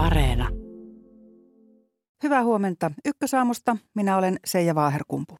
Areena. 0.00 0.48
Hyvää 2.22 2.44
huomenta 2.44 2.90
Ykkösaamusta. 3.04 3.76
Minä 3.94 4.16
olen 4.16 4.40
Seija 4.44 4.74
Vaaherkumpu. 4.74 5.36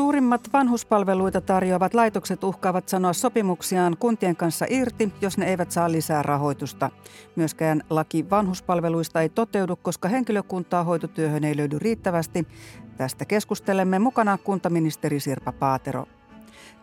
Suurimmat 0.00 0.52
vanhuspalveluita 0.52 1.40
tarjoavat 1.40 1.94
laitokset 1.94 2.44
uhkaavat 2.44 2.88
sanoa 2.88 3.12
sopimuksiaan 3.12 3.96
kuntien 3.98 4.36
kanssa 4.36 4.66
irti, 4.68 5.12
jos 5.20 5.38
ne 5.38 5.46
eivät 5.46 5.70
saa 5.70 5.92
lisää 5.92 6.22
rahoitusta. 6.22 6.90
Myöskään 7.36 7.82
laki 7.90 8.30
vanhuspalveluista 8.30 9.22
ei 9.22 9.28
toteudu, 9.28 9.76
koska 9.76 10.08
henkilökuntaa 10.08 10.84
hoitotyöhön 10.84 11.44
ei 11.44 11.56
löydy 11.56 11.78
riittävästi. 11.78 12.46
Tästä 12.96 13.24
keskustelemme 13.24 13.98
mukana 13.98 14.38
kuntaministeri 14.38 15.20
Sirpa 15.20 15.52
Paatero. 15.52 16.06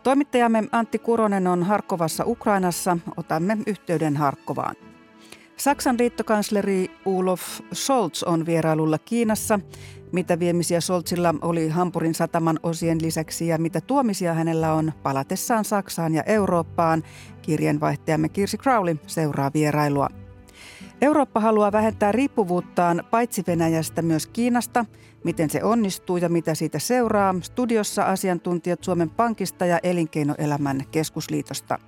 Toimittajamme 0.02 0.64
Antti 0.72 0.98
Kuronen 0.98 1.46
on 1.46 1.62
Harkovassa 1.62 2.24
Ukrainassa. 2.26 2.98
Otamme 3.16 3.58
yhteyden 3.66 4.16
Harkovaan. 4.16 4.74
Saksan 5.56 5.98
liittokansleri 5.98 6.90
Ulof 7.04 7.42
Scholz 7.74 8.22
on 8.22 8.46
vierailulla 8.46 8.98
Kiinassa. 8.98 9.60
Mitä 10.12 10.38
viemisiä 10.38 10.80
Scholzilla 10.80 11.34
oli 11.42 11.68
Hampurin 11.68 12.14
sataman 12.14 12.60
osien 12.62 13.02
lisäksi 13.02 13.46
ja 13.46 13.58
mitä 13.58 13.80
tuomisia 13.80 14.34
hänellä 14.34 14.72
on 14.72 14.92
palatessaan 15.02 15.64
Saksaan 15.64 16.14
ja 16.14 16.22
Eurooppaan, 16.22 17.02
kirjanvaihtajamme 17.42 18.28
Kirsi 18.28 18.58
Crowley 18.58 18.96
seuraa 19.06 19.50
vierailua. 19.54 20.08
Eurooppa 21.00 21.40
haluaa 21.40 21.72
vähentää 21.72 22.12
riippuvuuttaan 22.12 23.02
paitsi 23.10 23.44
Venäjästä 23.46 24.02
myös 24.02 24.26
Kiinasta. 24.26 24.84
Miten 25.24 25.50
se 25.50 25.64
onnistuu 25.64 26.16
ja 26.16 26.28
mitä 26.28 26.54
siitä 26.54 26.78
seuraa? 26.78 27.34
Studiossa 27.42 28.02
asiantuntijat 28.02 28.84
Suomen 28.84 29.10
Pankista 29.10 29.66
ja 29.66 29.78
Elinkeinoelämän 29.82 30.82
keskusliitosta. 30.90 31.78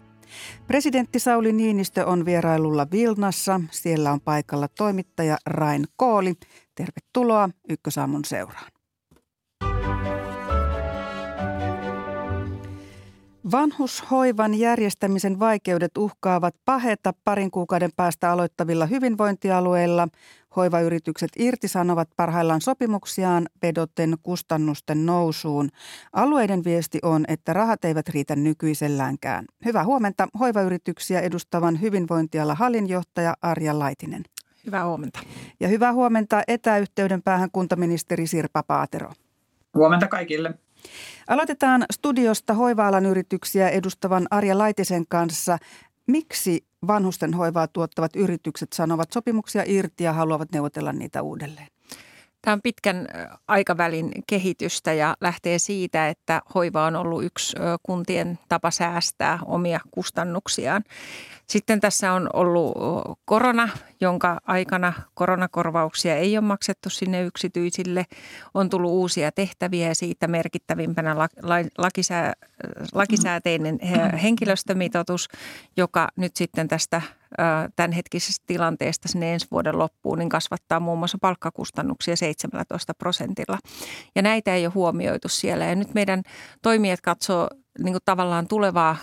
Presidentti 0.67 1.19
Sauli 1.19 1.53
Niinistö 1.53 2.07
on 2.07 2.25
vierailulla 2.25 2.87
Vilnassa. 2.93 3.61
Siellä 3.71 4.13
on 4.13 4.21
paikalla 4.21 4.69
toimittaja 4.69 5.37
Rain 5.47 5.85
Kooli. 5.97 6.35
Tervetuloa 6.75 7.51
Ykkösaamun 7.69 8.25
seuraan. 8.25 8.71
Vanhushoivan 13.53 14.55
järjestämisen 14.55 15.39
vaikeudet 15.39 15.99
uhkaavat 15.99 16.55
paheta 16.65 17.13
parin 17.25 17.51
kuukauden 17.51 17.91
päästä 17.97 18.33
aloittavilla 18.33 18.87
hyvinvointialueilla. 18.87 20.09
Hoivayritykset 20.57 21.31
irtisanovat 21.39 22.09
parhaillaan 22.17 22.61
sopimuksiaan 22.61 23.47
vedoten 23.63 24.15
kustannusten 24.23 25.07
nousuun. 25.07 25.69
Alueiden 26.13 26.65
viesti 26.65 26.99
on, 27.03 27.25
että 27.29 27.53
rahat 27.53 27.85
eivät 27.85 28.09
riitä 28.09 28.37
nykyiselläänkään. 28.37 29.45
Hyvää 29.65 29.85
huomenta 29.85 30.29
hoivayrityksiä 30.41 31.21
edustavan 31.21 31.81
hyvinvointiala 31.81 32.55
hallinjohtaja 32.55 33.35
Arja 33.43 33.79
Laitinen. 33.79 34.23
Hyvää 34.67 34.87
huomenta. 34.87 35.21
Ja 35.61 35.69
hyvää 35.69 35.93
huomenta 35.93 36.43
etäyhteyden 36.49 37.23
päähän 37.23 37.51
kuntaministeri 37.53 38.27
Sirpa 38.27 38.63
Paatero. 38.63 39.13
Huomenta 39.75 40.09
kaikille. 40.09 40.55
Aloitetaan 41.29 41.85
studiosta 41.93 42.55
hoiva-alan 42.55 43.07
yrityksiä 43.07 43.69
edustavan 43.69 44.27
Arja 44.31 44.59
Laitisen 44.59 45.05
kanssa. 45.09 45.59
Miksi 46.07 46.65
vanhusten 46.87 47.35
hoivaa 47.35 47.69
tuottavat 47.69 48.17
yritykset 48.17 48.73
sanovat 48.73 49.13
sopimuksia 49.13 49.63
irti 49.67 50.05
ja 50.05 50.13
haluavat 50.13 50.53
neuvotella 50.53 50.93
niitä 50.93 51.23
uudelleen? 51.23 51.67
Tämä 52.43 52.53
on 52.53 52.63
pitkän 52.63 53.07
aikavälin 53.49 54.11
kehitystä 54.27 54.93
ja 54.93 55.17
lähtee 55.21 55.59
siitä, 55.59 56.09
että 56.09 56.43
hoiva 56.55 56.85
on 56.85 56.97
ollut 56.97 57.25
yksi 57.25 57.57
kuntien 57.83 58.39
tapa 58.49 58.71
säästää 58.71 59.39
omia 59.47 59.81
kustannuksiaan. 59.91 60.85
Sitten 61.51 61.81
tässä 61.81 62.13
on 62.13 62.31
ollut 62.33 62.75
korona, 63.25 63.69
jonka 64.01 64.41
aikana 64.47 64.93
koronakorvauksia 65.15 66.17
ei 66.17 66.39
ole 66.39 66.47
maksettu 66.47 66.91
sinne 66.91 67.23
yksityisille. 67.23 68.07
On 68.55 68.71
tullut 68.71 68.91
uusia 68.91 69.33
tehtäviä 69.33 69.89
ja 69.89 69.95
siitä 69.95 70.27
merkittävimpänä 70.27 71.17
lakisää, 71.79 72.33
lakisääteinen 72.93 73.79
henkilöstömitoitus, 74.23 75.29
joka 75.77 76.09
nyt 76.17 76.37
sitten 76.37 76.69
tästä 76.69 77.03
tämänhetkisestä 77.77 78.45
tilanteesta 78.47 79.09
sinne 79.09 79.33
ensi 79.33 79.47
vuoden 79.51 79.79
loppuun, 79.79 80.19
niin 80.19 80.29
kasvattaa 80.29 80.81
muun 80.81 80.99
muassa 80.99 81.19
palkkakustannuksia 81.21 82.17
17 82.17 82.95
prosentilla. 82.95 83.59
Ja 84.15 84.23
näitä 84.23 84.55
ei 84.55 84.67
ole 84.67 84.73
huomioitu 84.75 85.29
siellä. 85.29 85.65
Ja 85.65 85.75
nyt 85.75 85.95
meidän 85.95 86.23
toimijat 86.63 87.01
katsoo 87.01 87.49
niin 87.79 87.93
kuin 87.93 88.03
tavallaan 88.05 88.49
tulevaa 88.49 88.97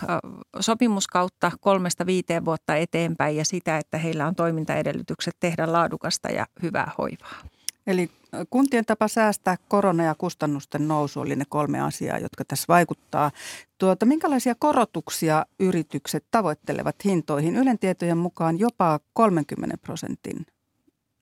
sopimuskautta 0.60 1.52
kolmesta 1.60 2.06
viiteen 2.06 2.44
vuotta 2.44 2.76
eteenpäin 2.76 3.36
ja 3.36 3.44
sitä, 3.44 3.78
että 3.78 3.98
heillä 3.98 4.26
on 4.26 4.34
toimintaedellytykset 4.34 5.36
tehdä 5.40 5.72
laadukasta 5.72 6.28
ja 6.28 6.46
hyvää 6.62 6.92
hoivaa. 6.98 7.42
Eli 7.86 8.10
kuntien 8.50 8.84
tapa 8.84 9.08
säästää 9.08 9.56
korona- 9.68 10.04
ja 10.04 10.14
kustannusten 10.14 10.88
nousu 10.88 11.20
oli 11.20 11.36
ne 11.36 11.44
kolme 11.48 11.80
asiaa, 11.80 12.18
jotka 12.18 12.44
tässä 12.44 12.64
vaikuttaa. 12.68 13.30
Tuota, 13.78 14.06
minkälaisia 14.06 14.54
korotuksia 14.58 15.46
yritykset 15.60 16.24
tavoittelevat 16.30 17.04
hintoihin? 17.04 17.56
Ylen 17.56 17.78
tietojen 17.78 18.18
mukaan 18.18 18.58
jopa 18.58 19.00
30 19.12 19.78
prosentin 19.78 20.46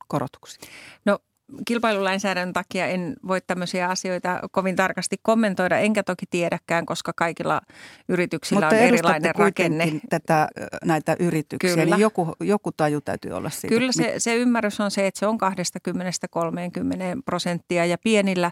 korotuksia. 0.09 0.71
No 1.05 1.19
kilpailulainsäädännön 1.67 2.53
takia 2.53 2.87
en 2.87 3.17
voi 3.29 3.41
tämmöisiä 3.47 3.89
asioita 3.89 4.41
kovin 4.51 4.77
tarkasti 4.77 5.17
kommentoida, 5.23 5.79
enkä 5.79 6.03
toki 6.03 6.27
tiedäkään, 6.31 6.87
koska 6.87 7.13
kaikilla 7.17 7.61
yrityksillä 8.09 8.61
Mutta 8.61 8.77
on 8.77 8.83
erilainen 8.83 9.35
rakenne. 9.35 9.93
tätä, 10.11 10.49
näitä 10.85 11.17
yrityksiä, 11.19 11.71
Kyllä. 11.71 11.85
niin 11.85 12.01
joku, 12.01 12.33
joku 12.41 12.73
taju 12.73 13.01
täytyy 13.01 13.33
olla 13.33 13.51
siitä. 13.51 13.69
Kyllä 13.69 13.93
se, 13.93 14.15
se 14.19 14.37
ymmärrys 14.37 14.81
on 14.81 14.91
se, 14.91 15.07
että 15.07 15.19
se 15.19 15.27
on 15.27 15.39
20-30 15.41 17.23
prosenttia 17.25 17.85
ja 17.85 17.99
pienillä 18.05 18.51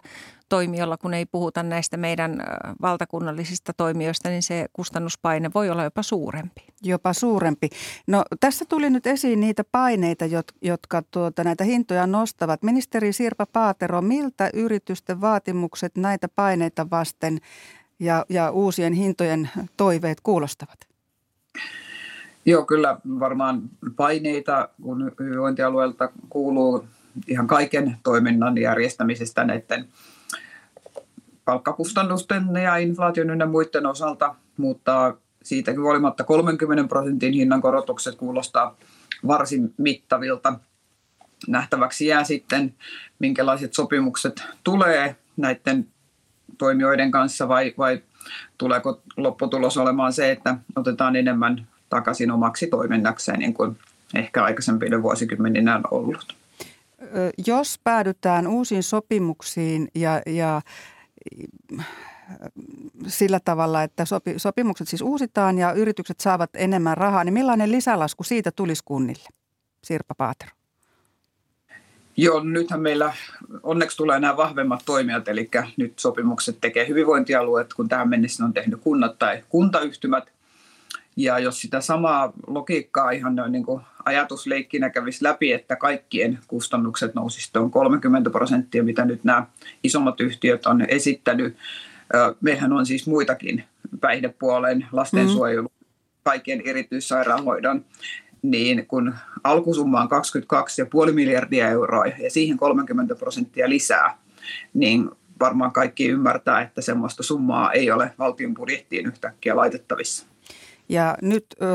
toimijoilla, 0.49 0.97
kun 0.97 1.13
ei 1.13 1.25
puhuta 1.25 1.63
näistä 1.63 1.97
meidän 1.97 2.43
valtakunnallisista 2.81 3.73
toimijoista, 3.73 4.29
niin 4.29 4.43
se 4.43 4.65
kustannuspaine 4.73 5.51
voi 5.55 5.69
olla 5.69 5.83
jopa 5.83 6.03
suurempi. 6.03 6.61
Jopa 6.83 7.13
suurempi. 7.13 7.69
No 8.07 8.23
tässä 8.39 8.65
tuli 8.69 8.89
nyt 8.89 9.07
esiin 9.07 9.39
niitä 9.39 9.63
paineita, 9.71 10.25
jotka 10.61 11.01
tuota, 11.11 11.43
näitä 11.43 11.63
hintoja 11.63 12.07
nostavat. 12.07 12.63
Ministeri 12.63 13.13
Sirpa 13.13 13.45
Paatero, 13.45 14.01
miltä 14.01 14.49
yritysten 14.53 15.21
vaatimukset 15.21 15.97
näitä 15.97 16.27
paineita 16.27 16.87
vasten 16.91 17.37
ja, 17.99 18.25
ja 18.29 18.51
uusien 18.51 18.93
hintojen 18.93 19.49
toiveet 19.77 20.21
kuulostavat? 20.21 20.79
Joo, 22.45 22.65
kyllä 22.65 22.97
varmaan 23.19 23.61
paineita, 23.95 24.69
kun 24.81 25.11
hyvinvointialueelta 25.19 26.09
kuuluu 26.29 26.85
ihan 27.27 27.47
kaiken 27.47 27.97
toiminnan 28.03 28.57
järjestämisestä 28.57 29.43
näiden 29.43 29.87
palkkakustannusten 31.45 32.43
ja 32.63 32.77
inflaation 32.77 33.29
ynnä 33.29 33.45
muiden 33.45 33.85
osalta, 33.85 34.35
mutta 34.57 35.15
siitäkin 35.43 35.81
huolimatta 35.81 36.23
30 36.23 36.89
prosentin 36.89 37.33
hinnankorotukset 37.33 38.15
kuulostaa 38.15 38.75
varsin 39.27 39.73
mittavilta. 39.77 40.59
Nähtäväksi 41.47 42.07
jää 42.07 42.23
sitten, 42.23 42.73
minkälaiset 43.19 43.73
sopimukset 43.73 44.43
tulee 44.63 45.15
näiden 45.37 45.87
toimijoiden 46.57 47.11
kanssa 47.11 47.47
vai, 47.47 47.73
vai 47.77 48.01
tuleeko 48.57 49.01
lopputulos 49.17 49.77
olemaan 49.77 50.13
se, 50.13 50.31
että 50.31 50.57
otetaan 50.75 51.15
enemmän 51.15 51.67
takaisin 51.89 52.31
omaksi 52.31 52.67
toiminnakseen, 52.67 53.39
niin 53.39 53.53
kuin 53.53 53.77
ehkä 54.15 54.43
aikaisempina 54.43 55.01
vuosikymmeninä 55.01 55.75
on 55.75 55.83
ollut. 55.91 56.35
Jos 57.47 57.79
päädytään 57.83 58.47
uusiin 58.47 58.83
sopimuksiin 58.83 59.87
ja, 59.95 60.21
ja 60.25 60.61
sillä 63.07 63.39
tavalla, 63.45 63.83
että 63.83 64.05
sopi, 64.05 64.33
sopimukset 64.37 64.87
siis 64.87 65.01
uusitaan 65.01 65.57
ja 65.57 65.71
yritykset 65.71 66.19
saavat 66.19 66.49
enemmän 66.53 66.97
rahaa, 66.97 67.23
niin 67.23 67.33
millainen 67.33 67.71
lisälasku 67.71 68.23
siitä 68.23 68.51
tulisi 68.51 68.81
kunnille? 68.85 69.29
Sirpa 69.83 70.15
Paatero. 70.15 70.51
Joo, 72.17 72.43
nythän 72.43 72.81
meillä 72.81 73.13
onneksi 73.63 73.97
tulee 73.97 74.19
nämä 74.19 74.37
vahvemmat 74.37 74.83
toimijat, 74.85 75.27
eli 75.27 75.49
nyt 75.77 75.99
sopimukset 75.99 76.57
tekee 76.61 76.87
hyvinvointialueet, 76.87 77.73
kun 77.73 77.89
tähän 77.89 78.09
mennessä 78.09 78.45
on 78.45 78.53
tehnyt 78.53 78.81
kunnat 78.81 79.19
tai 79.19 79.43
kuntayhtymät. 79.49 80.23
Ja 81.15 81.39
jos 81.39 81.61
sitä 81.61 81.81
samaa 81.81 82.33
logiikkaa 82.47 83.11
ihan 83.11 83.35
niin 83.49 83.65
kuin 83.65 83.81
ajatusleikkinä 84.05 84.89
kävisi 84.89 85.23
läpi, 85.23 85.53
että 85.53 85.75
kaikkien 85.75 86.39
kustannukset 86.47 87.15
nousisivat 87.15 87.53
tuon 87.53 87.71
30 87.71 88.29
prosenttia, 88.29 88.83
mitä 88.83 89.05
nyt 89.05 89.23
nämä 89.23 89.45
isommat 89.83 90.21
yhtiöt 90.21 90.65
on 90.65 90.85
esittänyt. 90.87 91.57
Meillähän 92.41 92.73
on 92.73 92.85
siis 92.85 93.07
muitakin 93.07 93.63
päihdepuolen, 94.01 94.85
lastensuojelu, 94.91 95.67
kaiken 96.23 96.61
erityissairaanhoidon, 96.65 97.85
niin 98.41 98.87
kun 98.87 99.15
alkusumma 99.43 100.01
on 100.01 100.09
22,5 101.07 101.11
miljardia 101.11 101.69
euroa 101.69 102.05
ja 102.05 102.31
siihen 102.31 102.57
30 102.57 103.15
prosenttia 103.15 103.69
lisää, 103.69 104.17
niin 104.73 105.09
varmaan 105.39 105.71
kaikki 105.71 106.07
ymmärtää, 106.07 106.61
että 106.61 106.81
semmoista 106.81 107.23
summaa 107.23 107.71
ei 107.71 107.91
ole 107.91 108.11
valtion 108.19 108.53
budjettiin 108.53 109.05
yhtäkkiä 109.05 109.55
laitettavissa. 109.55 110.25
Ja 110.89 111.17
nyt 111.21 111.45
ö, 111.61 111.65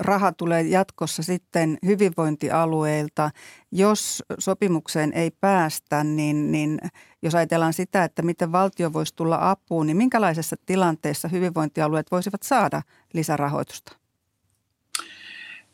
raha 0.00 0.32
tulee 0.32 0.62
jatkossa 0.62 1.22
sitten 1.22 1.78
hyvinvointialueilta. 1.86 3.30
Jos 3.72 4.22
sopimukseen 4.38 5.12
ei 5.12 5.30
päästä, 5.40 6.04
niin, 6.04 6.52
niin 6.52 6.78
jos 7.22 7.34
ajatellaan 7.34 7.72
sitä, 7.72 8.04
että 8.04 8.22
miten 8.22 8.52
valtio 8.52 8.92
voisi 8.92 9.14
tulla 9.16 9.50
apuun, 9.50 9.86
niin 9.86 9.96
minkälaisessa 9.96 10.56
tilanteessa 10.66 11.28
hyvinvointialueet 11.28 12.06
voisivat 12.10 12.42
saada 12.42 12.82
lisärahoitusta? 13.12 13.96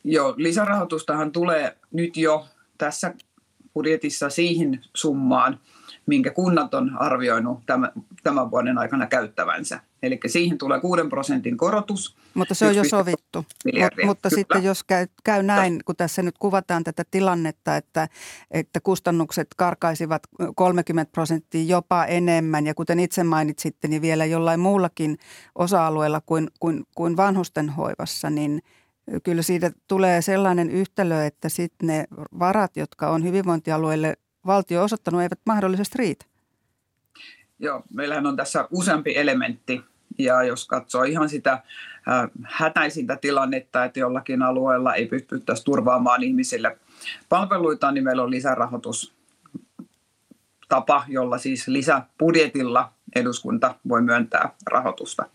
Joo, 0.04 0.34
lisärahoitustahan 0.36 1.32
tulee 1.32 1.76
nyt 1.92 2.16
jo 2.16 2.46
tässä 2.78 3.14
budjetissa 3.74 4.30
siihen 4.30 4.84
summaan, 4.94 5.60
minkä 6.06 6.30
kunnat 6.30 6.74
on 6.74 6.96
arvioinut 6.98 7.60
tämän, 7.66 7.92
tämän 8.22 8.50
vuoden 8.50 8.78
aikana 8.78 9.06
käyttävänsä. 9.06 9.80
Eli 10.02 10.20
siihen 10.26 10.58
tulee 10.58 10.80
6 10.80 11.02
prosentin 11.08 11.56
korotus. 11.56 12.16
Mutta 12.34 12.54
se 12.54 12.66
on 12.66 12.76
jo 12.76 12.84
sovittu. 12.84 13.44
Mut, 13.64 14.06
mutta 14.06 14.28
Kyllä. 14.28 14.40
sitten 14.40 14.64
jos 14.64 14.84
käy, 14.84 15.06
käy 15.24 15.42
näin, 15.42 15.80
kun 15.84 15.96
tässä 15.96 16.22
nyt 16.22 16.38
kuvataan 16.38 16.84
tätä 16.84 17.02
tilannetta, 17.10 17.76
että, 17.76 18.08
että 18.50 18.80
kustannukset 18.80 19.48
karkaisivat 19.56 20.22
30 20.54 21.12
prosenttia 21.12 21.64
jopa 21.64 22.04
enemmän, 22.04 22.66
ja 22.66 22.74
kuten 22.74 23.00
itse 23.00 23.24
mainitsitte, 23.24 23.88
niin 23.88 24.02
vielä 24.02 24.24
jollain 24.24 24.60
muullakin 24.60 25.18
osa-alueella 25.54 26.20
kuin, 26.26 26.48
kuin, 26.60 26.84
kuin 26.94 27.16
vanhusten 27.16 27.68
hoivassa, 27.68 28.30
niin 28.30 28.62
kyllä 29.22 29.42
siitä 29.42 29.70
tulee 29.88 30.22
sellainen 30.22 30.70
yhtälö, 30.70 31.26
että 31.26 31.48
sitten 31.48 31.86
ne 31.86 32.04
varat, 32.38 32.76
jotka 32.76 33.10
on 33.10 33.24
hyvinvointialueille 33.24 34.16
valtio 34.46 34.82
osoittanut, 34.82 35.22
eivät 35.22 35.40
mahdollisesti 35.46 35.98
riitä. 35.98 36.24
Joo, 37.58 37.82
meillähän 37.94 38.26
on 38.26 38.36
tässä 38.36 38.68
useampi 38.70 39.16
elementti 39.16 39.84
ja 40.18 40.42
jos 40.42 40.66
katsoo 40.66 41.02
ihan 41.02 41.28
sitä 41.28 41.52
äh, 41.52 41.62
hätäisintä 42.42 43.16
tilannetta, 43.16 43.84
että 43.84 44.00
jollakin 44.00 44.42
alueella 44.42 44.94
ei 44.94 45.06
pystyttäisi 45.06 45.64
turvaamaan 45.64 46.22
ihmisille 46.22 46.78
palveluita, 47.28 47.92
niin 47.92 48.04
meillä 48.04 48.22
on 48.22 48.30
lisärahoitus 48.30 49.14
tapa, 50.68 51.04
jolla 51.08 51.38
siis 51.38 51.68
lisäbudjetilla 51.68 52.92
eduskunta 53.16 53.74
voi 53.88 54.02
myöntää 54.02 54.50
rahoitusta. 54.66 55.26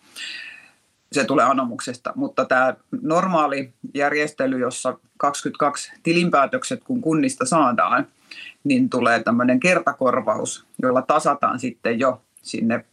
Se 1.12 1.26
tulee 1.26 1.46
anomuksesta, 1.46 2.14
mutta 2.16 2.46
tämä 2.46 2.76
normaali 3.02 3.74
järjestely, 3.94 4.60
jossa 4.60 4.98
22 5.18 5.92
tilinpäätökset 6.04 6.84
kun 6.84 7.02
kunnista 7.02 7.46
saadaan, 7.46 8.08
niin 8.64 8.90
tulee 8.90 9.24
tämmöinen 9.24 9.60
kertakorvaus, 9.60 10.66
jolla 10.82 11.02
tasataan 11.02 11.60
sitten 11.60 12.00
jo 12.00 12.22
sinne 12.42 12.86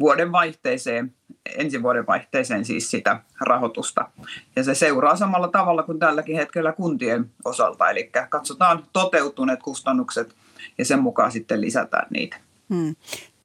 vuoden 0.00 0.32
vaihteeseen, 0.32 1.14
ensi 1.58 1.82
vuoden 1.82 2.06
vaihteeseen 2.06 2.64
siis 2.64 2.90
sitä 2.90 3.20
rahoitusta. 3.40 4.10
Ja 4.56 4.64
se 4.64 4.74
seuraa 4.74 5.16
samalla 5.16 5.48
tavalla 5.48 5.82
kuin 5.82 5.98
tälläkin 5.98 6.36
hetkellä 6.36 6.72
kuntien 6.72 7.30
osalta, 7.44 7.90
eli 7.90 8.10
katsotaan 8.28 8.84
toteutuneet 8.92 9.62
kustannukset 9.62 10.34
ja 10.78 10.84
sen 10.84 11.02
mukaan 11.02 11.32
sitten 11.32 11.60
lisätään 11.60 12.06
niitä. 12.10 12.36
Hmm. 12.74 12.96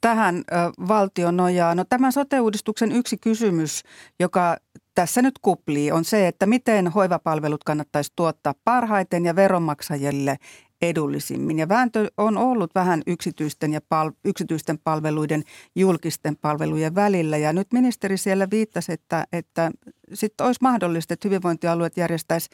Tähän 0.01 0.35
ö, 0.35 0.41
valtio 0.87 1.31
nojaa. 1.31 1.75
No 1.75 1.85
tämän 1.89 2.11
sote-uudistuksen 2.11 2.91
yksi 2.91 3.17
kysymys, 3.17 3.83
joka 4.19 4.57
tässä 4.95 5.21
nyt 5.21 5.39
kuplii, 5.41 5.91
on 5.91 6.05
se, 6.05 6.27
että 6.27 6.45
miten 6.45 6.87
hoivapalvelut 6.87 7.63
kannattaisi 7.63 8.11
tuottaa 8.15 8.53
parhaiten 8.63 9.25
ja 9.25 9.35
veronmaksajille 9.35 10.37
edullisimmin. 10.83 11.59
Ja 11.59 11.69
vääntö 11.69 12.11
on 12.17 12.37
ollut 12.37 12.75
vähän 12.75 13.01
yksityisten, 13.07 13.73
ja 13.73 13.81
pal- 13.89 14.11
yksityisten 14.25 14.79
palveluiden, 14.79 15.43
julkisten 15.75 16.37
palvelujen 16.37 16.95
välillä. 16.95 17.37
Ja 17.37 17.53
nyt 17.53 17.67
ministeri 17.73 18.17
siellä 18.17 18.47
viittasi, 18.51 18.91
että, 18.91 19.27
että 19.33 19.71
sitten 20.13 20.47
olisi 20.47 20.59
mahdollista, 20.61 21.13
että 21.13 21.27
hyvinvointialueet 21.27 21.97
järjestäisi, 21.97 22.49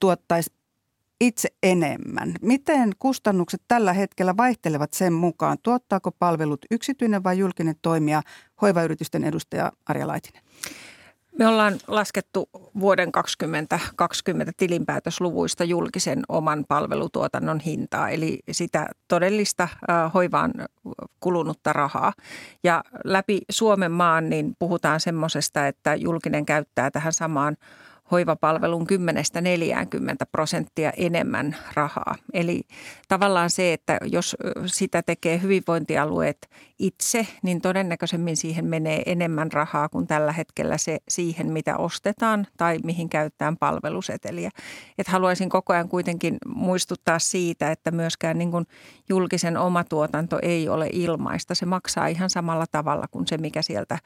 tuottaisi 0.00 0.52
itse 1.20 1.48
enemmän. 1.62 2.34
Miten 2.42 2.92
kustannukset 2.98 3.62
tällä 3.68 3.92
hetkellä 3.92 4.36
vaihtelevat 4.36 4.92
sen 4.92 5.12
mukaan? 5.12 5.58
Tuottaako 5.62 6.10
palvelut 6.18 6.64
yksityinen 6.70 7.24
vai 7.24 7.38
julkinen 7.38 7.74
toimija? 7.82 8.22
Hoivayritysten 8.62 9.24
edustaja 9.24 9.72
Arja 9.86 10.06
Laitinen. 10.06 10.42
Me 11.38 11.48
ollaan 11.48 11.78
laskettu 11.86 12.48
vuoden 12.80 13.12
2020 13.12 14.52
tilinpäätösluvuista 14.56 15.64
julkisen 15.64 16.22
oman 16.28 16.64
palvelutuotannon 16.68 17.60
hintaa, 17.60 18.08
eli 18.08 18.38
sitä 18.50 18.86
todellista 19.08 19.68
hoivaan 20.14 20.52
kulunutta 21.20 21.72
rahaa. 21.72 22.12
Ja 22.64 22.84
läpi 23.04 23.40
Suomen 23.50 23.92
maan 23.92 24.28
niin 24.28 24.56
puhutaan 24.58 25.00
semmoisesta, 25.00 25.66
että 25.66 25.94
julkinen 25.94 26.46
käyttää 26.46 26.90
tähän 26.90 27.12
samaan 27.12 27.56
hoivapalvelun 28.10 28.86
10-40 28.86 30.26
prosenttia 30.32 30.92
enemmän 30.96 31.56
rahaa. 31.74 32.14
Eli 32.32 32.62
tavallaan 33.08 33.50
se, 33.50 33.72
että 33.72 33.98
jos 34.02 34.36
sitä 34.66 35.02
tekee 35.02 35.42
hyvinvointialueet 35.42 36.50
itse, 36.78 37.26
niin 37.42 37.60
todennäköisemmin 37.60 38.36
siihen 38.36 38.64
menee 38.64 39.02
enemmän 39.06 39.52
rahaa 39.52 39.88
kuin 39.88 40.06
tällä 40.06 40.32
hetkellä 40.32 40.78
se 40.78 40.98
siihen, 41.08 41.52
mitä 41.52 41.76
ostetaan 41.76 42.46
tai 42.56 42.78
mihin 42.84 43.08
käytetään 43.08 43.56
palveluseteliä. 43.56 44.50
Et 44.98 45.08
haluaisin 45.08 45.48
koko 45.48 45.72
ajan 45.72 45.88
kuitenkin 45.88 46.36
muistuttaa 46.46 47.18
siitä, 47.18 47.70
että 47.70 47.90
myöskään 47.90 48.38
niin 48.38 48.50
kuin 48.50 48.66
julkisen 49.08 49.56
omatuotanto 49.56 50.38
ei 50.42 50.68
ole 50.68 50.88
ilmaista. 50.92 51.54
Se 51.54 51.66
maksaa 51.66 52.06
ihan 52.06 52.30
samalla 52.30 52.66
tavalla 52.72 53.06
kuin 53.10 53.26
se, 53.26 53.38
mikä 53.38 53.62
sieltä 53.62 53.98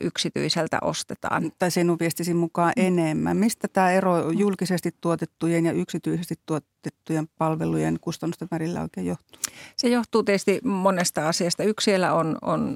yksityiseltä 0.00 0.78
ostetaan. 0.82 1.52
Tai 1.58 1.70
sinun 1.70 1.98
viestisi 2.00 2.34
mukaan 2.34 2.72
mm. 2.76 2.86
enemmän. 2.86 3.36
Mistä 3.36 3.68
tämä 3.68 3.92
ero 3.92 4.30
julkisesti 4.30 4.90
tuotettujen 5.00 5.66
ja 5.66 5.72
yksityisesti 5.72 6.34
tuotettujen 6.46 7.28
palvelujen 7.38 7.98
kustannusten 8.00 8.48
välillä 8.50 8.82
oikein 8.82 9.06
johtuu? 9.06 9.40
Se 9.76 9.88
johtuu 9.88 10.22
tietysti 10.22 10.60
monesta 10.64 11.28
asiasta. 11.28 11.64
Yksi 11.64 11.84
siellä 11.84 12.14
on, 12.14 12.38
on 12.42 12.74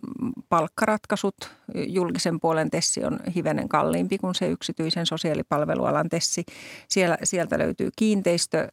palkkaratkaisut. 0.49 1.37
Julkisen 1.75 2.41
puolen 2.41 2.71
tessi 2.71 3.05
on 3.05 3.21
hivenen 3.35 3.69
kalliimpi 3.69 4.19
kuin 4.19 4.35
se 4.35 4.49
yksityisen 4.49 5.07
sosiaalipalvelualan 5.07 6.09
tessi. 6.09 6.45
Siellä, 6.89 7.19
sieltä 7.25 7.59
löytyy 7.59 7.91
kiinteistö 7.97 8.69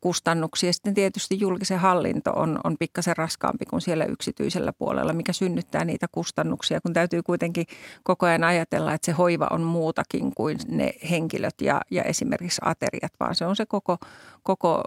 kustannuksia. 0.00 0.72
Sitten 0.72 0.94
tietysti 0.94 1.40
julkisen 1.40 1.78
hallinto 1.78 2.32
on, 2.36 2.60
on 2.64 2.76
pikkasen 2.78 3.16
raskaampi 3.16 3.64
kuin 3.66 3.80
siellä 3.80 4.04
yksityisellä 4.04 4.72
puolella, 4.72 5.12
mikä 5.12 5.32
synnyttää 5.32 5.84
niitä 5.84 6.06
kustannuksia, 6.12 6.80
kun 6.80 6.92
täytyy 6.92 7.22
kuitenkin 7.22 7.66
koko 8.02 8.26
ajan 8.26 8.44
ajatella, 8.44 8.94
että 8.94 9.06
se 9.06 9.12
hoiva 9.12 9.48
on 9.50 9.60
muutakin 9.60 10.34
kuin 10.34 10.58
ne 10.68 10.94
henkilöt 11.10 11.60
ja, 11.60 11.80
ja 11.90 12.02
esimerkiksi 12.02 12.60
ateriat, 12.64 13.12
vaan 13.20 13.34
se 13.34 13.46
on 13.46 13.56
se 13.56 13.66
koko, 13.66 13.98
koko 14.42 14.82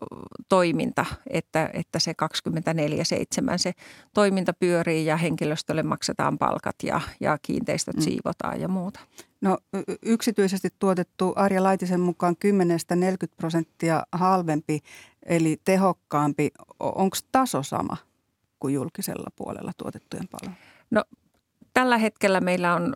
toiminta, 0.49 1.05
että, 1.29 1.69
että 1.73 1.99
se 1.99 2.13
24-7 3.53 3.57
se 3.57 3.73
toiminta 4.13 4.53
pyörii 4.53 5.05
ja 5.05 5.17
henkilöstölle 5.17 5.83
maksetaan 5.83 6.37
palkat 6.37 6.75
ja, 6.83 7.01
ja 7.19 7.37
kiinteistöt 7.41 7.95
mm. 7.95 8.01
siivotaan 8.01 8.61
ja 8.61 8.67
muuta. 8.67 8.99
No 9.41 9.57
yksityisesti 10.05 10.69
tuotettu 10.79 11.33
Arja 11.35 11.63
Laitisen 11.63 11.99
mukaan 11.99 12.35
10-40 12.45 12.47
prosenttia 13.37 14.03
halvempi 14.11 14.79
eli 15.25 15.57
tehokkaampi. 15.65 16.51
Onko 16.79 17.17
taso 17.31 17.63
sama 17.63 17.97
kuin 18.59 18.73
julkisella 18.73 19.29
puolella 19.35 19.71
tuotettujen 19.77 20.27
palvelujen? 20.27 20.65
No 20.91 21.03
tällä 21.75 21.97
hetkellä 21.97 22.41
meillä 22.41 22.75
on 22.75 22.93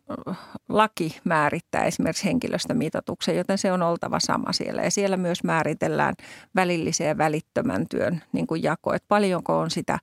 laki 0.70 1.18
määrittää 1.24 1.84
esimerkiksi 1.84 2.26
henkilöstömitoituksen, 2.26 3.38
joten 3.38 3.58
se 3.58 3.72
on 3.72 3.82
oltava 3.82 4.20
sama 4.20 4.54
siellä. 4.54 4.82
Ja 4.82 4.92
siellä 4.92 5.18
myös 5.18 5.44
määritellään 5.44 6.16
välillisen 6.56 7.08
ja 7.08 7.18
välittömän 7.18 7.86
työn 7.90 8.22
niin 8.32 8.48
kuin 8.48 8.64
jako, 8.64 8.94
että 8.94 9.06
paljonko 9.08 9.60
on 9.60 9.72
sitä 9.72 9.98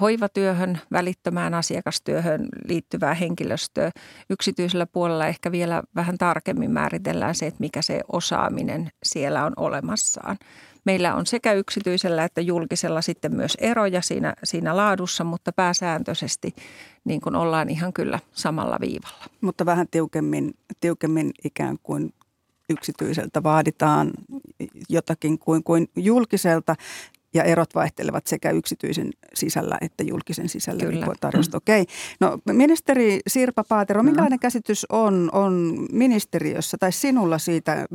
hoivatyöhön, 0.00 0.80
välittömään 0.92 1.54
asiakastyöhön 1.54 2.48
liittyvää 2.68 3.14
henkilöstöä. 3.14 3.90
Yksityisellä 4.30 4.86
puolella 4.86 5.26
ehkä 5.26 5.52
vielä 5.52 5.82
vähän 5.94 6.18
tarkemmin 6.18 6.70
määritellään 6.70 7.34
se, 7.34 7.46
että 7.46 7.60
mikä 7.60 7.82
se 7.82 8.00
osaaminen 8.12 8.90
siellä 9.02 9.44
on 9.44 9.52
olemassaan. 9.56 10.36
Meillä 10.84 11.14
on 11.14 11.26
sekä 11.26 11.52
yksityisellä 11.52 12.24
että 12.24 12.40
julkisella 12.40 13.02
sitten 13.02 13.36
myös 13.36 13.56
eroja 13.60 14.02
siinä, 14.02 14.34
siinä 14.44 14.76
laadussa, 14.76 15.24
mutta 15.24 15.52
pääsääntöisesti 15.52 16.54
niin 17.04 17.20
kuin 17.20 17.36
ollaan 17.36 17.70
ihan 17.70 17.92
kyllä 17.92 18.18
samalla 18.32 18.78
viivalla. 18.80 19.24
Mutta 19.40 19.66
vähän 19.66 19.86
tiukemmin, 19.90 20.54
tiukemmin 20.80 21.30
ikään 21.44 21.76
kuin 21.82 22.14
yksityiseltä 22.70 23.42
vaaditaan 23.42 24.10
jotakin 24.88 25.38
kuin, 25.38 25.64
kuin 25.64 25.88
julkiselta 25.96 26.76
ja 27.34 27.44
erot 27.44 27.74
vaihtelevat 27.74 28.26
sekä 28.26 28.50
yksityisen 28.50 29.10
sisällä 29.34 29.78
että 29.80 30.04
julkisen 30.04 30.48
sisällä 30.48 30.84
Kyllä. 30.84 31.06
tarjosta. 31.20 31.56
Okei. 31.56 31.80
Okay. 31.80 31.94
No 32.20 32.38
ministeri 32.52 33.20
Sirpa 33.26 33.64
Paatero, 33.64 34.02
minkälainen 34.02 34.38
käsitys 34.38 34.86
on, 34.88 35.30
on 35.32 35.86
ministeriössä 35.92 36.76
tai 36.78 36.92
sinulla 36.92 37.38
siitä, 37.38 37.86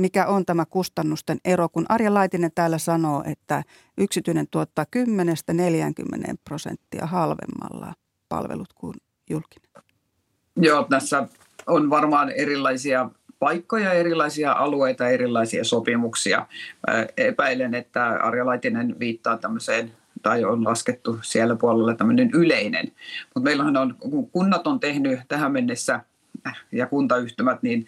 mikä 0.00 0.26
on 0.26 0.46
tämä 0.46 0.64
kustannusten 0.66 1.38
ero, 1.44 1.68
kun 1.68 1.86
Arja 1.88 2.14
Laitinen 2.14 2.50
täällä 2.54 2.78
sanoo, 2.78 3.22
että 3.26 3.62
yksityinen 3.98 4.46
tuottaa 4.50 4.84
10-40 6.32 6.34
prosenttia 6.44 7.06
halvemmalla 7.06 7.94
palvelut 8.28 8.72
kuin 8.74 8.94
julkinen? 9.30 9.70
Joo, 10.56 10.86
tässä 10.90 11.28
on 11.66 11.90
varmaan 11.90 12.30
erilaisia 12.30 13.10
paikkoja, 13.38 13.92
erilaisia 13.92 14.52
alueita, 14.52 15.08
erilaisia 15.08 15.64
sopimuksia. 15.64 16.46
Epäilen, 17.16 17.74
että 17.74 18.06
Arja 18.06 18.46
Laitinen 18.46 18.96
viittaa 18.98 19.36
tämmöiseen 19.36 19.92
tai 20.22 20.44
on 20.44 20.64
laskettu 20.64 21.18
siellä 21.22 21.56
puolella 21.56 21.94
tämmöinen 21.94 22.30
yleinen. 22.34 22.92
Mutta 23.24 23.40
meillähän 23.40 23.76
on, 23.76 23.94
kun 23.98 24.30
kunnat 24.30 24.66
on 24.66 24.80
tehnyt 24.80 25.20
tähän 25.28 25.52
mennessä 25.52 26.00
ja 26.72 26.86
kuntayhtymät, 26.86 27.62
niin 27.62 27.86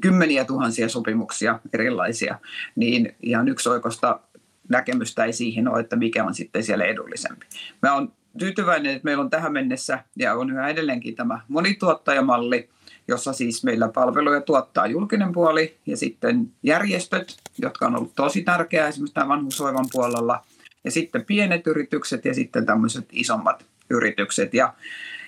kymmeniä 0.00 0.44
tuhansia 0.44 0.88
sopimuksia 0.88 1.60
erilaisia, 1.72 2.38
niin 2.76 3.14
ihan 3.22 3.48
yksioikoista 3.48 4.20
näkemystä 4.68 5.24
ei 5.24 5.32
siihen 5.32 5.68
ole, 5.68 5.80
että 5.80 5.96
mikä 5.96 6.24
on 6.24 6.34
sitten 6.34 6.64
siellä 6.64 6.84
edullisempi. 6.84 7.46
Mä 7.82 7.94
olen 7.94 8.08
tyytyväinen, 8.38 8.92
että 8.92 9.04
meillä 9.04 9.22
on 9.22 9.30
tähän 9.30 9.52
mennessä 9.52 10.04
ja 10.16 10.34
on 10.34 10.50
yhä 10.50 10.68
edelleenkin 10.68 11.14
tämä 11.14 11.40
monituottajamalli, 11.48 12.68
jossa 13.08 13.32
siis 13.32 13.64
meillä 13.64 13.88
palveluja 13.88 14.40
tuottaa 14.40 14.86
julkinen 14.86 15.32
puoli 15.32 15.78
ja 15.86 15.96
sitten 15.96 16.52
järjestöt, 16.62 17.36
jotka 17.58 17.86
on 17.86 17.96
ollut 17.96 18.14
tosi 18.14 18.42
tärkeää 18.42 18.88
esimerkiksi 18.88 19.14
tämän 19.14 19.28
vanhushoivan 19.28 19.86
puolella, 19.92 20.44
ja 20.84 20.90
sitten 20.90 21.24
pienet 21.24 21.66
yritykset 21.66 22.24
ja 22.24 22.34
sitten 22.34 22.66
tämmöiset 22.66 23.08
isommat 23.12 23.64
yritykset. 23.90 24.54
Ja, 24.54 24.74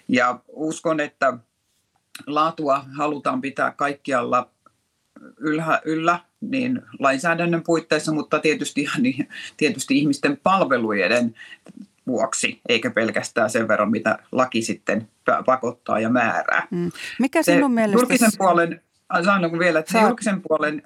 ja 0.08 0.38
uskon, 0.48 1.00
että 1.00 1.38
laatua 2.26 2.84
halutaan 2.96 3.40
pitää 3.40 3.72
kaikkialla 3.76 4.50
yllä, 5.38 5.80
yllä 5.84 6.18
niin 6.40 6.82
lainsäädännön 6.98 7.62
puitteissa, 7.62 8.12
mutta 8.12 8.38
tietysti, 8.38 8.86
niin, 8.98 9.28
tietysti 9.56 9.98
ihmisten 9.98 10.40
palveluiden 10.42 11.34
vuoksi, 12.06 12.60
eikä 12.68 12.90
pelkästään 12.90 13.50
sen 13.50 13.68
verran, 13.68 13.90
mitä 13.90 14.18
laki 14.32 14.62
sitten 14.62 15.08
pakottaa 15.46 16.00
ja 16.00 16.10
määrää. 16.10 16.66
Mm. 16.70 16.92
Mikä 17.20 17.42
sinun 17.42 17.70
se 17.70 17.74
mielestä... 17.74 18.00
Julkisen 18.00 18.30
puolen, 18.38 18.80
sanonko 19.24 19.58
vielä, 19.58 19.78
että 19.78 19.92
se 19.92 20.00
julkisen 20.00 20.42
puolen 20.42 20.82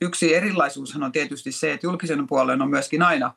yksi 0.00 0.34
erilaisuus 0.34 0.96
on 0.96 1.12
tietysti 1.12 1.52
se, 1.52 1.72
että 1.72 1.86
julkisen 1.86 2.26
puolen 2.26 2.62
on 2.62 2.70
myöskin 2.70 3.02
aina 3.02 3.34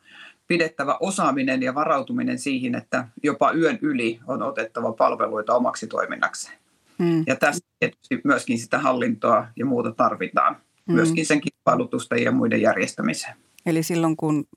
pidettävä 0.47 0.97
osaaminen 0.99 1.63
ja 1.63 1.75
varautuminen 1.75 2.39
siihen, 2.39 2.75
että 2.75 3.07
jopa 3.23 3.51
yön 3.51 3.79
yli 3.81 4.19
on 4.27 4.43
otettava 4.43 4.91
palveluita 4.91 5.55
omaksi 5.55 5.87
toiminnakseen. 5.87 6.60
Hmm. 7.03 7.23
Ja 7.27 7.35
tässä 7.35 7.65
tietysti 7.79 8.21
myöskin 8.23 8.59
sitä 8.59 8.79
hallintoa 8.79 9.47
ja 9.55 9.65
muuta 9.65 9.91
tarvitaan, 9.91 10.55
hmm. 10.55 10.95
myöskin 10.95 11.25
sen 11.25 11.41
kilpailutusten 11.41 12.23
ja 12.23 12.31
muiden 12.31 12.61
järjestämiseen. 12.61 13.35
Eli 13.65 13.83
silloin 13.83 14.17
kun 14.17 14.47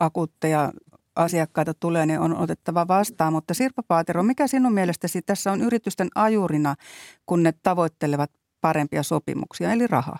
akuutteja 0.00 0.72
asiakkaita 1.16 1.74
tulee, 1.74 2.06
niin 2.06 2.20
on 2.20 2.36
otettava 2.36 2.88
vastaan. 2.88 3.32
Mutta 3.32 3.54
Sirpa 3.54 3.82
Paatero, 3.88 4.22
mikä 4.22 4.46
sinun 4.46 4.72
mielestäsi 4.72 5.22
tässä 5.22 5.52
on 5.52 5.60
yritysten 5.60 6.08
ajurina, 6.14 6.74
kun 7.26 7.42
ne 7.42 7.52
tavoittelevat 7.62 8.30
parempia 8.60 9.02
sopimuksia, 9.02 9.72
eli 9.72 9.86
rahaa? 9.86 10.18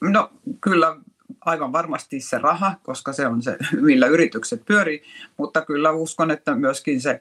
No 0.00 0.32
kyllä 0.60 0.96
aivan 1.40 1.72
varmasti 1.72 2.20
se 2.20 2.38
raha, 2.38 2.74
koska 2.82 3.12
se 3.12 3.26
on 3.26 3.42
se, 3.42 3.56
millä 3.80 4.06
yritykset 4.06 4.62
pyörii, 4.64 5.02
mutta 5.36 5.64
kyllä 5.64 5.90
uskon, 5.90 6.30
että 6.30 6.54
myöskin 6.54 7.00
se 7.00 7.20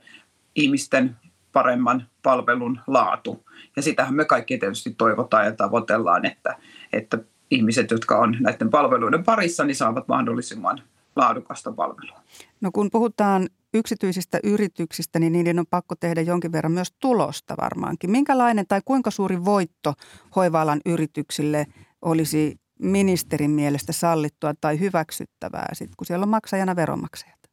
ihmisten 0.56 1.16
paremman 1.56 2.08
palvelun 2.24 2.80
laatu. 2.88 3.46
Ja 3.76 3.82
sitähän 3.82 4.16
me 4.16 4.26
kaikki 4.26 4.58
tietysti 4.58 4.96
toivotaan 4.98 5.46
ja 5.46 5.52
tavoitellaan, 5.52 6.26
että, 6.26 6.58
että 6.94 7.18
ihmiset, 7.52 7.92
jotka 7.92 8.18
on 8.18 8.38
näiden 8.40 8.70
palveluiden 8.70 9.24
parissa, 9.24 9.66
niin 9.66 9.76
saavat 9.76 10.08
mahdollisimman 10.08 10.84
laadukasta 11.16 11.72
palvelua. 11.72 12.22
No 12.62 12.70
kun 12.74 12.90
puhutaan 12.92 13.48
yksityisistä 13.74 14.40
yrityksistä, 14.44 15.20
niin 15.20 15.34
niiden 15.34 15.60
on 15.60 15.66
pakko 15.70 15.96
tehdä 15.96 16.22
jonkin 16.22 16.52
verran 16.52 16.72
myös 16.72 16.94
tulosta 17.00 17.56
varmaankin. 17.62 18.12
Minkälainen 18.12 18.66
tai 18.68 18.82
kuinka 18.86 19.12
suuri 19.12 19.46
voitto 19.46 19.94
hoiva 20.36 20.78
yrityksille 20.86 21.66
olisi 22.02 22.60
ministerin 22.80 23.52
mielestä 23.52 23.94
sallittua 23.94 24.54
tai 24.62 24.80
hyväksyttävää, 24.80 25.70
sit, 25.74 25.92
kun 25.98 26.08
siellä 26.08 26.24
on 26.24 26.30
maksajana 26.30 26.76
veronmaksajat? 26.76 27.45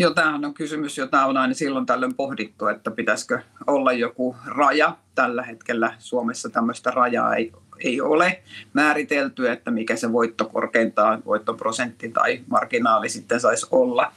Joo, 0.00 0.14
tämähän 0.14 0.44
on 0.44 0.54
kysymys, 0.54 0.98
jota 0.98 1.26
on 1.26 1.36
aina 1.36 1.54
silloin 1.54 1.86
tällöin 1.86 2.14
pohdittu, 2.14 2.66
että 2.66 2.90
pitäisikö 2.90 3.40
olla 3.66 3.92
joku 3.92 4.36
raja. 4.46 4.96
Tällä 5.14 5.42
hetkellä 5.42 5.94
Suomessa 5.98 6.48
tämmöistä 6.48 6.90
rajaa 6.90 7.34
ei, 7.34 7.52
ei 7.84 8.00
ole 8.00 8.42
määritelty, 8.72 9.48
että 9.48 9.70
mikä 9.70 9.96
se 9.96 10.12
voitto 10.12 10.44
korkeintaan, 10.44 11.22
voittoprosentti 11.24 12.08
tai 12.08 12.40
marginaali 12.46 13.08
sitten 13.08 13.40
saisi 13.40 13.66
olla. 13.70 14.12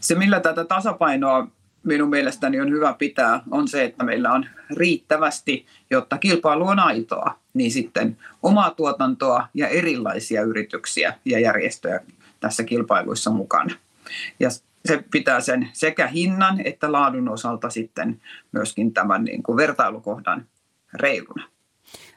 Se, 0.00 0.14
millä 0.14 0.40
tätä 0.40 0.64
tasapainoa 0.64 1.48
minun 1.82 2.10
mielestäni 2.10 2.60
on 2.60 2.70
hyvä 2.70 2.94
pitää, 2.98 3.42
on 3.50 3.68
se, 3.68 3.84
että 3.84 4.04
meillä 4.04 4.32
on 4.32 4.46
riittävästi, 4.70 5.66
jotta 5.90 6.18
kilpailu 6.18 6.66
on 6.66 6.78
aitoa, 6.78 7.38
niin 7.54 7.70
sitten 7.70 8.16
omaa 8.42 8.70
tuotantoa 8.70 9.48
ja 9.54 9.68
erilaisia 9.68 10.42
yrityksiä 10.42 11.14
ja 11.24 11.38
järjestöjä 11.38 12.00
tässä 12.40 12.64
kilpailuissa 12.64 13.30
mukana. 13.30 13.74
Ja 14.40 14.50
se 14.84 15.04
pitää 15.10 15.40
sen 15.40 15.68
sekä 15.72 16.06
hinnan 16.06 16.66
että 16.66 16.92
laadun 16.92 17.28
osalta 17.28 17.70
sitten 17.70 18.20
myöskin 18.52 18.92
tämän 18.92 19.24
niin 19.24 19.42
kuin 19.42 19.56
vertailukohdan 19.56 20.46
reiluna. 20.94 21.48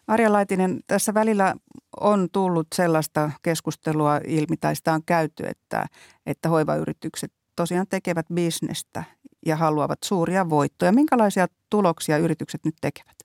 Arja 0.07 0.33
Laitinen, 0.33 0.79
tässä 0.87 1.13
välillä 1.13 1.55
on 2.01 2.27
tullut 2.31 2.67
sellaista 2.75 3.31
keskustelua 3.41 4.19
ilmi 4.27 4.57
tai 4.57 4.75
sitä 4.75 4.93
on 4.93 5.01
käyty, 5.05 5.43
että, 5.43 5.85
että 6.25 6.49
hoivayritykset 6.49 7.31
tosiaan 7.55 7.87
tekevät 7.89 8.25
bisnestä 8.33 9.03
ja 9.45 9.55
haluavat 9.55 9.99
suuria 10.05 10.49
voittoja. 10.49 10.91
Minkälaisia 10.91 11.47
tuloksia 11.69 12.17
yritykset 12.17 12.65
nyt 12.65 12.75
tekevät? 12.81 13.24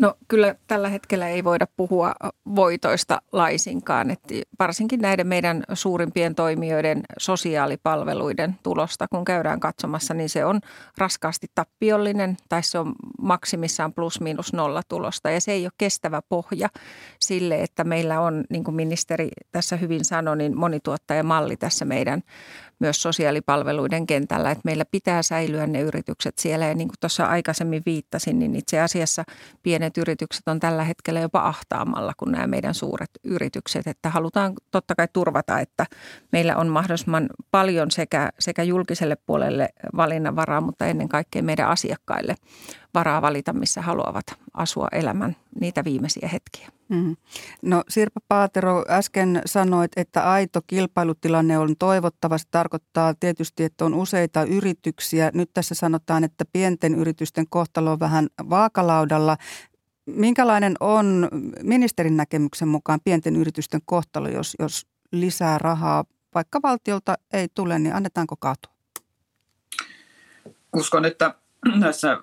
No 0.00 0.14
kyllä 0.28 0.54
tällä 0.66 0.88
hetkellä 0.88 1.28
ei 1.28 1.44
voida 1.44 1.66
puhua 1.76 2.14
voitoista 2.54 3.22
laisinkaan, 3.32 4.10
että 4.10 4.34
varsinkin 4.58 5.00
näiden 5.00 5.26
meidän 5.26 5.64
suurimpien 5.72 6.34
toimijoiden 6.34 7.02
sosiaalipalveluiden 7.18 8.58
tulosta, 8.62 9.08
kun 9.08 9.24
käydään 9.24 9.60
katsomassa, 9.60 10.14
niin 10.14 10.28
se 10.28 10.44
on 10.44 10.60
raskaasti 10.98 11.46
tappiollinen 11.54 12.36
tai 12.48 12.62
se 12.62 12.78
on 12.78 12.92
maksimissaan 13.22 13.94
plus 13.94 14.20
miinus 14.20 14.52
nolla 14.52 14.82
tulosta. 14.88 15.30
Ja 15.30 15.40
se 15.40 15.52
ei 15.52 15.64
ole 15.64 15.72
kestävä 15.78 16.22
pohja 16.28 16.68
sille, 17.18 17.62
että 17.62 17.84
meillä 17.84 18.20
on, 18.20 18.44
niin 18.50 18.64
kuin 18.64 18.74
ministeri 18.74 19.28
tässä 19.52 19.76
hyvin 19.76 20.04
sanoi, 20.04 20.36
niin 20.36 20.58
monituottajamalli 20.58 21.56
tässä 21.56 21.84
meidän 21.84 22.22
myös 22.80 23.02
sosiaalipalveluiden 23.02 24.06
kentällä, 24.06 24.50
että 24.50 24.62
meillä 24.64 24.84
pitää 24.90 25.22
säilyä 25.22 25.66
ne 25.66 25.80
yritykset 25.80 26.38
siellä. 26.38 26.66
Ja 26.66 26.74
niin 26.74 26.88
kuin 26.88 26.96
tuossa 27.00 27.26
aikaisemmin 27.26 27.82
viittasin, 27.86 28.38
niin 28.38 28.56
itse 28.56 28.80
asiassa 28.80 29.24
pienet 29.62 29.98
yritykset 29.98 30.48
on 30.48 30.60
tällä 30.60 30.84
hetkellä 30.84 31.20
jopa 31.20 31.40
ahtaamalla 31.46 32.12
kuin 32.16 32.32
nämä 32.32 32.46
meidän 32.46 32.74
suuret 32.74 33.10
yritykset. 33.24 33.86
Että 33.86 34.10
halutaan 34.10 34.54
totta 34.70 34.94
kai 34.94 35.08
turvata, 35.12 35.60
että 35.60 35.86
meillä 36.32 36.56
on 36.56 36.68
mahdollisimman 36.68 37.28
paljon 37.50 37.90
sekä, 37.90 38.30
sekä 38.38 38.62
julkiselle 38.62 39.16
puolelle 39.26 39.68
valinnanvaraa, 39.96 40.60
mutta 40.60 40.86
ennen 40.86 41.08
kaikkea 41.08 41.42
meidän 41.42 41.68
asiakkaille 41.68 42.34
varaa 42.94 43.22
valita, 43.22 43.52
missä 43.52 43.82
haluavat 43.82 44.24
asua 44.54 44.88
elämän 44.92 45.36
niitä 45.60 45.84
viimeisiä 45.84 46.28
hetkiä. 46.28 46.68
Mm. 46.88 47.16
No 47.62 47.84
Sirpa 47.88 48.20
Paatero, 48.28 48.84
äsken 48.88 49.42
sanoit, 49.46 49.92
että 49.96 50.32
aito 50.32 50.60
kilpailutilanne 50.66 51.58
on 51.58 51.76
toivottava. 51.78 52.38
Se 52.38 52.44
tarkoittaa 52.50 53.14
tietysti, 53.14 53.64
että 53.64 53.84
on 53.84 53.94
useita 53.94 54.42
yrityksiä. 54.44 55.30
Nyt 55.34 55.50
tässä 55.54 55.74
sanotaan, 55.74 56.24
että 56.24 56.44
pienten 56.52 56.94
yritysten 56.94 57.46
kohtalo 57.48 57.92
on 57.92 58.00
vähän 58.00 58.28
vaakalaudalla. 58.50 59.36
Minkälainen 60.06 60.74
on 60.80 61.28
ministerin 61.62 62.16
näkemyksen 62.16 62.68
mukaan 62.68 63.00
pienten 63.04 63.36
yritysten 63.36 63.80
kohtalo, 63.84 64.28
jos, 64.28 64.56
jos 64.58 64.86
lisää 65.12 65.58
rahaa 65.58 66.04
vaikka 66.34 66.62
valtiolta 66.62 67.14
ei 67.32 67.48
tule, 67.54 67.78
niin 67.78 67.94
annetaanko 67.94 68.36
katua? 68.36 68.72
Uskon, 70.76 71.04
että 71.04 71.34
näissä 71.76 72.18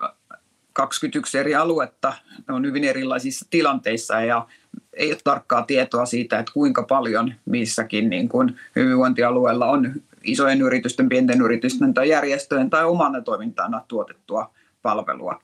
21 0.78 1.38
eri 1.38 1.54
aluetta. 1.54 2.14
Ne 2.48 2.54
on 2.54 2.66
hyvin 2.66 2.84
erilaisissa 2.84 3.46
tilanteissa 3.50 4.20
ja 4.20 4.46
ei 4.92 5.12
ole 5.12 5.18
tarkkaa 5.24 5.62
tietoa 5.62 6.06
siitä, 6.06 6.38
että 6.38 6.52
kuinka 6.52 6.82
paljon 6.82 7.34
missäkin 7.44 8.10
niin 8.10 8.28
kuin 8.28 8.56
hyvinvointialueella 8.76 9.66
on 9.66 9.92
isojen 10.24 10.62
yritysten, 10.62 11.08
pienten 11.08 11.40
yritysten 11.40 11.94
tai 11.94 12.08
järjestöjen 12.08 12.70
tai 12.70 12.84
omana 12.84 13.20
toimintana 13.20 13.84
tuotettua 13.88 14.50
palvelua. 14.82 15.42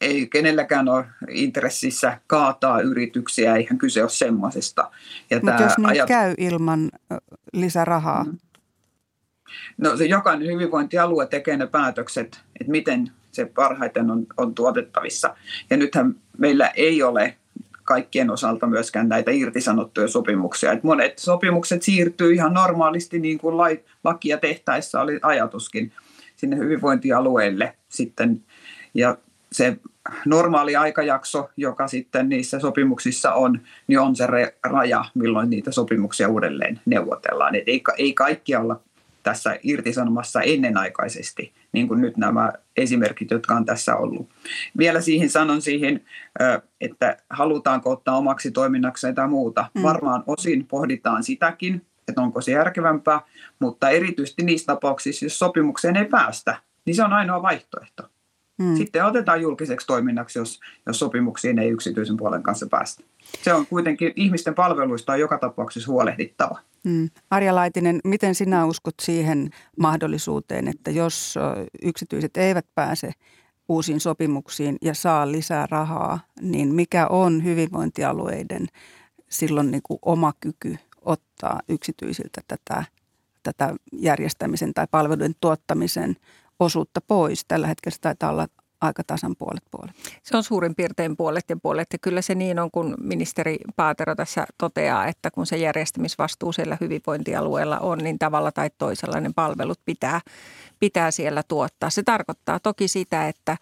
Ei 0.00 0.26
kenelläkään 0.26 0.88
ole 0.88 1.04
intressissä 1.28 2.20
kaataa 2.26 2.80
yrityksiä, 2.80 3.56
eihän 3.56 3.78
kyse 3.78 4.02
ole 4.02 4.10
semmoisesta. 4.10 4.90
Mutta 5.42 5.62
jos 5.62 5.78
ne 5.78 5.88
ajat... 5.88 6.08
käy 6.08 6.34
ilman 6.38 6.90
lisärahaa? 7.52 8.24
Mm. 8.24 8.38
No 9.78 9.96
se 9.96 10.04
jokainen 10.04 10.48
hyvinvointialue 10.48 11.26
tekee 11.26 11.56
ne 11.56 11.66
päätökset, 11.66 12.40
että 12.60 12.70
miten 12.70 13.12
se 13.32 13.44
parhaiten 13.44 14.10
on, 14.10 14.26
on 14.36 14.54
tuotettavissa. 14.54 15.36
Ja 15.70 15.76
nythän 15.76 16.14
meillä 16.38 16.68
ei 16.68 17.02
ole 17.02 17.36
kaikkien 17.84 18.30
osalta 18.30 18.66
myöskään 18.66 19.08
näitä 19.08 19.30
irtisanottuja 19.30 20.08
sopimuksia. 20.08 20.72
Et 20.72 20.82
monet 20.82 21.18
sopimukset 21.18 21.82
siirtyy 21.82 22.32
ihan 22.32 22.54
normaalisti 22.54 23.18
niin 23.18 23.38
kuin 23.38 23.56
lakia 24.04 24.38
tehtäessä 24.38 25.00
oli 25.00 25.18
ajatuskin 25.22 25.92
sinne 26.36 26.56
hyvinvointialueelle 26.56 27.74
sitten. 27.88 28.42
Ja 28.94 29.16
se 29.52 29.76
normaali 30.26 30.76
aikajakso, 30.76 31.50
joka 31.56 31.88
sitten 31.88 32.28
niissä 32.28 32.60
sopimuksissa 32.60 33.32
on, 33.32 33.60
niin 33.86 34.00
on 34.00 34.16
se 34.16 34.26
raja, 34.64 35.04
milloin 35.14 35.50
niitä 35.50 35.72
sopimuksia 35.72 36.28
uudelleen 36.28 36.80
neuvotellaan. 36.86 37.54
Et 37.54 37.68
ei, 37.68 37.82
ei 37.98 38.12
kaikkia 38.12 38.60
olla 38.60 38.80
tässä 39.22 39.58
irtisanomassa 39.62 40.42
ennenaikaisesti, 40.42 41.52
niin 41.72 41.88
kuin 41.88 42.00
nyt 42.00 42.16
nämä 42.16 42.52
esimerkit, 42.76 43.30
jotka 43.30 43.54
on 43.54 43.64
tässä 43.64 43.96
ollut. 43.96 44.28
Vielä 44.78 45.00
siihen 45.00 45.30
sanon 45.30 45.62
siihen, 45.62 46.04
että 46.80 47.16
halutaanko 47.30 47.90
ottaa 47.90 48.16
omaksi 48.16 48.50
toiminnakseen 48.50 49.14
tai 49.14 49.28
muuta. 49.28 49.70
Mm. 49.74 49.82
Varmaan 49.82 50.24
osin 50.26 50.66
pohditaan 50.66 51.24
sitäkin, 51.24 51.86
että 52.08 52.22
onko 52.22 52.40
se 52.40 52.52
järkevämpää, 52.52 53.20
mutta 53.58 53.90
erityisesti 53.90 54.42
niissä 54.42 54.66
tapauksissa, 54.66 55.24
jos 55.24 55.38
sopimukseen 55.38 55.96
ei 55.96 56.04
päästä, 56.04 56.56
niin 56.84 56.94
se 56.94 57.04
on 57.04 57.12
ainoa 57.12 57.42
vaihtoehto. 57.42 58.11
Mm. 58.58 58.76
Sitten 58.76 59.04
otetaan 59.04 59.42
julkiseksi 59.42 59.86
toiminnaksi, 59.86 60.38
jos, 60.38 60.60
jos 60.86 60.98
sopimuksiin 60.98 61.58
ei 61.58 61.70
yksityisen 61.70 62.16
puolen 62.16 62.42
kanssa 62.42 62.66
päästä. 62.70 63.04
Se 63.42 63.54
on 63.54 63.66
kuitenkin 63.66 64.12
ihmisten 64.16 64.54
palveluista 64.54 65.12
on 65.12 65.20
joka 65.20 65.38
tapauksessa 65.38 65.92
huolehdittava. 65.92 66.58
Mm. 66.84 67.10
Arja 67.30 67.54
Laitinen, 67.54 68.00
miten 68.04 68.34
sinä 68.34 68.66
uskot 68.66 68.94
siihen 69.02 69.50
mahdollisuuteen, 69.78 70.68
että 70.68 70.90
jos 70.90 71.34
yksityiset 71.82 72.36
eivät 72.36 72.66
pääse 72.74 73.12
uusiin 73.68 74.00
sopimuksiin 74.00 74.76
ja 74.82 74.94
saa 74.94 75.32
lisää 75.32 75.66
rahaa, 75.70 76.20
niin 76.40 76.74
mikä 76.74 77.06
on 77.06 77.44
hyvinvointialueiden 77.44 78.66
silloin 79.28 79.70
niin 79.70 79.82
kuin 79.82 79.98
oma 80.02 80.32
kyky 80.40 80.76
ottaa 81.02 81.60
yksityisiltä 81.68 82.40
tätä, 82.48 82.84
tätä 83.42 83.74
järjestämisen 83.92 84.74
tai 84.74 84.86
palveluiden 84.90 85.34
tuottamisen 85.40 86.16
osuutta 86.60 87.00
pois. 87.00 87.44
Tällä 87.48 87.66
hetkellä 87.66 87.98
taitaa 88.00 88.30
olla 88.30 88.46
aika 88.80 89.02
tasan 89.06 89.34
puolet 89.38 89.62
puolet. 89.70 89.96
Se 90.22 90.36
on 90.36 90.44
suurin 90.44 90.74
piirtein 90.74 91.16
puolet 91.16 91.44
ja 91.48 91.56
puolet. 91.62 91.88
Ja 91.92 91.98
kyllä 91.98 92.22
se 92.22 92.34
niin 92.34 92.58
on, 92.58 92.70
kun 92.70 92.94
ministeri 93.00 93.58
Paatero 93.76 94.14
tässä 94.14 94.46
toteaa, 94.58 95.06
että 95.06 95.30
kun 95.30 95.46
se 95.46 95.56
järjestämisvastuu 95.56 96.52
siellä 96.52 96.78
hyvinvointialueella 96.80 97.78
on, 97.78 97.98
niin 97.98 98.18
tavalla 98.18 98.52
tai 98.52 98.70
toisella 98.78 99.20
ne 99.20 99.30
palvelut 99.34 99.80
pitää, 99.84 100.20
pitää 100.82 101.10
siellä 101.10 101.42
tuottaa. 101.48 101.90
Se 101.90 102.02
tarkoittaa 102.02 102.60
toki 102.60 102.88
sitä, 102.88 103.28
että, 103.28 103.56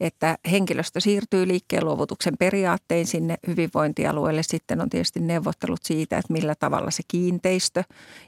että 0.00 0.38
henkilöstö 0.50 1.00
siirtyy 1.00 1.48
liikkeen 1.48 1.84
luovutuksen 1.84 2.34
periaattein 2.38 3.06
sinne 3.06 3.36
hyvinvointialueelle. 3.46 4.42
Sitten 4.42 4.80
on 4.80 4.90
tietysti 4.90 5.20
neuvottelut 5.20 5.82
siitä, 5.82 6.18
että 6.18 6.32
millä 6.32 6.54
tavalla 6.54 6.90
se 6.90 7.02
kiinteistö 7.08 7.82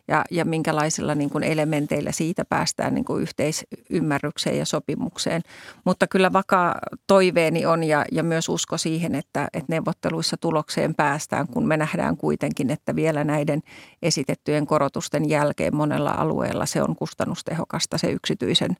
ja, 0.08 0.24
ja 0.30 0.44
minkälaisilla 0.44 1.14
niin 1.14 1.30
kuin 1.30 1.44
elementeillä 1.44 2.12
siitä 2.12 2.44
päästään 2.44 2.94
niin 2.94 3.04
kuin 3.04 3.22
yhteisymmärrykseen 3.22 4.58
ja 4.58 4.64
sopimukseen. 4.64 5.42
Mutta 5.84 6.06
kyllä 6.06 6.32
vakaa 6.32 6.78
toiveeni 7.06 7.66
on 7.66 7.84
ja, 7.84 8.04
ja 8.12 8.22
myös 8.22 8.48
usko 8.48 8.78
siihen, 8.78 9.14
että, 9.14 9.48
että 9.52 9.72
neuvotteluissa 9.72 10.36
tulokseen 10.36 10.94
päästään, 10.94 11.46
kun 11.48 11.66
me 11.66 11.76
nähdään 11.76 12.16
kuitenkin, 12.16 12.70
että 12.70 12.96
vielä 12.96 13.24
näiden 13.24 13.60
esitettyjen 14.02 14.66
korotusten 14.66 15.28
jälkeen 15.28 15.76
monella 15.76 16.10
alueella 16.10 16.66
se 16.66 16.82
on 16.82 16.96
kustannustehokasta 16.96 17.98
se 17.98 18.10
yksityisen 18.46 18.76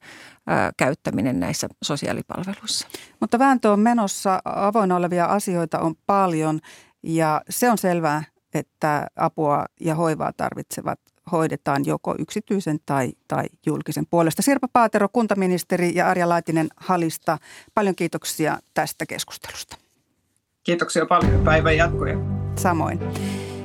käyttäminen 0.76 1.40
näissä 1.40 1.68
sosiaalipalveluissa. 1.82 2.88
Mutta 3.20 3.38
vääntö 3.38 3.72
on 3.72 3.80
menossa, 3.80 4.40
avoinna 4.44 4.96
olevia 4.96 5.24
asioita 5.24 5.78
on 5.78 5.94
paljon 6.06 6.60
ja 7.02 7.40
se 7.50 7.70
on 7.70 7.78
selvää, 7.78 8.24
että 8.54 9.06
apua 9.16 9.64
ja 9.80 9.94
hoivaa 9.94 10.32
tarvitsevat 10.32 11.00
hoidetaan 11.32 11.82
joko 11.86 12.14
yksityisen 12.18 12.78
tai, 12.86 13.12
tai 13.28 13.44
julkisen 13.66 14.06
puolesta. 14.10 14.42
Sirpa 14.42 14.68
Paatero, 14.72 15.08
kuntaministeri 15.12 15.94
ja 15.94 16.08
Arja 16.08 16.28
Laitinen 16.28 16.68
Halista, 16.76 17.38
paljon 17.74 17.94
kiitoksia 17.94 18.59
tästä 18.74 19.06
keskustelusta. 19.06 19.76
Kiitoksia 20.62 21.06
paljon. 21.06 21.44
Päivän 21.44 21.76
jatkoja. 21.76 22.18
Samoin. 22.56 22.98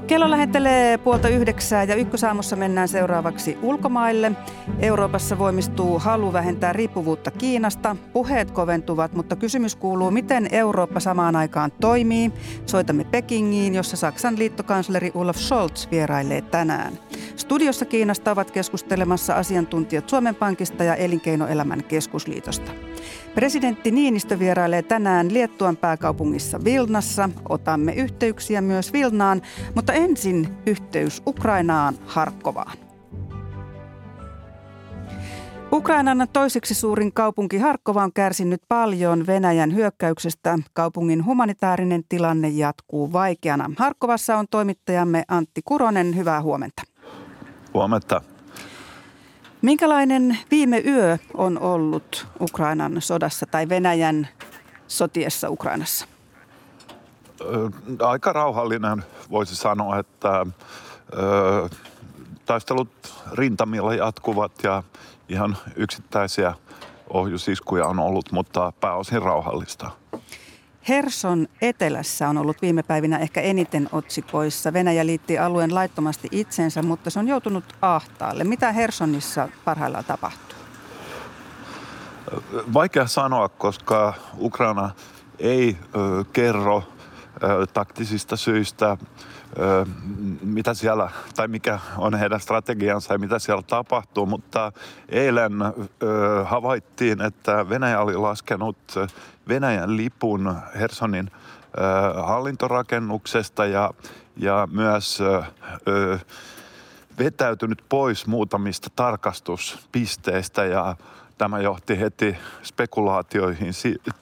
Kello 0.08 0.30
lähettelee 0.30 0.98
puolta 0.98 1.30
yhdeksää 1.30 1.84
ja 1.84 1.96
ykkösaamussa 1.96 2.56
mennään 2.56 2.88
seuraavaksi 2.88 3.58
ulkomaille. 3.62 4.32
Euroopassa 4.80 5.38
voimistuu 5.38 6.00
halu 6.00 6.34
vähentää 6.34 6.74
riippuvuutta 6.74 7.32
Kiinasta. 7.32 7.96
Puheet 8.14 8.52
koventuvat, 8.52 9.14
mutta 9.14 9.36
kysymys 9.36 9.76
kuuluu, 9.76 10.12
miten 10.12 10.48
Eurooppa 10.52 11.00
samaan 11.00 11.36
aikaan 11.36 11.72
toimii. 11.72 12.32
Soitamme 12.66 13.04
Pekingiin, 13.04 13.76
jossa 13.76 13.98
Saksan 13.98 14.40
liittokansleri 14.40 15.12
Olaf 15.14 15.38
Scholz 15.38 15.88
vierailee 15.92 16.42
tänään. 16.42 16.94
Studiossa 17.36 17.86
Kiinasta 17.86 18.32
ovat 18.32 18.52
keskustelemassa 18.52 19.34
asiantuntijat 19.34 20.10
Suomen 20.10 20.36
Pankista 20.36 20.84
ja 20.84 20.96
Elinkeinoelämän 20.96 21.84
keskusliitosta. 21.84 22.72
Presidentti 23.36 23.92
Niinistö 23.92 24.40
vierailee 24.40 24.82
tänään 24.82 25.34
Liettuan 25.34 25.78
pääkaupungissa 25.78 26.64
Vilnassa. 26.64 27.30
Otamme 27.50 27.94
yhteyksiä 27.94 28.62
myös 28.62 28.94
Vilnaan, 28.94 29.42
mutta 29.76 29.94
ensin 29.94 30.48
yhteys 30.66 31.22
Ukrainaan 31.28 31.96
Harkkovaan. 32.06 32.78
Ukrainan 35.72 36.28
toiseksi 36.34 36.74
suurin 36.74 37.14
kaupunki 37.14 37.58
Harkova 37.58 38.04
on 38.04 38.14
kärsinyt 38.14 38.62
paljon 38.68 39.28
Venäjän 39.28 39.76
hyökkäyksestä. 39.76 40.60
Kaupungin 40.74 41.26
humanitaarinen 41.26 42.04
tilanne 42.10 42.50
jatkuu 42.50 43.14
vaikeana. 43.14 43.72
Harkovassa 43.78 44.38
on 44.38 44.46
toimittajamme 44.52 45.24
Antti 45.28 45.62
Kuronen. 45.66 46.16
Hyvää 46.16 46.42
huomenta. 46.42 46.82
Huomenta. 47.74 48.22
Minkälainen 49.64 50.38
viime 50.52 50.84
yö 50.86 51.18
on 51.34 51.60
ollut 51.60 52.28
Ukrainan 52.42 52.96
sodassa 53.00 53.46
tai 53.46 53.70
Venäjän 53.70 54.28
sotiessa 54.88 55.50
Ukrainassa? 55.50 56.06
Aika 58.00 58.34
rauhallinen 58.34 59.04
voisi 59.32 59.56
sanoa, 59.56 60.00
että 60.00 60.46
taistelut 62.46 63.14
rintamilla 63.32 63.94
jatkuvat 63.94 64.52
ja 64.64 64.84
ihan 65.30 65.58
yksittäisiä 65.76 66.54
ohjusiskuja 67.10 67.86
on 67.86 68.00
ollut, 68.00 68.32
mutta 68.32 68.74
pääosin 68.80 69.22
rauhallista. 69.22 69.92
Herson 70.90 71.48
etelässä 71.62 72.30
on 72.30 72.38
ollut 72.38 72.62
viime 72.62 72.84
päivinä 72.84 73.18
ehkä 73.18 73.42
eniten 73.42 73.90
otsikoissa. 73.92 74.74
Venäjä 74.74 75.06
liitti 75.06 75.38
alueen 75.38 75.76
laittomasti 75.76 76.28
itsensä, 76.32 76.82
mutta 76.82 77.10
se 77.10 77.20
on 77.20 77.28
joutunut 77.28 77.64
ahtaalle. 77.82 78.44
Mitä 78.44 78.72
Hersonissa 78.72 79.50
parhaillaan 79.66 80.06
tapahtuu? 80.06 80.58
Vaikea 82.74 83.08
sanoa, 83.08 83.50
koska 83.50 84.14
Ukraina 84.38 84.90
ei 85.40 85.78
ö, 85.96 86.24
kerro 86.34 86.84
ö, 87.44 87.68
taktisista 87.74 88.36
syistä 88.36 88.98
mitä 90.42 90.74
siellä, 90.74 91.10
tai 91.36 91.48
mikä 91.48 91.80
on 91.98 92.16
heidän 92.16 92.40
strategiansa 92.40 93.14
ja 93.14 93.20
mitä 93.20 93.40
siellä 93.40 93.64
tapahtuu, 93.68 94.26
mutta 94.26 94.72
eilen 95.10 95.54
havaittiin, 96.46 97.22
että 97.22 97.70
Venäjä 97.70 98.02
oli 98.02 98.16
laskenut 98.16 98.78
Venäjän 99.48 99.98
lipun 99.98 100.56
Hersonin 100.76 101.32
hallintorakennuksesta 102.24 103.66
ja, 103.66 103.92
ja 104.38 104.68
myös 104.72 105.20
vetäytynyt 107.18 107.84
pois 107.90 108.28
muutamista 108.28 108.90
tarkastuspisteistä 108.96 110.66
ja 110.66 110.96
tämä 111.38 111.60
johti 111.60 112.00
heti 112.00 112.38
spekulaatioihin, 112.64 113.74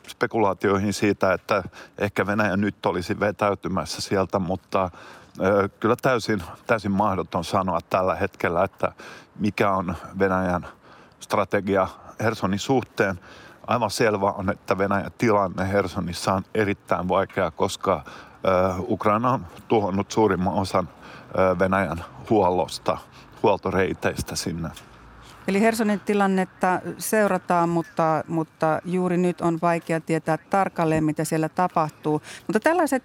spekulaatioihin 0.07 0.93
siitä, 0.93 1.33
että 1.33 1.63
ehkä 1.97 2.27
Venäjä 2.27 2.57
nyt 2.57 2.85
olisi 2.85 3.19
vetäytymässä 3.19 4.01
sieltä, 4.01 4.39
mutta 4.39 4.89
kyllä 5.79 5.95
täysin, 6.01 6.43
täysin 6.67 6.91
mahdoton 6.91 7.43
sanoa 7.43 7.79
tällä 7.89 8.15
hetkellä, 8.15 8.63
että 8.63 8.91
mikä 9.39 9.71
on 9.71 9.95
Venäjän 10.19 10.67
strategia 11.19 11.87
Hersonin 12.19 12.59
suhteen. 12.59 13.19
Aivan 13.67 13.91
selvä 13.91 14.31
on, 14.31 14.49
että 14.49 14.77
Venäjän 14.77 15.11
tilanne 15.17 15.71
Hersonissa 15.71 16.33
on 16.33 16.43
erittäin 16.55 17.07
vaikea, 17.07 17.51
koska 17.51 18.03
Ukraina 18.87 19.31
on 19.31 19.45
tuhonnut 19.67 20.11
suurimman 20.11 20.53
osan 20.53 20.89
Venäjän 21.59 22.05
huollosta, 22.29 22.97
huoltoreiteistä 23.43 24.35
sinne. 24.35 24.69
Eli 25.51 25.61
Hersonin 25.61 25.99
tilannetta 25.99 26.81
seurataan, 26.97 27.69
mutta, 27.69 28.23
mutta 28.27 28.81
juuri 28.85 29.17
nyt 29.17 29.41
on 29.41 29.59
vaikea 29.61 30.01
tietää 30.01 30.37
tarkalleen, 30.37 31.03
mitä 31.03 31.23
siellä 31.23 31.49
tapahtuu. 31.49 32.21
Mutta 32.47 32.59
tällaiset 32.59 33.03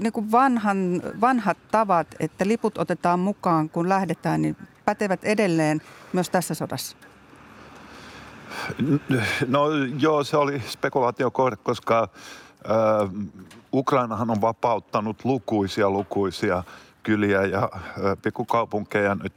niin 0.00 0.12
kuin 0.12 0.32
vanhan, 0.32 1.02
vanhat 1.20 1.58
tavat, 1.70 2.06
että 2.20 2.48
liput 2.48 2.78
otetaan 2.78 3.20
mukaan, 3.20 3.70
kun 3.70 3.88
lähdetään, 3.88 4.42
niin 4.42 4.56
pätevät 4.84 5.24
edelleen 5.24 5.82
myös 6.12 6.30
tässä 6.30 6.54
sodassa. 6.54 6.96
No 9.46 9.68
joo, 9.98 10.24
se 10.24 10.36
oli 10.36 10.60
spekulaatiokohde, 10.60 11.56
koska 11.56 12.08
Ukrainahan 13.72 14.30
on 14.30 14.40
vapauttanut 14.40 15.24
lukuisia 15.24 15.90
lukuisia 15.90 16.64
kyliä 17.02 17.42
ja 17.42 17.70
pikkukaupunkeja 18.22 19.14
nyt 19.14 19.34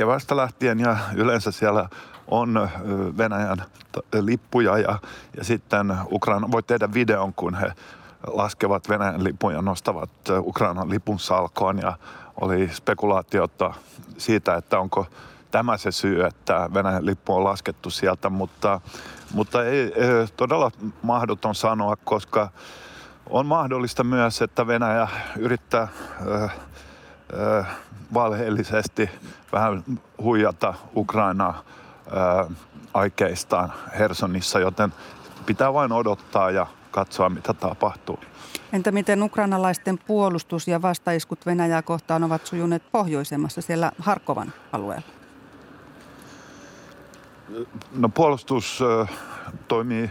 kevästä 0.00 0.36
lähtien 0.36 0.80
ja 0.80 0.96
yleensä 1.14 1.50
siellä 1.50 1.88
on 2.26 2.68
Venäjän 3.18 3.64
lippuja 4.20 4.78
ja, 4.78 4.98
ja 5.36 5.44
sitten 5.44 5.96
Ukraina 6.12 6.50
voi 6.50 6.62
tehdä 6.62 6.88
videon, 6.94 7.34
kun 7.34 7.54
he 7.54 7.72
laskevat 8.26 8.88
Venäjän 8.88 9.24
lipun 9.24 9.52
ja 9.52 9.62
nostavat 9.62 10.10
Ukrainan 10.38 10.90
lipun 10.90 11.18
salkoon. 11.18 11.78
Ja 11.78 11.96
oli 12.40 12.70
spekulaatiota 12.72 13.74
siitä, 14.18 14.54
että 14.54 14.78
onko 14.78 15.06
tämä 15.50 15.76
se 15.76 15.92
syy, 15.92 16.24
että 16.24 16.70
Venäjän 16.74 17.06
lippu 17.06 17.34
on 17.34 17.44
laskettu 17.44 17.90
sieltä, 17.90 18.30
mutta, 18.30 18.80
mutta 19.34 19.64
ei, 19.64 19.92
todella 20.36 20.70
mahdoton 21.02 21.54
sanoa, 21.54 21.96
koska 22.04 22.50
on 23.26 23.46
mahdollista 23.46 24.04
myös, 24.04 24.42
että 24.42 24.66
Venäjä 24.66 25.08
yrittää 25.38 25.88
ö, 26.26 26.48
ö, 27.32 27.64
valheellisesti 28.14 29.10
vähän 29.52 29.84
huijata 30.22 30.74
Ukrainaa 30.96 31.62
ö, 32.06 32.50
aikeistaan 32.94 33.72
Hersonissa, 33.98 34.60
joten 34.60 34.92
pitää 35.46 35.72
vain 35.72 35.92
odottaa 35.92 36.50
ja 36.50 36.66
katsoa, 36.90 37.28
mitä 37.28 37.54
tapahtuu. 37.54 38.18
Entä 38.72 38.92
miten 38.92 39.22
ukrainalaisten 39.22 39.98
puolustus 39.98 40.68
ja 40.68 40.82
vastaiskut 40.82 41.46
Venäjää 41.46 41.82
kohtaan 41.82 42.24
ovat 42.24 42.46
sujuneet 42.46 42.82
pohjoisemmassa 42.92 43.62
siellä 43.62 43.92
Harkovan 43.98 44.52
alueella? 44.72 45.06
No 47.96 48.08
puolustus 48.08 48.80
toimii 49.68 50.10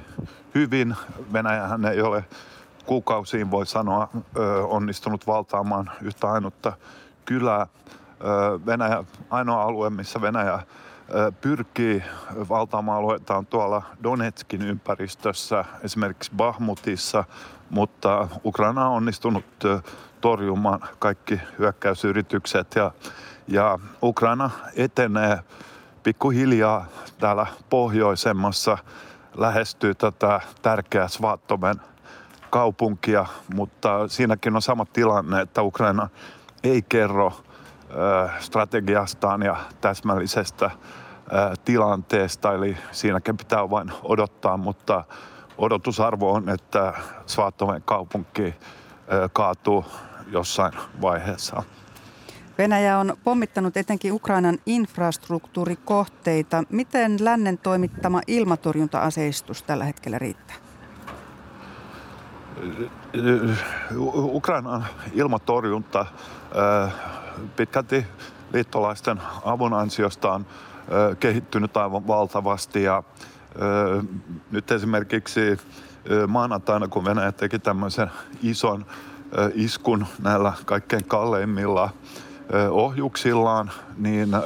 hyvin. 0.55 0.95
Venäjähän 1.34 1.86
ei 1.86 2.01
ole 2.01 2.25
kuukausiin, 2.86 3.51
voi 3.51 3.65
sanoa, 3.65 4.10
onnistunut 4.63 5.27
valtaamaan 5.27 5.91
yhtä 6.01 6.32
ainutta 6.32 6.73
kylää. 7.30 7.68
Venäjä, 8.65 9.04
ainoa 9.30 9.63
alue, 9.63 9.89
missä 9.89 10.22
Venäjä 10.22 10.60
pyrkii 11.42 12.04
valtaamaan 12.50 12.98
alueita 12.98 13.38
on 13.38 13.46
tuolla 13.46 13.84
Donetskin 14.04 14.62
ympäristössä, 14.62 15.65
esimerkiksi 15.84 16.32
Bahmutissa, 16.38 17.24
mutta 17.70 18.28
Ukraina 18.46 18.88
on 18.88 18.96
onnistunut 18.96 19.46
torjumaan 20.22 20.80
kaikki 21.00 21.42
hyökkäysyritykset 21.60 22.76
ja, 22.76 22.92
ja 23.48 23.80
Ukraina 24.04 24.50
etenee 24.76 25.39
pikkuhiljaa 26.04 26.86
täällä 27.20 27.48
pohjoisemmassa 27.70 28.78
lähestyy 29.38 29.96
tätä 29.96 30.42
tärkeää 30.62 31.08
Svattomen 31.08 31.76
kaupunkia, 32.50 33.26
mutta 33.54 34.08
siinäkin 34.08 34.56
on 34.56 34.62
sama 34.62 34.86
tilanne, 34.86 35.42
että 35.42 35.62
Ukraina 35.62 36.10
ei 36.63 36.82
kerro 36.82 37.34
strategiastaan 38.39 39.41
ja 39.41 39.58
täsmällisestä 39.82 40.72
tilanteesta, 41.65 42.54
eli 42.54 42.78
siinäkin 42.91 43.38
pitää 43.38 43.69
vain 43.69 43.91
odottaa, 44.04 44.58
mutta 44.58 45.04
odotusarvo 45.58 46.34
on, 46.34 46.50
että 46.50 46.93
Svaattomen 47.26 47.82
kaupunki 47.86 48.56
kaatuu 49.34 49.86
jossain 50.32 50.74
vaiheessa. 51.02 51.63
Venäjä 52.58 52.98
on 52.98 53.17
pommittanut 53.24 53.78
etenkin 53.78 54.13
Ukrainan 54.13 54.58
infrastruktuurikohteita. 54.65 56.63
Miten 56.69 57.17
lännen 57.19 57.58
toimittama 57.58 58.22
ilmatorjunta-aseistus 58.28 59.63
tällä 59.63 59.86
hetkellä 59.86 60.19
riittää? 60.19 60.56
Ukrainan 64.15 64.86
ilmatorjunta 65.13 66.06
pitkälti 67.56 68.06
liittolaisten 68.54 69.22
avun 69.45 69.74
ansiosta 69.74 70.32
on 70.32 70.45
kehittynyt 71.19 71.78
aivan 71.78 72.08
valtavasti 72.08 72.84
ja 72.84 73.04
nyt 74.52 74.72
esimerkiksi 74.72 75.58
maanantaina, 76.28 76.88
kun 76.88 77.06
Venäjä 77.06 77.32
teki 77.32 77.60
tämmöisen 77.60 78.12
ison 78.43 78.86
iskun 79.54 80.06
näillä 80.22 80.54
kaikkein 80.65 81.06
kalleimmilla 81.06 81.89
ohjuksillaan, 82.69 83.72
niin 83.98 84.38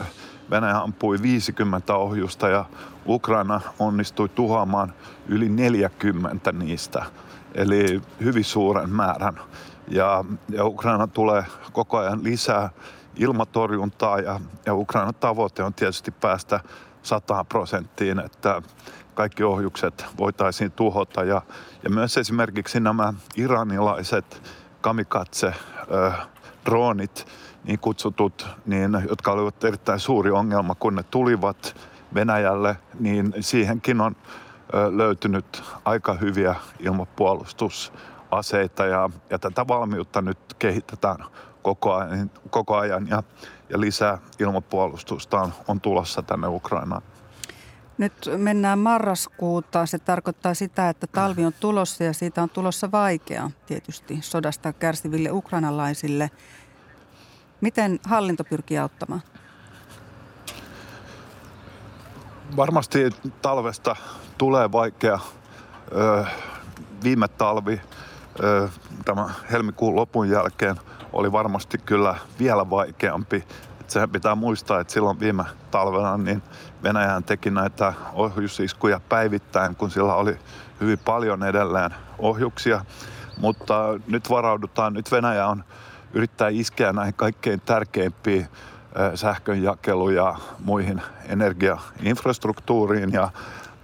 Venäjä 0.49 0.77
ampui 0.77 1.21
50 1.21 1.95
ohjusta 1.95 2.49
ja 2.49 2.65
Ukraina 3.07 3.61
onnistui 3.79 4.29
tuhoamaan 4.29 4.93
yli 5.27 5.49
40 5.49 6.51
niistä, 6.51 7.05
eli 7.53 8.01
hyvin 8.23 8.43
suuren 8.43 8.89
määrän. 8.89 9.39
Ja, 9.87 10.25
ja 10.49 10.65
Ukraina 10.65 11.07
tulee 11.07 11.45
koko 11.71 11.97
ajan 11.97 12.23
lisää 12.23 12.69
ilmatorjuntaa 13.15 14.19
ja, 14.19 14.39
ja 14.65 14.75
Ukrainan 14.75 15.15
tavoite 15.19 15.63
on 15.63 15.73
tietysti 15.73 16.11
päästä 16.11 16.59
100 17.03 17.43
prosenttiin, 17.43 18.19
että 18.19 18.61
kaikki 19.13 19.43
ohjukset 19.43 20.05
voitaisiin 20.17 20.71
tuhota. 20.71 21.23
Ja, 21.23 21.41
ja 21.83 21.89
myös 21.89 22.17
esimerkiksi 22.17 22.79
nämä 22.79 23.13
iranilaiset 23.35 24.51
kamikatse 24.81 25.53
droonit, 26.65 27.27
niin 27.63 27.79
kutsutut, 27.79 28.47
niin, 28.65 28.91
jotka 29.09 29.31
olivat 29.31 29.63
erittäin 29.63 29.99
suuri 29.99 30.31
ongelma, 30.31 30.75
kun 30.75 30.95
ne 30.95 31.03
tulivat 31.03 31.75
Venäjälle, 32.13 32.77
niin 32.99 33.33
siihenkin 33.39 34.01
on 34.01 34.15
löytynyt 34.91 35.63
aika 35.85 36.13
hyviä 36.13 36.55
ilmapuolustusaseita 36.79 38.85
ja, 38.85 39.09
ja 39.29 39.39
tätä 39.39 39.67
valmiutta 39.67 40.21
nyt 40.21 40.37
kehitetään 40.59 41.17
koko 41.61 41.93
ajan, 41.93 42.31
koko 42.49 42.77
ajan 42.77 43.07
ja, 43.07 43.23
ja 43.69 43.79
lisää 43.79 44.17
ilmapuolustusta 44.39 45.41
on, 45.41 45.53
on 45.67 45.81
tulossa 45.81 46.21
tänne 46.21 46.47
Ukrainaan. 46.47 47.01
Nyt 47.97 48.13
mennään 48.37 48.79
marraskuuta. 48.79 49.85
Se 49.85 49.99
tarkoittaa 49.99 50.53
sitä, 50.53 50.89
että 50.89 51.07
talvi 51.07 51.45
on 51.45 51.53
tulossa 51.59 52.03
ja 52.03 52.13
siitä 52.13 52.43
on 52.43 52.49
tulossa 52.49 52.91
vaikea 52.91 53.51
tietysti 53.65 54.17
sodasta 54.21 54.73
kärsiville 54.73 55.31
ukrainalaisille. 55.31 56.31
Miten 57.61 57.99
hallinto 58.03 58.43
pyrkii 58.43 58.77
auttamaan? 58.77 59.21
Varmasti 62.55 63.09
talvesta 63.41 63.95
tulee 64.37 64.71
vaikea. 64.71 65.19
Viime 67.03 67.27
talvi, 67.27 67.81
tämä 69.05 69.29
helmikuun 69.51 69.95
lopun 69.95 70.29
jälkeen, 70.29 70.75
oli 71.13 71.31
varmasti 71.31 71.77
kyllä 71.77 72.15
vielä 72.39 72.69
vaikeampi. 72.69 73.43
sehän 73.87 74.09
pitää 74.09 74.35
muistaa, 74.35 74.79
että 74.79 74.93
silloin 74.93 75.19
viime 75.19 75.43
talvena 75.71 76.17
niin 76.17 76.43
Venäjän 76.83 77.23
teki 77.23 77.51
näitä 77.51 77.93
ohjusiskuja 78.13 78.99
päivittäin, 79.09 79.75
kun 79.75 79.91
sillä 79.91 80.15
oli 80.15 80.39
hyvin 80.81 80.99
paljon 80.99 81.43
edelleen 81.43 81.91
ohjuksia. 82.19 82.85
Mutta 83.37 83.99
nyt 84.07 84.29
varaudutaan, 84.29 84.93
nyt 84.93 85.11
Venäjä 85.11 85.47
on 85.47 85.63
yrittää 86.13 86.49
iskeä 86.49 86.93
näihin 86.93 87.13
kaikkein 87.13 87.61
tärkeimpiin 87.61 88.47
sähkönjakelu- 89.15 90.09
ja 90.09 90.35
muihin 90.59 91.01
energiainfrastruktuuriin. 91.25 93.13
Ja, 93.13 93.29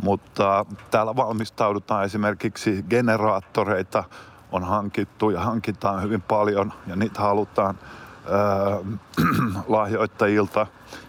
mutta 0.04 0.66
täällä 0.92 1.16
valmistaudutaan 1.16 2.06
esimerkiksi 2.06 2.86
generaattoreita 2.90 4.04
on 4.52 4.64
hankittu 4.64 5.30
ja 5.30 5.40
hankitaan 5.40 6.04
hyvin 6.04 6.22
paljon 6.22 6.74
ja 6.88 6.96
niitä 6.96 7.22
halutaan 7.22 7.80
äh, 7.80 9.66
lahjoittajilta. 9.68 10.68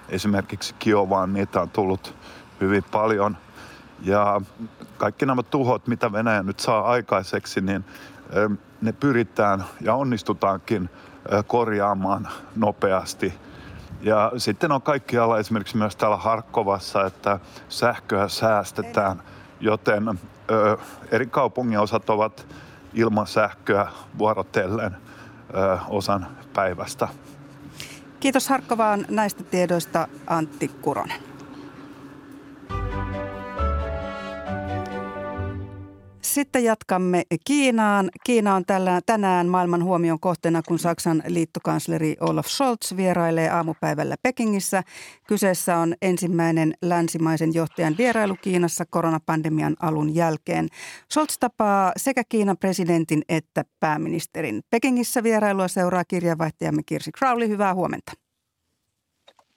Esimerkiksi 0.08 0.74
Kiovaan 0.78 1.32
niitä 1.32 1.60
on 1.60 1.70
tullut 1.70 2.14
hyvin 2.60 2.84
paljon. 2.90 3.36
Ja 4.02 4.40
kaikki 4.96 5.26
nämä 5.26 5.42
tuhot, 5.42 5.86
mitä 5.86 6.12
Venäjä 6.12 6.42
nyt 6.42 6.60
saa 6.60 6.82
aikaiseksi, 6.82 7.60
niin 7.60 7.84
ne 8.80 8.92
pyritään 8.92 9.64
ja 9.80 9.94
onnistutaankin 9.94 10.90
korjaamaan 11.46 12.28
nopeasti. 12.56 13.34
Ja 14.00 14.32
sitten 14.36 14.72
on 14.72 14.82
kaikkialla 14.82 15.38
esimerkiksi 15.38 15.76
myös 15.76 15.96
täällä 15.96 16.16
Harkkovassa, 16.16 17.06
että 17.06 17.40
sähköä 17.68 18.28
säästetään, 18.28 19.22
joten 19.60 20.08
ö, 20.50 20.76
eri 21.10 21.26
kaupungin 21.26 21.78
osat 21.78 22.10
ovat 22.10 22.46
ilman 22.94 23.26
sähköä 23.26 23.88
vuorotellen 24.18 24.96
ö, 25.54 25.78
osan 25.88 26.26
päivästä. 26.52 27.08
Kiitos 28.20 28.48
Harkkovaan 28.48 29.06
näistä 29.08 29.44
tiedoista 29.44 30.08
Antti 30.26 30.68
Kuronen. 30.68 31.29
Sitten 36.30 36.64
jatkamme 36.64 37.22
Kiinaan. 37.46 38.10
Kiina 38.24 38.54
on 38.54 38.64
tällä, 38.66 39.00
tänään 39.06 39.48
maailman 39.48 39.84
huomion 39.84 40.20
kohteena, 40.20 40.62
kun 40.62 40.78
Saksan 40.78 41.22
liittokansleri 41.26 42.16
Olaf 42.20 42.46
Scholz 42.46 42.96
vierailee 42.96 43.50
aamupäivällä 43.50 44.16
Pekingissä. 44.22 44.82
Kyseessä 45.28 45.76
on 45.76 45.94
ensimmäinen 46.02 46.74
länsimaisen 46.82 47.54
johtajan 47.54 47.94
vierailu 47.98 48.36
Kiinassa 48.42 48.84
koronapandemian 48.90 49.76
alun 49.82 50.14
jälkeen. 50.14 50.68
Scholz 51.12 51.38
tapaa 51.40 51.92
sekä 51.96 52.22
Kiinan 52.28 52.58
presidentin 52.58 53.22
että 53.28 53.64
pääministerin. 53.80 54.60
Pekingissä 54.70 55.22
vierailua 55.22 55.68
seuraa 55.68 56.04
kirjavaihtajamme 56.04 56.82
Kirsi 56.86 57.10
Crowley. 57.18 57.48
Hyvää 57.48 57.74
huomenta. 57.74 58.12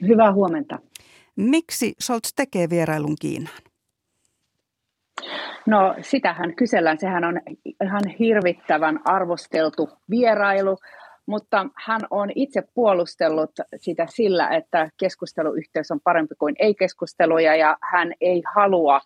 Hyvää 0.08 0.34
huomenta. 0.34 0.80
Miksi 1.36 1.94
Scholz 2.02 2.34
tekee 2.36 2.70
vierailun 2.70 3.16
Kiinaan? 3.22 3.73
No 5.68 5.96
sitähän 6.02 6.56
kysellään. 6.56 6.98
Sehän 6.98 7.24
on 7.24 7.42
ihan 7.84 8.08
hirvittävän 8.20 9.00
arvosteltu 9.06 9.90
vierailu, 10.10 10.78
mutta 11.26 11.66
hän 11.86 12.02
on 12.12 12.30
itse 12.36 12.64
puolustellut 12.74 13.52
sitä 13.78 14.06
sillä, 14.10 14.50
että 14.50 14.90
keskusteluyhteys 15.00 15.92
on 15.92 16.00
parempi 16.04 16.36
kuin 16.36 16.56
ei-keskusteluja 16.60 17.56
ja 17.56 17.78
hän 17.82 18.14
ei 18.22 18.44
halua 18.56 19.02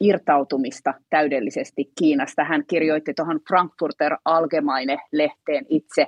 irtautumista 0.00 0.94
täydellisesti 1.10 1.92
Kiinasta. 1.98 2.44
Hän 2.44 2.64
kirjoitti 2.66 3.14
tuohon 3.14 3.40
Frankfurter 3.48 4.16
Allgemeine-lehteen 4.24 5.66
itse 5.68 6.06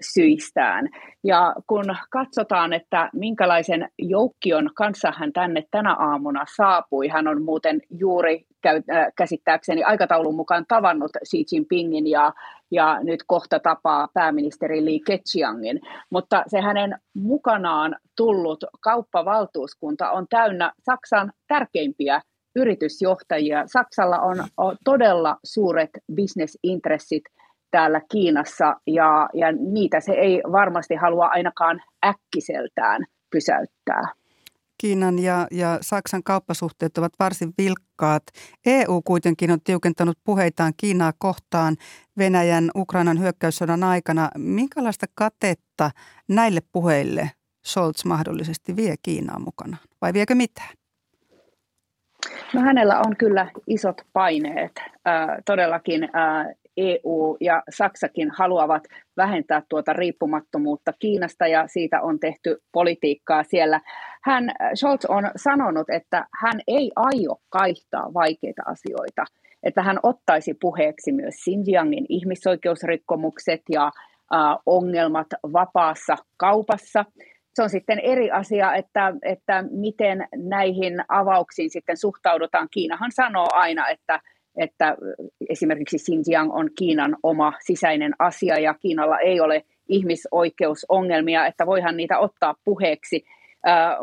syistään. 0.00 0.88
Ja 1.24 1.54
kun 1.66 1.84
katsotaan, 2.10 2.72
että 2.72 3.10
minkälaisen 3.12 3.88
joukkion 3.98 4.70
kanssa 4.74 5.12
hän 5.16 5.32
tänne 5.32 5.62
tänä 5.70 5.94
aamuna 5.94 6.44
saapui, 6.56 7.08
hän 7.08 7.28
on 7.28 7.42
muuten 7.42 7.80
juuri 7.90 8.46
käsittääkseni 9.16 9.82
aikataulun 9.84 10.34
mukaan 10.34 10.64
tavannut 10.68 11.10
Xi 11.24 11.44
Jinpingin 11.52 12.06
ja, 12.06 12.32
ja 12.70 12.98
nyt 13.02 13.20
kohta 13.26 13.58
tapaa 13.60 14.08
pääministeri 14.14 14.84
Li 14.84 15.00
Keqiangin, 15.00 15.80
mutta 16.10 16.42
se 16.46 16.60
hänen 16.60 16.98
mukanaan 17.14 17.96
tullut 18.16 18.64
kauppavaltuuskunta 18.80 20.10
on 20.10 20.26
täynnä 20.30 20.72
Saksan 20.86 21.32
tärkeimpiä 21.48 22.20
yritysjohtajia. 22.56 23.62
Saksalla 23.66 24.18
on, 24.18 24.36
on 24.56 24.76
todella 24.84 25.36
suuret 25.44 25.90
bisnesintressit 26.14 27.22
täällä 27.70 28.00
Kiinassa 28.12 28.76
ja, 28.86 29.28
ja 29.34 29.52
niitä 29.52 30.00
se 30.00 30.12
ei 30.12 30.42
varmasti 30.52 30.94
halua 30.94 31.26
ainakaan 31.26 31.82
äkkiseltään 32.06 33.04
pysäyttää. 33.30 34.23
Kiinan 34.78 35.18
ja, 35.18 35.46
ja 35.50 35.78
Saksan 35.80 36.22
kauppasuhteet 36.22 36.98
ovat 36.98 37.12
varsin 37.18 37.54
vilkkaat. 37.58 38.22
EU 38.66 39.02
kuitenkin 39.04 39.50
on 39.50 39.60
tiukentanut 39.64 40.18
puheitaan 40.24 40.72
Kiinaa 40.76 41.12
kohtaan 41.18 41.76
Venäjän 42.18 42.70
Ukrainan 42.76 43.20
hyökkäyssodan 43.20 43.84
aikana. 43.84 44.30
Minkälaista 44.38 45.06
katetta 45.14 45.90
näille 46.28 46.60
puheille 46.72 47.30
Scholz 47.66 48.04
mahdollisesti 48.04 48.76
vie 48.76 48.94
Kiinaan 49.02 49.42
mukana 49.42 49.76
vai 50.02 50.12
viekö 50.12 50.34
mitään? 50.34 50.74
No 52.52 52.60
hänellä 52.60 52.98
on 52.98 53.16
kyllä 53.16 53.50
isot 53.66 54.02
paineet. 54.12 54.72
Äh, 54.78 55.28
todellakin 55.44 56.04
äh, 56.04 56.46
EU 56.76 57.36
ja 57.40 57.62
Saksakin 57.70 58.30
haluavat 58.30 58.82
vähentää 59.16 59.62
tuota 59.68 59.92
riippumattomuutta 59.92 60.92
Kiinasta 60.98 61.46
ja 61.46 61.66
siitä 61.66 62.00
on 62.00 62.20
tehty 62.20 62.62
politiikkaa 62.72 63.42
siellä. 63.42 63.80
Hän, 64.22 64.50
Scholz 64.74 65.04
on 65.08 65.30
sanonut, 65.36 65.90
että 65.90 66.26
hän 66.40 66.60
ei 66.66 66.92
aio 66.96 67.36
kaihtaa 67.48 68.14
vaikeita 68.14 68.62
asioita, 68.66 69.24
että 69.62 69.82
hän 69.82 69.98
ottaisi 70.02 70.54
puheeksi 70.60 71.12
myös 71.12 71.34
Xinjiangin 71.34 72.06
ihmisoikeusrikkomukset 72.08 73.62
ja 73.70 73.84
äh, 73.84 74.56
ongelmat 74.66 75.26
vapaassa 75.52 76.16
kaupassa. 76.36 77.04
Se 77.54 77.62
on 77.62 77.70
sitten 77.70 77.98
eri 77.98 78.30
asia, 78.30 78.74
että, 78.74 79.14
että 79.22 79.64
miten 79.70 80.28
näihin 80.36 81.04
avauksiin 81.08 81.70
sitten 81.70 81.96
suhtaudutaan. 81.96 82.68
Kiinahan 82.70 83.12
sanoo 83.12 83.46
aina, 83.52 83.88
että 83.88 84.20
että 84.56 84.96
esimerkiksi 85.48 85.98
Xinjiang 85.98 86.54
on 86.54 86.70
Kiinan 86.78 87.16
oma 87.22 87.52
sisäinen 87.60 88.14
asia 88.18 88.58
ja 88.58 88.74
Kiinalla 88.74 89.18
ei 89.18 89.40
ole 89.40 89.64
ihmisoikeusongelmia, 89.88 91.46
että 91.46 91.66
voihan 91.66 91.96
niitä 91.96 92.18
ottaa 92.18 92.54
puheeksi, 92.64 93.24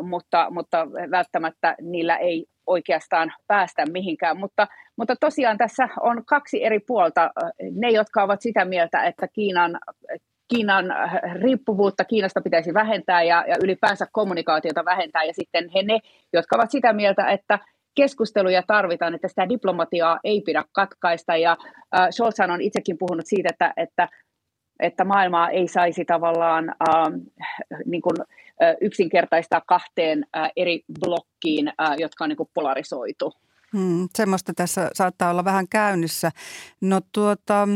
mutta, 0.02 0.50
mutta 0.50 0.86
välttämättä 1.10 1.74
niillä 1.80 2.16
ei 2.16 2.46
oikeastaan 2.66 3.32
päästä 3.46 3.84
mihinkään. 3.92 4.36
Mutta, 4.36 4.66
mutta 4.96 5.16
tosiaan 5.16 5.58
tässä 5.58 5.88
on 6.00 6.24
kaksi 6.24 6.64
eri 6.64 6.80
puolta. 6.80 7.30
Ne, 7.70 7.90
jotka 7.90 8.22
ovat 8.22 8.42
sitä 8.42 8.64
mieltä, 8.64 9.04
että 9.04 9.28
Kiinan, 9.28 9.78
Kiinan 10.48 10.84
riippuvuutta 11.42 12.04
Kiinasta 12.04 12.40
pitäisi 12.40 12.74
vähentää 12.74 13.22
ja, 13.22 13.44
ja 13.48 13.56
ylipäänsä 13.64 14.06
kommunikaatiota 14.12 14.84
vähentää, 14.84 15.24
ja 15.24 15.34
sitten 15.34 15.68
he 15.74 15.82
ne, 15.82 15.98
jotka 16.32 16.56
ovat 16.56 16.70
sitä 16.70 16.92
mieltä, 16.92 17.26
että 17.26 17.58
keskusteluja 17.94 18.62
tarvitaan, 18.66 19.14
että 19.14 19.28
sitä 19.28 19.48
diplomatiaa 19.48 20.20
ei 20.24 20.40
pidä 20.40 20.64
katkaista. 20.72 21.36
Ja 21.36 21.56
äh, 21.96 22.08
Scholz 22.10 22.40
on 22.52 22.60
itsekin 22.60 22.98
puhunut 22.98 23.26
siitä, 23.26 23.48
että, 23.52 23.72
että, 23.76 24.08
että 24.80 25.04
maailmaa 25.04 25.50
ei 25.50 25.68
saisi 25.68 26.04
tavallaan 26.04 26.68
äh, 26.68 27.12
niin 27.86 28.02
kuin, 28.02 28.16
äh, 28.62 28.76
yksinkertaistaa 28.80 29.62
kahteen 29.66 30.26
äh, 30.36 30.50
eri 30.56 30.80
blokkiin, 31.00 31.68
äh, 31.68 31.96
jotka 31.98 32.24
on 32.24 32.28
niin 32.28 32.36
kuin 32.36 32.50
polarisoitu. 32.54 33.32
Hmm, 33.72 34.08
semmoista 34.16 34.54
tässä 34.54 34.90
saattaa 34.94 35.30
olla 35.30 35.44
vähän 35.44 35.68
käynnissä. 35.68 36.30
No 36.80 37.00
tuota, 37.12 37.68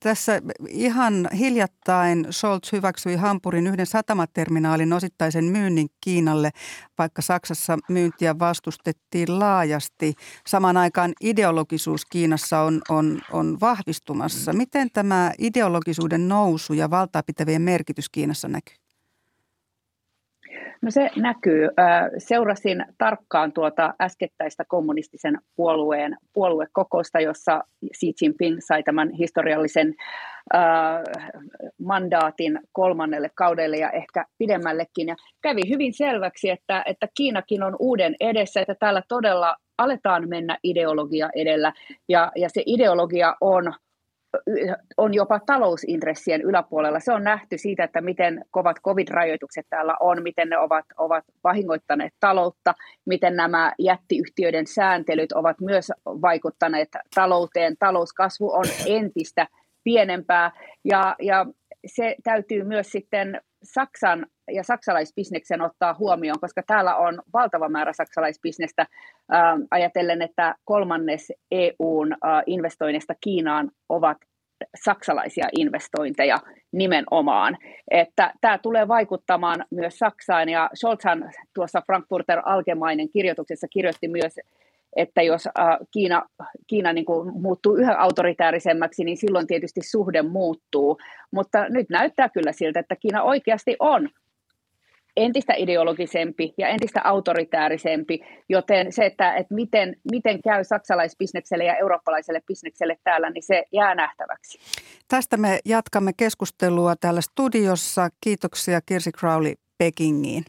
tässä 0.00 0.42
ihan 0.68 1.28
hiljattain 1.38 2.26
Scholz 2.30 2.72
hyväksyi 2.72 3.16
Hampurin 3.16 3.66
yhden 3.66 3.86
satamaterminaalin 3.86 4.92
osittaisen 4.92 5.44
myynnin 5.44 5.88
Kiinalle, 6.00 6.50
vaikka 6.98 7.22
Saksassa 7.22 7.78
myyntiä 7.88 8.38
vastustettiin 8.38 9.38
laajasti. 9.38 10.14
Samaan 10.46 10.76
aikaan 10.76 11.12
ideologisuus 11.20 12.06
Kiinassa 12.06 12.60
on, 12.60 12.80
on, 12.88 13.20
on 13.32 13.60
vahvistumassa. 13.60 14.52
Miten 14.52 14.90
tämä 14.92 15.32
ideologisuuden 15.38 16.28
nousu 16.28 16.72
ja 16.72 16.90
valtaapitävien 16.90 17.62
merkitys 17.62 18.08
Kiinassa 18.08 18.48
näkyy? 18.48 18.83
No 20.84 20.90
se 20.90 21.10
näkyy. 21.16 21.68
Seurasin 22.18 22.84
tarkkaan 22.98 23.52
tuota 23.52 23.94
äskettäistä 24.02 24.64
kommunistisen 24.68 25.38
puolueen 25.56 26.16
puoluekokousta, 26.32 27.20
jossa 27.20 27.64
Xi 27.98 28.12
Jinping 28.22 28.56
sai 28.60 28.82
tämän 28.82 29.10
historiallisen 29.10 29.94
mandaatin 31.82 32.60
kolmannelle 32.72 33.30
kaudelle 33.34 33.76
ja 33.76 33.90
ehkä 33.90 34.24
pidemmällekin. 34.38 35.08
Ja 35.08 35.16
kävi 35.42 35.60
hyvin 35.68 35.92
selväksi, 35.92 36.50
että, 36.50 36.82
että 36.86 37.08
Kiinakin 37.16 37.62
on 37.62 37.76
uuden 37.78 38.14
edessä, 38.20 38.60
että 38.60 38.74
täällä 38.74 39.02
todella 39.08 39.56
aletaan 39.78 40.28
mennä 40.28 40.58
ideologia 40.64 41.30
edellä. 41.36 41.72
Ja, 42.08 42.32
ja 42.36 42.48
se 42.48 42.62
ideologia 42.66 43.36
on 43.40 43.74
on 44.96 45.14
jopa 45.14 45.40
talousintressien 45.46 46.42
yläpuolella. 46.42 47.00
Se 47.00 47.12
on 47.12 47.24
nähty 47.24 47.58
siitä, 47.58 47.84
että 47.84 48.00
miten 48.00 48.44
kovat 48.50 48.76
covid-rajoitukset 48.84 49.66
täällä 49.70 49.96
on, 50.00 50.22
miten 50.22 50.48
ne 50.48 50.58
ovat, 50.58 50.84
ovat 50.98 51.24
vahingoittaneet 51.44 52.12
taloutta, 52.20 52.74
miten 53.06 53.36
nämä 53.36 53.72
jättiyhtiöiden 53.78 54.66
sääntelyt 54.66 55.32
ovat 55.32 55.60
myös 55.60 55.92
vaikuttaneet 56.06 56.88
talouteen. 57.14 57.76
Talouskasvu 57.78 58.52
on 58.52 58.64
entistä 58.86 59.46
pienempää 59.84 60.50
ja, 60.84 61.16
ja 61.22 61.46
se 61.86 62.16
täytyy 62.24 62.64
myös 62.64 62.92
sitten 62.92 63.40
Saksan 63.62 64.26
ja 64.52 64.62
saksalaisbisneksen 64.64 65.60
ottaa 65.60 65.96
huomioon, 65.98 66.40
koska 66.40 66.62
täällä 66.66 66.96
on 66.96 67.22
valtava 67.32 67.68
määrä 67.68 67.92
saksalaisbisnestä 67.92 68.82
äh, 68.82 68.88
ajatellen, 69.70 70.22
että 70.22 70.54
kolmannes 70.64 71.32
EUn 71.50 72.12
äh, 72.12 72.42
investoinnista 72.46 73.14
Kiinaan 73.20 73.70
ovat 73.88 74.18
saksalaisia 74.84 75.48
investointeja 75.58 76.38
nimenomaan. 76.72 77.56
Että 77.90 78.32
tämä 78.40 78.58
tulee 78.58 78.88
vaikuttamaan 78.88 79.64
myös 79.70 79.98
Saksaan 79.98 80.48
ja 80.48 80.70
Scholzhan 80.74 81.30
tuossa 81.54 81.82
Frankfurter 81.86 82.42
Allgemeinen 82.44 83.08
kirjoituksessa 83.08 83.68
kirjoitti 83.68 84.08
myös, 84.08 84.36
että 84.96 85.22
jos 85.22 85.46
äh, 85.46 85.52
Kiina, 85.90 86.22
Kiina 86.66 86.92
niin 86.92 87.04
kuin 87.04 87.32
muuttuu 87.42 87.76
yhä 87.76 87.96
autoritäärisemmäksi, 87.98 89.04
niin 89.04 89.16
silloin 89.16 89.46
tietysti 89.46 89.80
suhde 89.82 90.22
muuttuu. 90.22 90.98
Mutta 91.30 91.68
nyt 91.68 91.86
näyttää 91.90 92.28
kyllä 92.28 92.52
siltä, 92.52 92.80
että 92.80 92.96
Kiina 92.96 93.22
oikeasti 93.22 93.76
on 93.78 94.08
entistä 95.16 95.54
ideologisempi 95.56 96.54
ja 96.58 96.68
entistä 96.68 97.00
autoritäärisempi, 97.04 98.20
joten 98.48 98.92
se, 98.92 99.06
että, 99.06 99.34
että 99.34 99.54
miten, 99.54 99.96
miten 100.10 100.42
käy 100.42 100.64
saksalaisbisnekselle 100.64 101.64
ja 101.64 101.76
eurooppalaiselle 101.76 102.40
bisnekselle 102.46 102.96
täällä, 103.04 103.30
niin 103.30 103.42
se 103.42 103.64
jää 103.72 103.94
nähtäväksi. 103.94 104.58
Tästä 105.08 105.36
me 105.36 105.58
jatkamme 105.64 106.12
keskustelua 106.16 106.96
täällä 106.96 107.20
studiossa. 107.20 108.08
Kiitoksia 108.20 108.80
Kirsi 108.86 109.12
Crowley 109.12 109.54
Pekingiin. 109.78 110.44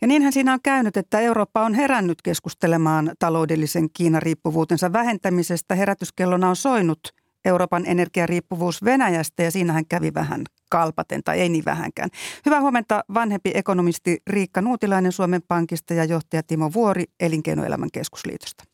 Ja 0.00 0.06
niinhän 0.06 0.32
siinä 0.32 0.52
on 0.52 0.58
käynyt, 0.62 0.96
että 0.96 1.20
Eurooppa 1.20 1.64
on 1.64 1.74
herännyt 1.74 2.22
keskustelemaan 2.22 3.12
taloudellisen 3.18 3.88
Kiinan 3.96 4.22
riippuvuutensa 4.22 4.92
vähentämisestä. 4.92 5.74
Herätyskellona 5.74 6.48
on 6.48 6.56
soinut 6.56 7.00
Euroopan 7.44 7.86
energiariippuvuus 7.86 8.84
Venäjästä 8.84 9.42
ja 9.42 9.50
siinähän 9.50 9.86
kävi 9.86 10.14
vähän 10.14 10.44
kalpaten 10.70 11.22
tai 11.24 11.40
ei 11.40 11.48
niin 11.48 11.64
vähänkään. 11.64 12.10
Hyvää 12.46 12.60
huomenta 12.60 13.04
vanhempi 13.14 13.50
ekonomisti 13.54 14.22
Riikka 14.26 14.62
Nuutilainen 14.62 15.12
Suomen 15.12 15.42
Pankista 15.48 15.94
ja 15.94 16.04
johtaja 16.04 16.42
Timo 16.42 16.70
Vuori 16.74 17.04
Elinkeinoelämän 17.20 17.90
keskusliitosta. 17.92 18.64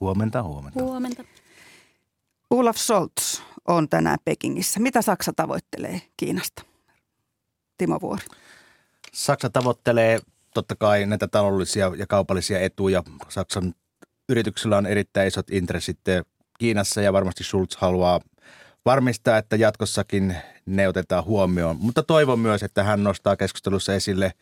Huomenta, 0.00 0.42
huomenta. 0.42 0.82
Huomenta. 0.82 1.24
Olaf 2.50 2.76
Scholz 2.76 3.40
on 3.68 3.88
tänään 3.88 4.18
Pekingissä. 4.24 4.80
Mitä 4.80 5.02
Saksa 5.02 5.32
tavoittelee 5.36 6.02
Kiinasta? 6.16 6.62
Timo 7.78 7.98
Vuori. 8.00 8.24
Saksa 9.12 9.50
tavoittelee 9.50 10.20
totta 10.54 10.76
kai 10.76 11.06
näitä 11.06 11.28
taloudellisia 11.28 11.92
ja 11.96 12.06
kaupallisia 12.06 12.60
etuja. 12.60 13.02
Saksan 13.28 13.74
yrityksillä 14.28 14.76
on 14.76 14.86
erittäin 14.86 15.28
isot 15.28 15.50
intressit 15.50 15.98
Kiinassa 16.60 17.00
ja 17.00 17.12
varmasti 17.12 17.44
Schulz 17.44 17.76
haluaa 17.76 18.20
varmistaa, 18.84 19.38
että 19.38 19.56
jatkossakin 19.56 20.36
ne 20.66 20.88
otetaan 20.88 21.24
huomioon. 21.24 21.76
Mutta 21.80 22.02
toivon 22.02 22.38
myös, 22.38 22.62
että 22.62 22.82
hän 22.82 23.04
nostaa 23.04 23.36
keskustelussa 23.36 23.94
esille 23.94 24.32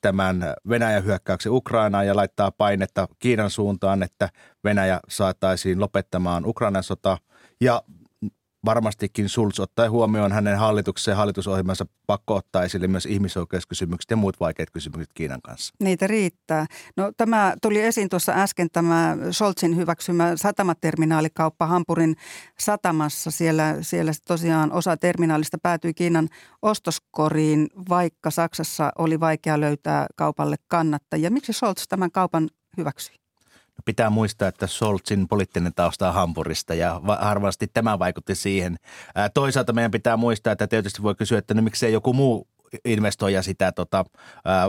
tämän 0.00 0.54
Venäjän 0.68 1.04
hyökkäyksen 1.04 1.52
Ukrainaan 1.52 2.06
ja 2.06 2.16
laittaa 2.16 2.50
painetta 2.50 3.08
Kiinan 3.18 3.50
suuntaan, 3.50 4.02
että 4.02 4.28
Venäjä 4.64 5.00
saataisiin 5.08 5.80
lopettamaan 5.80 6.46
Ukrainan 6.46 6.82
sota 6.82 7.18
ja 7.60 7.82
varmastikin 8.64 9.28
Schulz 9.28 9.58
ottaa 9.58 9.90
huomioon 9.90 10.32
hänen 10.32 10.58
hallituksen 10.58 11.16
hallitusohjelmansa 11.16 11.86
pakko 12.06 12.34
ottaa 12.34 12.64
esille 12.64 12.86
myös 12.86 13.06
ihmisoikeuskysymykset 13.06 14.10
ja 14.10 14.16
muut 14.16 14.40
vaikeat 14.40 14.70
kysymykset 14.70 15.12
Kiinan 15.14 15.42
kanssa. 15.42 15.74
Niitä 15.80 16.06
riittää. 16.06 16.66
No 16.96 17.12
tämä 17.16 17.54
tuli 17.62 17.80
esiin 17.80 18.08
tuossa 18.08 18.32
äsken 18.32 18.68
tämä 18.72 19.16
Scholzin 19.30 19.76
hyväksymä 19.76 20.32
satamaterminaalikauppa 20.36 21.66
Hampurin 21.66 22.16
satamassa. 22.58 23.30
Siellä, 23.30 23.76
siellä 23.80 24.12
tosiaan 24.26 24.72
osa 24.72 24.96
terminaalista 24.96 25.58
päätyi 25.62 25.94
Kiinan 25.94 26.28
ostoskoriin, 26.62 27.68
vaikka 27.88 28.30
Saksassa 28.30 28.92
oli 28.98 29.20
vaikea 29.20 29.60
löytää 29.60 30.06
kaupalle 30.16 30.56
kannattajia. 30.68 31.30
Miksi 31.30 31.52
Scholz 31.52 31.84
tämän 31.88 32.10
kaupan 32.10 32.48
hyväksyi? 32.76 33.21
Pitää 33.84 34.10
muistaa, 34.10 34.48
että 34.48 34.66
Scholzin 34.66 35.28
poliittinen 35.28 35.74
tausta 35.74 36.08
on 36.08 36.14
Hampurista 36.14 36.74
ja 36.74 37.00
varmasti 37.06 37.66
tämä 37.66 37.98
vaikutti 37.98 38.34
siihen. 38.34 38.76
toisaalta 39.34 39.72
meidän 39.72 39.90
pitää 39.90 40.16
muistaa, 40.16 40.52
että 40.52 40.66
tietysti 40.66 41.02
voi 41.02 41.14
kysyä, 41.14 41.38
että 41.38 41.54
no 41.54 41.62
miksei 41.62 41.92
joku 41.92 42.12
muu 42.12 42.48
investoija 42.84 43.42
sitä 43.42 43.72
tota, 43.72 44.04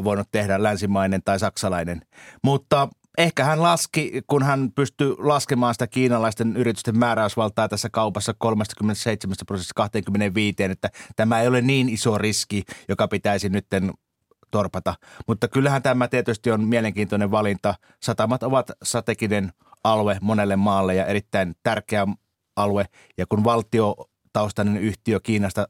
voinut 0.04 0.28
tehdä, 0.32 0.64
länsimainen 0.64 1.22
tai 1.26 1.40
saksalainen. 1.40 2.02
Mutta 2.44 2.90
ehkä 3.18 3.44
hän 3.44 3.62
laski, 3.62 4.22
kun 4.28 4.44
hän 4.44 4.72
pystyi 4.76 5.16
laskemaan 5.18 5.74
sitä 5.74 5.88
kiinalaisten 5.88 6.58
yritysten 6.58 6.98
määräysvaltaa 6.98 7.70
tässä 7.70 7.90
kaupassa 7.90 8.34
37 8.38 9.36
prosentista 9.46 9.74
25, 9.76 10.64
että 10.64 10.90
tämä 11.16 11.42
ei 11.42 11.48
ole 11.48 11.62
niin 11.62 11.90
iso 11.90 12.18
riski, 12.18 12.64
joka 12.90 13.08
pitäisi 13.08 13.50
nytten 13.50 13.92
torpata. 14.54 14.96
Mutta 15.28 15.48
kyllähän 15.48 15.84
tämä 15.84 16.08
tietysti 16.08 16.52
on 16.52 16.64
mielenkiintoinen 16.64 17.32
valinta. 17.32 17.76
Satamat 18.04 18.44
ovat 18.44 18.72
strateginen 18.84 19.54
alue 19.84 20.18
monelle 20.22 20.56
maalle 20.56 20.96
ja 20.96 21.06
erittäin 21.06 21.56
tärkeä 21.64 22.08
alue. 22.56 22.86
Ja 23.18 23.26
kun 23.26 23.44
valtiotaustainen 23.44 24.78
yhtiö 24.78 25.20
Kiinasta 25.20 25.68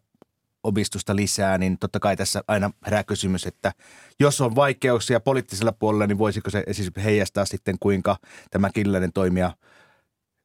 omistusta 0.64 1.16
lisää, 1.16 1.58
niin 1.58 1.78
totta 1.78 2.00
kai 2.00 2.16
tässä 2.16 2.44
aina 2.48 2.72
herää 2.86 3.04
kysymys, 3.04 3.46
että 3.48 3.72
jos 4.20 4.42
on 4.42 4.56
vaikeuksia 4.56 5.20
poliittisella 5.20 5.72
puolella, 5.72 6.08
niin 6.08 6.18
voisiko 6.18 6.50
se 6.50 6.64
siis 6.72 6.92
heijastaa 7.04 7.46
sitten, 7.46 7.76
kuinka 7.80 8.18
tämä 8.52 8.70
kiinalainen 8.70 9.14
toimija– 9.14 9.52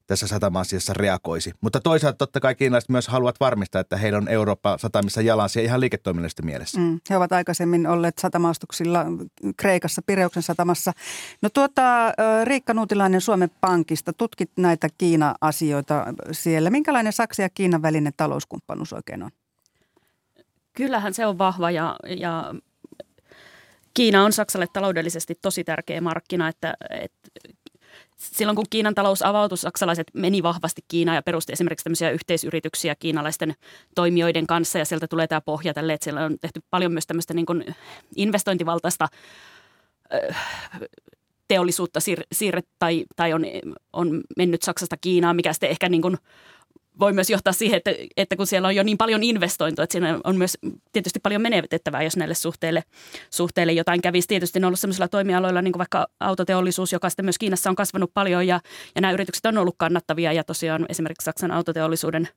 tässä 0.09 0.27
satama-asiassa 0.27 0.95
reagoisi. 0.95 1.53
Mutta 1.61 1.81
toisaalta 1.81 2.17
totta 2.17 2.41
kai 2.41 2.55
kiinalaiset 2.55 2.91
myös 2.91 3.09
haluavat 3.09 3.41
varmistaa, 3.41 3.81
että 3.81 3.97
heillä 3.97 4.19
on 4.19 4.29
Eurooppa 4.29 4.79
satamissa 4.79 5.23
jalansia 5.23 5.63
ihan 5.63 5.81
liiketoiminnallisesta 5.81 6.43
mielessä. 6.43 6.81
Mm, 6.81 7.01
he 7.11 7.17
ovat 7.17 7.33
aikaisemmin 7.33 7.87
olleet 7.87 8.19
satamaustuksilla 8.19 9.07
Kreikassa, 9.57 10.03
Pireuksen 10.07 10.43
satamassa. 10.43 10.93
No 11.43 11.49
tuota, 11.49 12.13
Riikka 12.45 12.75
Nuutilainen 12.75 13.21
Suomen 13.21 13.51
Pankista, 13.61 14.13
tutkit 14.13 14.51
näitä 14.57 14.89
Kiina-asioita 14.99 16.07
siellä. 16.33 16.71
Minkälainen 16.71 17.13
Saksan 17.13 17.43
ja 17.43 17.51
Kiinan 17.51 17.83
välinen 17.83 18.13
talouskumppanuus 18.17 18.93
oikein 18.93 19.23
on? 19.23 19.31
Kyllähän 20.73 21.15
se 21.15 21.27
on 21.27 21.39
vahva 21.39 21.71
ja, 21.71 21.97
ja 22.07 22.55
Kiina 23.95 24.25
on 24.25 24.33
Saksalle 24.33 24.67
taloudellisesti 24.73 25.35
tosi 25.43 25.65
tärkeä 25.65 26.01
markkina, 26.01 26.49
että, 26.49 26.75
että 26.91 27.29
silloin 28.19 28.57
kun 28.57 28.65
Kiinan 28.71 28.95
talous 28.95 29.23
avautui, 29.23 29.59
saksalaiset 29.59 30.07
meni 30.13 30.43
vahvasti 30.43 30.85
Kiinaan 30.89 31.17
ja 31.17 31.23
perusti 31.23 31.53
esimerkiksi 31.53 31.85
tämmöisiä 31.85 32.11
yhteisyrityksiä 32.11 32.95
kiinalaisten 32.95 33.55
toimijoiden 33.95 34.47
kanssa 34.47 34.79
ja 34.79 34.85
sieltä 34.85 35.07
tulee 35.09 35.27
tämä 35.27 35.41
pohja 35.41 35.75
tälle, 35.75 35.93
että 35.93 36.05
siellä 36.05 36.25
on 36.25 36.39
tehty 36.41 36.61
paljon 36.71 36.93
myös 36.93 37.07
tämmöistä 37.07 37.35
niin 37.35 37.47
kuin 37.47 37.75
investointivaltaista 38.17 39.09
teollisuutta 41.49 42.01
siirret 42.33 42.67
tai, 42.79 43.05
tai 43.17 43.33
on, 43.33 43.45
on 43.93 44.21
mennyt 44.37 44.63
Saksasta 44.63 44.97
Kiinaan, 44.97 45.37
mikä 45.37 45.53
sitten 45.53 45.71
ehkä 45.71 45.89
niin 45.89 46.03
kuin 46.03 46.17
voi 47.01 47.13
myös 47.13 47.31
johtaa 47.31 47.53
siihen, 47.53 47.77
että, 47.77 47.91
että 48.17 48.37
kun 48.37 48.47
siellä 48.47 48.69
on 48.69 48.77
jo 48.77 48.83
niin 48.83 48.99
paljon 48.99 49.23
investointoa, 49.23 49.83
että 49.83 49.93
siinä 49.93 50.19
on 50.25 50.37
myös 50.37 50.59
tietysti 50.93 51.21
paljon 51.21 51.43
menetettävää, 51.43 52.03
jos 52.03 52.17
näille 52.17 52.35
suhteille, 52.35 52.85
suhteille 53.31 53.73
jotain 53.73 54.03
kävisi. 54.03 54.29
Tietysti 54.29 54.61
ne 54.61 54.67
on 54.67 54.69
ollut 54.69 54.81
sellaisilla 54.81 55.09
toimialoilla, 55.09 55.63
niin 55.63 55.73
kuin 55.73 55.79
vaikka 55.79 56.07
autoteollisuus, 56.21 56.93
joka 56.93 57.11
sitten 57.11 57.25
myös 57.25 57.39
Kiinassa 57.39 57.71
on 57.71 57.77
kasvanut 57.77 58.11
paljon 58.15 58.47
ja, 58.47 58.61
ja 58.95 59.01
nämä 59.01 59.13
yritykset 59.13 59.47
on 59.47 59.59
ollut 59.59 59.75
kannattavia 59.79 60.33
ja 60.33 60.45
tosiaan 60.45 60.87
esimerkiksi 60.89 61.25
Saksan 61.25 61.51
autoteollisuuden 61.51 62.29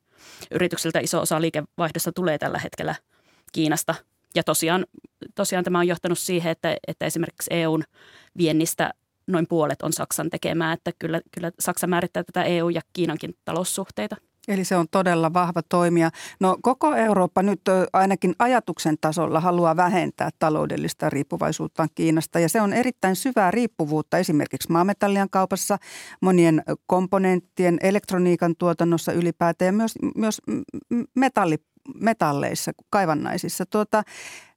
yrityksiltä 0.52 1.00
iso 1.00 1.21
osa 1.21 1.41
liikevaihdosta 1.41 2.12
tulee 2.12 2.38
tällä 2.38 2.60
hetkellä 2.60 2.95
Kiinasta. 3.52 3.95
Ja 4.36 4.43
tosiaan, 4.43 4.86
tosiaan 5.36 5.63
tämä 5.63 5.80
on 5.80 5.88
johtanut 5.88 6.19
siihen, 6.19 6.52
että, 6.52 6.78
että 6.88 7.06
esimerkiksi 7.06 7.54
EUn 7.54 7.84
viennistä 8.38 8.93
noin 9.28 9.47
puolet 9.47 9.82
on 9.82 9.93
Saksan 9.93 10.30
tekemää, 10.30 10.74
että 10.74 10.91
kyllä, 11.00 11.21
kyllä 11.32 11.52
Saksa 11.60 11.88
määrittää 11.88 12.24
tätä 12.24 12.43
EU- 12.43 12.69
ja 12.69 12.82
Kiinankin 12.93 13.34
taloussuhteita. 13.45 14.15
Eli 14.47 14.65
se 14.65 14.77
on 14.77 14.88
todella 14.91 15.34
vahva 15.34 15.62
toimija. 15.69 16.12
No 16.39 16.58
koko 16.62 16.95
Eurooppa 16.95 17.43
nyt 17.43 17.62
ainakin 17.93 18.36
ajatuksen 18.39 18.95
tasolla 19.01 19.39
haluaa 19.39 19.75
vähentää 19.75 20.30
taloudellista 20.39 21.10
riippuvaisuuttaan 21.10 21.89
Kiinasta 21.95 22.39
ja 22.39 22.49
se 22.49 22.62
on 22.62 22.73
erittäin 22.73 23.15
syvää 23.15 23.51
riippuvuutta 23.51 24.17
esimerkiksi 24.17 24.71
maametallien 24.71 25.30
kaupassa, 25.30 25.77
monien 26.21 26.63
komponenttien, 26.86 27.77
elektroniikan 27.82 28.56
tuotannossa 28.58 29.12
ylipäätään 29.12 29.67
ja 29.67 29.73
myös, 29.73 29.93
myös 30.15 30.41
metalli, 31.15 31.58
metalleissa, 31.95 32.71
kaivannaisissa. 32.89 33.65
Tuota, 33.65 34.04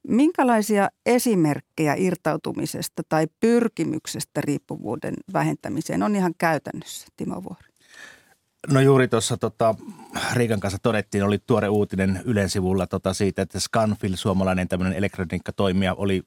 minkälaisia 0.09 0.89
esimerkkejä 1.07 1.95
irtautumisesta 1.95 3.03
tai 3.09 3.27
pyrkimyksestä 3.41 4.41
riippuvuuden 4.41 5.15
vähentämiseen 5.33 6.03
on 6.03 6.17
ihan 6.17 6.35
käytännössä, 6.39 7.07
Timo 7.17 7.43
Vuori? 7.43 7.74
No 8.71 8.81
juuri 8.81 9.09
tuossa 9.09 9.37
tota, 9.37 9.75
Riikan 10.33 10.61
kanssa 10.61 10.79
todettiin, 10.83 11.25
oli 11.25 11.39
tuore 11.47 11.69
uutinen 11.69 12.23
Ylen 12.25 12.51
sivulla 12.51 12.87
tota, 12.87 13.15
siitä, 13.15 13.43
että 13.43 13.61
Scanfil, 13.61 14.17
suomalainen 14.17 14.69
tämmöinen 14.69 14.97
elektroniikkatoimija, 14.97 15.95
oli 15.95 16.23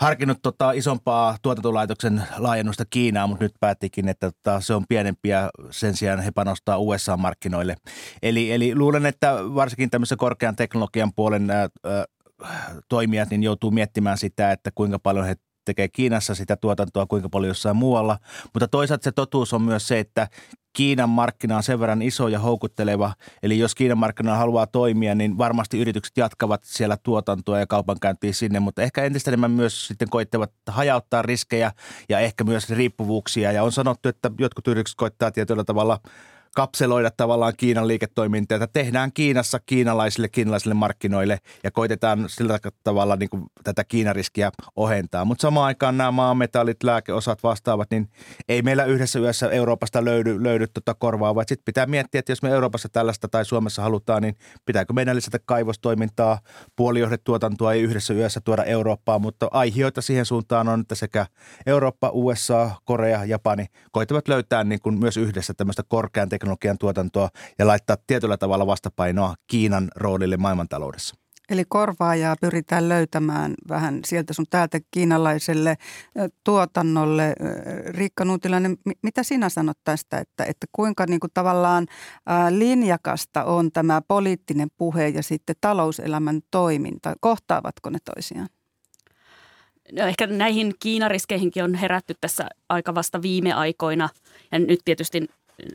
harkinnut 0.00 0.38
tota, 0.42 0.72
isompaa 0.72 1.36
tuotantolaitoksen 1.42 2.22
laajennusta 2.36 2.84
Kiinaan, 2.90 3.28
mutta 3.28 3.44
nyt 3.44 3.54
päättikin, 3.60 4.08
että 4.08 4.30
tota, 4.30 4.60
se 4.60 4.74
on 4.74 4.84
pienempiä, 4.88 5.50
sen 5.70 5.96
sijaan 5.96 6.20
he 6.20 6.30
panostaa 6.30 6.78
USA-markkinoille. 6.78 7.76
Eli, 8.22 8.52
eli 8.52 8.74
luulen, 8.74 9.06
että 9.06 9.34
varsinkin 9.54 9.90
tämmöisen 9.90 10.18
korkean 10.18 10.56
teknologian 10.56 11.12
puolen 11.16 11.50
ää, 11.50 11.68
toimijat 12.88 13.30
niin 13.30 13.42
joutuu 13.42 13.70
miettimään 13.70 14.18
sitä, 14.18 14.52
että 14.52 14.70
kuinka 14.74 14.98
paljon 14.98 15.26
he 15.26 15.34
tekee 15.64 15.88
Kiinassa 15.88 16.34
sitä 16.34 16.56
tuotantoa, 16.56 17.06
kuinka 17.06 17.28
paljon 17.28 17.48
jossain 17.48 17.76
muualla. 17.76 18.18
Mutta 18.54 18.68
toisaalta 18.68 19.04
se 19.04 19.12
totuus 19.12 19.52
on 19.52 19.62
myös 19.62 19.88
se, 19.88 19.98
että 19.98 20.28
Kiinan 20.72 21.08
markkina 21.08 21.56
on 21.56 21.62
sen 21.62 21.80
verran 21.80 22.02
iso 22.02 22.28
ja 22.28 22.38
houkutteleva. 22.38 23.12
Eli 23.42 23.58
jos 23.58 23.74
Kiinan 23.74 23.98
markkina 23.98 24.36
haluaa 24.36 24.66
toimia, 24.66 25.14
niin 25.14 25.38
varmasti 25.38 25.78
yritykset 25.78 26.16
jatkavat 26.16 26.64
siellä 26.64 26.96
tuotantoa 26.96 27.58
ja 27.58 27.66
kaupankäyntiä 27.66 28.32
sinne, 28.32 28.60
mutta 28.60 28.82
ehkä 28.82 29.04
entistä 29.04 29.30
enemmän 29.30 29.50
myös 29.50 29.86
sitten 29.86 30.10
koittavat 30.10 30.52
hajauttaa 30.68 31.22
riskejä 31.22 31.72
ja 32.08 32.18
ehkä 32.18 32.44
myös 32.44 32.70
riippuvuuksia. 32.70 33.52
Ja 33.52 33.62
on 33.62 33.72
sanottu, 33.72 34.08
että 34.08 34.30
jotkut 34.38 34.68
yritykset 34.68 34.96
koittaa 34.96 35.30
tietyllä 35.30 35.64
tavalla 35.64 36.00
kapseloida 36.54 37.10
tavallaan 37.10 37.52
Kiinan 37.56 37.88
liiketoimintaa, 37.88 38.56
että 38.56 38.68
tehdään 38.72 39.12
Kiinassa 39.12 39.60
kiinalaisille, 39.66 40.28
kiinalaisille 40.28 40.74
markkinoille 40.74 41.38
ja 41.64 41.70
koitetaan 41.70 42.24
sillä 42.28 42.58
tavalla 42.84 43.16
niin 43.16 43.30
kuin 43.30 43.42
tätä 43.64 43.84
Kiinariskiä 43.84 44.50
ohentaa. 44.76 45.24
Mutta 45.24 45.42
samaan 45.42 45.66
aikaan 45.66 45.96
nämä 45.96 46.10
maametallit, 46.10 46.82
lääkeosat 46.82 47.42
vastaavat, 47.42 47.90
niin 47.90 48.08
ei 48.48 48.62
meillä 48.62 48.84
yhdessä 48.84 49.18
yössä 49.18 49.50
Euroopasta 49.50 50.04
löydy, 50.04 50.42
löydy 50.42 50.66
tuota 50.66 50.94
korvaavaa. 50.94 51.44
Sitten 51.46 51.64
pitää 51.64 51.86
miettiä, 51.86 52.18
että 52.18 52.32
jos 52.32 52.42
me 52.42 52.50
Euroopassa 52.50 52.88
tällaista 52.88 53.28
tai 53.28 53.44
Suomessa 53.44 53.82
halutaan, 53.82 54.22
niin 54.22 54.36
pitääkö 54.66 54.92
meidän 54.92 55.16
lisätä 55.16 55.38
kaivostoimintaa, 55.44 56.38
puolijohdetuotantoa 56.76 57.72
ei 57.72 57.82
yhdessä 57.82 58.14
yössä 58.14 58.40
tuoda 58.40 58.64
Eurooppaan, 58.64 59.20
mutta 59.20 59.48
aihioita 59.50 60.02
siihen 60.02 60.26
suuntaan 60.26 60.68
on, 60.68 60.80
että 60.80 60.94
sekä 60.94 61.26
Eurooppa, 61.66 62.10
USA, 62.12 62.70
Korea, 62.84 63.24
Japani 63.24 63.66
koitavat 63.92 64.28
löytää 64.28 64.64
niin 64.64 64.80
kuin 64.80 64.98
myös 64.98 65.16
yhdessä 65.16 65.54
tämmöistä 65.54 65.82
korkean 65.88 66.28
teknologian 66.44 66.78
tuotantoa 66.78 67.28
ja 67.58 67.66
laittaa 67.66 67.96
tietyllä 68.06 68.36
tavalla 68.36 68.66
vastapainoa 68.66 69.34
Kiinan 69.46 69.88
roolille 69.96 70.36
maailmantaloudessa. 70.36 71.16
Eli 71.50 71.64
korvaajaa 71.68 72.36
pyritään 72.40 72.88
löytämään 72.88 73.54
vähän 73.68 74.00
sieltä 74.06 74.32
sun 74.32 74.44
täältä 74.50 74.80
kiinalaiselle 74.90 75.76
tuotannolle. 76.44 77.34
Riikka 77.86 78.24
Nuutilainen, 78.24 78.76
mitä 79.02 79.22
sinä 79.22 79.48
sanot 79.48 79.78
tästä, 79.84 80.18
että, 80.18 80.44
että 80.44 80.66
kuinka 80.72 81.06
niin 81.06 81.20
kuin 81.20 81.30
tavallaan 81.34 81.86
linjakasta 82.50 83.44
on 83.44 83.72
tämä 83.72 84.02
poliittinen 84.08 84.68
puhe 84.76 85.08
ja 85.08 85.22
sitten 85.22 85.56
talouselämän 85.60 86.40
toiminta? 86.50 87.14
Kohtaavatko 87.20 87.90
ne 87.90 87.98
toisiaan? 88.14 88.48
No 89.92 90.06
ehkä 90.06 90.26
näihin 90.26 90.74
Kiinariskeihinkin 90.80 91.64
on 91.64 91.74
herätty 91.74 92.14
tässä 92.20 92.48
aika 92.68 92.94
vasta 92.94 93.22
viime 93.22 93.52
aikoina. 93.52 94.08
Ja 94.52 94.58
nyt 94.58 94.80
tietysti 94.84 95.28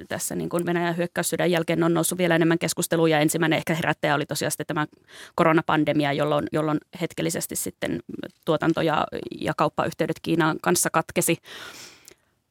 tässä 0.08 0.36
niin 0.36 0.50
kuin 0.50 0.66
Venäjän 0.66 0.98
hyökkäyssyden 0.98 1.52
jälkeen 1.52 1.84
on 1.84 1.94
noussut 1.94 2.18
vielä 2.18 2.36
enemmän 2.36 2.60
keskustelua 2.60 3.10
ja 3.10 3.20
ensimmäinen 3.20 3.58
ehkä 3.58 3.74
herättäjä 3.74 4.16
oli 4.16 4.26
tosiaan 4.26 4.52
sitten 4.52 4.66
tämä 4.66 4.88
koronapandemia, 5.36 6.14
jolloin, 6.14 6.48
jolloin 6.52 6.80
hetkellisesti 7.02 7.56
sitten 7.56 8.00
tuotanto 8.46 8.82
ja, 8.82 9.08
ja 9.42 9.54
kauppayhteydet 9.58 10.20
Kiinan 10.22 10.58
kanssa 10.62 10.90
katkesi. 10.90 11.38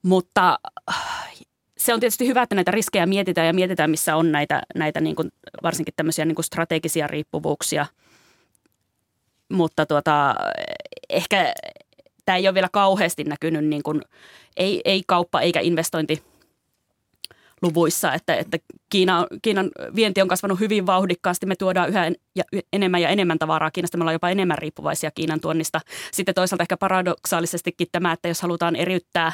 Mutta 0.02 0.58
se 1.78 1.94
on 1.94 2.00
tietysti 2.00 2.26
hyvä, 2.26 2.42
että 2.42 2.54
näitä 2.54 2.70
riskejä 2.70 3.06
mietitään 3.06 3.46
ja 3.46 3.52
mietitään, 3.52 3.90
missä 3.90 4.16
on 4.16 4.32
näitä, 4.32 4.62
näitä 4.74 5.00
niin 5.00 5.16
kuin, 5.16 5.32
varsinkin 5.62 5.94
tämmöisiä 5.96 6.24
niin 6.24 6.34
kuin 6.34 6.44
strategisia 6.44 7.06
riippuvuuksia. 7.06 7.86
Mutta 9.52 9.86
tuota, 9.86 10.34
ehkä 11.10 11.54
tämä 12.24 12.36
ei 12.36 12.48
ole 12.48 12.54
vielä 12.54 12.68
kauheasti 12.72 13.24
näkynyt, 13.24 13.64
niin 13.64 13.82
kuin, 13.82 14.02
ei, 14.56 14.80
ei 14.84 15.02
kauppa 15.06 15.40
eikä 15.40 15.60
investointi 15.60 16.22
luvuissa, 17.62 18.14
että, 18.14 18.34
että 18.34 18.58
Kiina, 18.90 19.26
Kiinan 19.42 19.70
vienti 19.94 20.22
on 20.22 20.28
kasvanut 20.28 20.60
hyvin 20.60 20.86
vauhdikkaasti. 20.86 21.46
Me 21.46 21.56
tuodaan 21.56 21.88
yhä 21.88 22.06
en, 22.06 22.16
ja 22.36 22.44
enemmän 22.72 23.02
ja 23.02 23.08
enemmän 23.08 23.38
tavaraa 23.38 23.70
Kiinasta. 23.70 23.98
Me 23.98 24.02
ollaan 24.02 24.14
jopa 24.14 24.30
enemmän 24.30 24.58
riippuvaisia 24.58 25.10
Kiinan 25.10 25.40
tuonnista. 25.40 25.80
Sitten 26.12 26.34
toisaalta 26.34 26.64
ehkä 26.64 26.76
paradoksaalisestikin 26.76 27.88
tämä, 27.92 28.12
että 28.12 28.28
jos 28.28 28.42
halutaan 28.42 28.76
eriyttää 28.76 29.32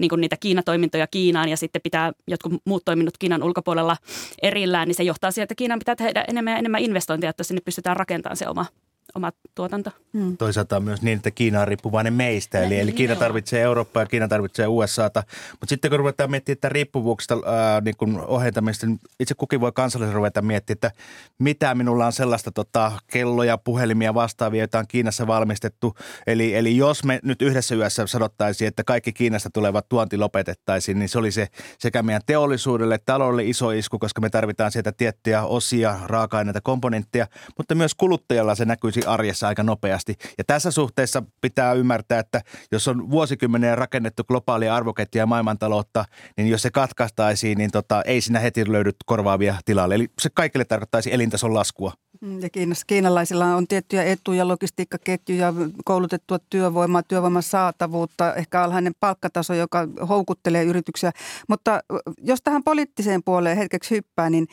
niin 0.00 0.08
kuin 0.08 0.20
niitä 0.20 0.36
Kiinatoimintoja 0.40 1.06
Kiinaan 1.06 1.48
ja 1.48 1.56
sitten 1.56 1.82
pitää 1.82 2.12
jotkut 2.26 2.52
muut 2.64 2.84
toiminnot 2.84 3.18
Kiinan 3.18 3.42
ulkopuolella 3.42 3.96
erillään, 4.42 4.88
niin 4.88 4.94
se 4.94 5.02
johtaa 5.02 5.30
siihen, 5.30 5.44
että 5.44 5.54
Kiinan 5.54 5.78
pitää 5.78 5.96
tehdä 5.96 6.24
enemmän 6.28 6.52
ja 6.52 6.58
enemmän 6.58 6.80
investointia, 6.80 7.30
että 7.30 7.44
sinne 7.44 7.60
pystytään 7.64 7.96
rakentamaan 7.96 8.36
se 8.36 8.48
oma 8.48 8.66
oma 9.14 9.32
tuotanto. 9.54 9.90
Hmm. 10.12 10.36
Toisaalta 10.36 10.76
on 10.76 10.84
myös 10.84 11.02
niin, 11.02 11.16
että 11.16 11.30
Kiina 11.30 11.60
on 11.60 11.68
riippuvainen 11.68 12.12
meistä, 12.12 12.64
eli, 12.64 12.78
eli 12.78 12.92
Kiina 12.92 13.16
tarvitsee 13.16 13.62
Eurooppaa 13.62 14.02
ja 14.02 14.06
Kiina 14.06 14.28
tarvitsee 14.28 14.66
USAta. 14.66 15.22
Mutta 15.50 15.66
sitten 15.68 15.90
kun 15.90 15.98
ruvetaan 15.98 16.30
miettimään 16.30 16.54
että 16.54 16.68
riippuvuuksista 16.68 17.38
ää, 17.46 17.80
niin 17.80 17.96
kun 17.96 18.24
ohentamista, 18.26 18.86
niin 18.86 18.98
itse 19.20 19.34
kukin 19.34 19.60
voi 19.60 19.72
kansallisesti 19.72 20.14
ruveta 20.14 20.42
miettimään, 20.42 20.76
että 20.76 20.90
mitä 21.38 21.74
minulla 21.74 22.06
on 22.06 22.12
sellaista 22.12 22.52
tota, 22.52 22.92
kelloja, 23.06 23.58
puhelimia 23.58 24.14
vastaavia, 24.14 24.60
joita 24.60 24.78
on 24.78 24.84
Kiinassa 24.88 25.26
valmistettu. 25.26 25.94
Eli, 26.26 26.54
eli 26.54 26.76
jos 26.76 27.04
me 27.04 27.20
nyt 27.22 27.42
yhdessä 27.42 27.74
yössä 27.74 28.06
sanottaisiin, 28.06 28.68
että 28.68 28.84
kaikki 28.84 29.12
Kiinasta 29.12 29.50
tulevat 29.50 29.88
tuonti 29.88 30.16
lopetettaisiin, 30.16 30.98
niin 30.98 31.08
se 31.08 31.18
oli 31.18 31.32
se 31.32 31.48
sekä 31.78 32.02
meidän 32.02 32.22
teollisuudelle, 32.26 32.98
taloudelle 33.06 33.44
iso 33.44 33.70
isku, 33.70 33.98
koska 33.98 34.20
me 34.20 34.30
tarvitaan 34.30 34.72
sieltä 34.72 34.92
tiettyjä 34.92 35.42
osia, 35.42 35.98
raaka-aineita, 36.04 36.60
komponentteja, 36.60 37.26
mutta 37.58 37.74
myös 37.74 37.94
kuluttajalla 37.94 38.54
se 38.54 38.64
näkyisi 38.64 38.89
muutoksiin 38.90 39.08
arjessa 39.08 39.48
aika 39.48 39.62
nopeasti. 39.62 40.14
Ja 40.38 40.44
tässä 40.44 40.70
suhteessa 40.70 41.22
pitää 41.40 41.72
ymmärtää, 41.72 42.18
että 42.18 42.40
jos 42.72 42.88
on 42.88 43.10
vuosikymmenen 43.10 43.78
rakennettu 43.78 44.24
globaalia 44.24 44.74
arvoketjua 44.74 45.26
maailmantaloutta, 45.26 46.04
niin 46.36 46.48
jos 46.48 46.62
se 46.62 46.70
katkaistaisiin, 46.70 47.58
niin 47.58 47.70
tota, 47.70 48.02
ei 48.02 48.20
siinä 48.20 48.40
heti 48.40 48.72
löydy 48.72 48.90
korvaavia 49.06 49.54
tilalle. 49.64 49.94
Eli 49.94 50.08
se 50.20 50.28
kaikille 50.34 50.64
tarkoittaisi 50.64 51.14
elintason 51.14 51.54
laskua. 51.54 51.92
Mm, 52.20 52.40
ja 52.40 52.50
Kiinassa, 52.50 52.84
kiinalaisilla 52.86 53.46
on 53.46 53.66
tiettyjä 53.66 54.04
etuja, 54.04 54.48
logistiikkaketjuja, 54.48 55.54
koulutettua 55.84 56.38
työvoimaa, 56.50 57.02
työvoiman 57.02 57.42
saatavuutta, 57.42 58.34
ehkä 58.34 58.62
alhainen 58.62 58.92
palkkataso, 59.00 59.54
joka 59.54 59.88
houkuttelee 60.08 60.64
yrityksiä. 60.64 61.12
Mutta 61.48 61.80
jos 62.18 62.42
tähän 62.42 62.62
poliittiseen 62.64 63.22
puoleen 63.24 63.56
hetkeksi 63.56 63.94
hyppää, 63.94 64.30
niin 64.30 64.46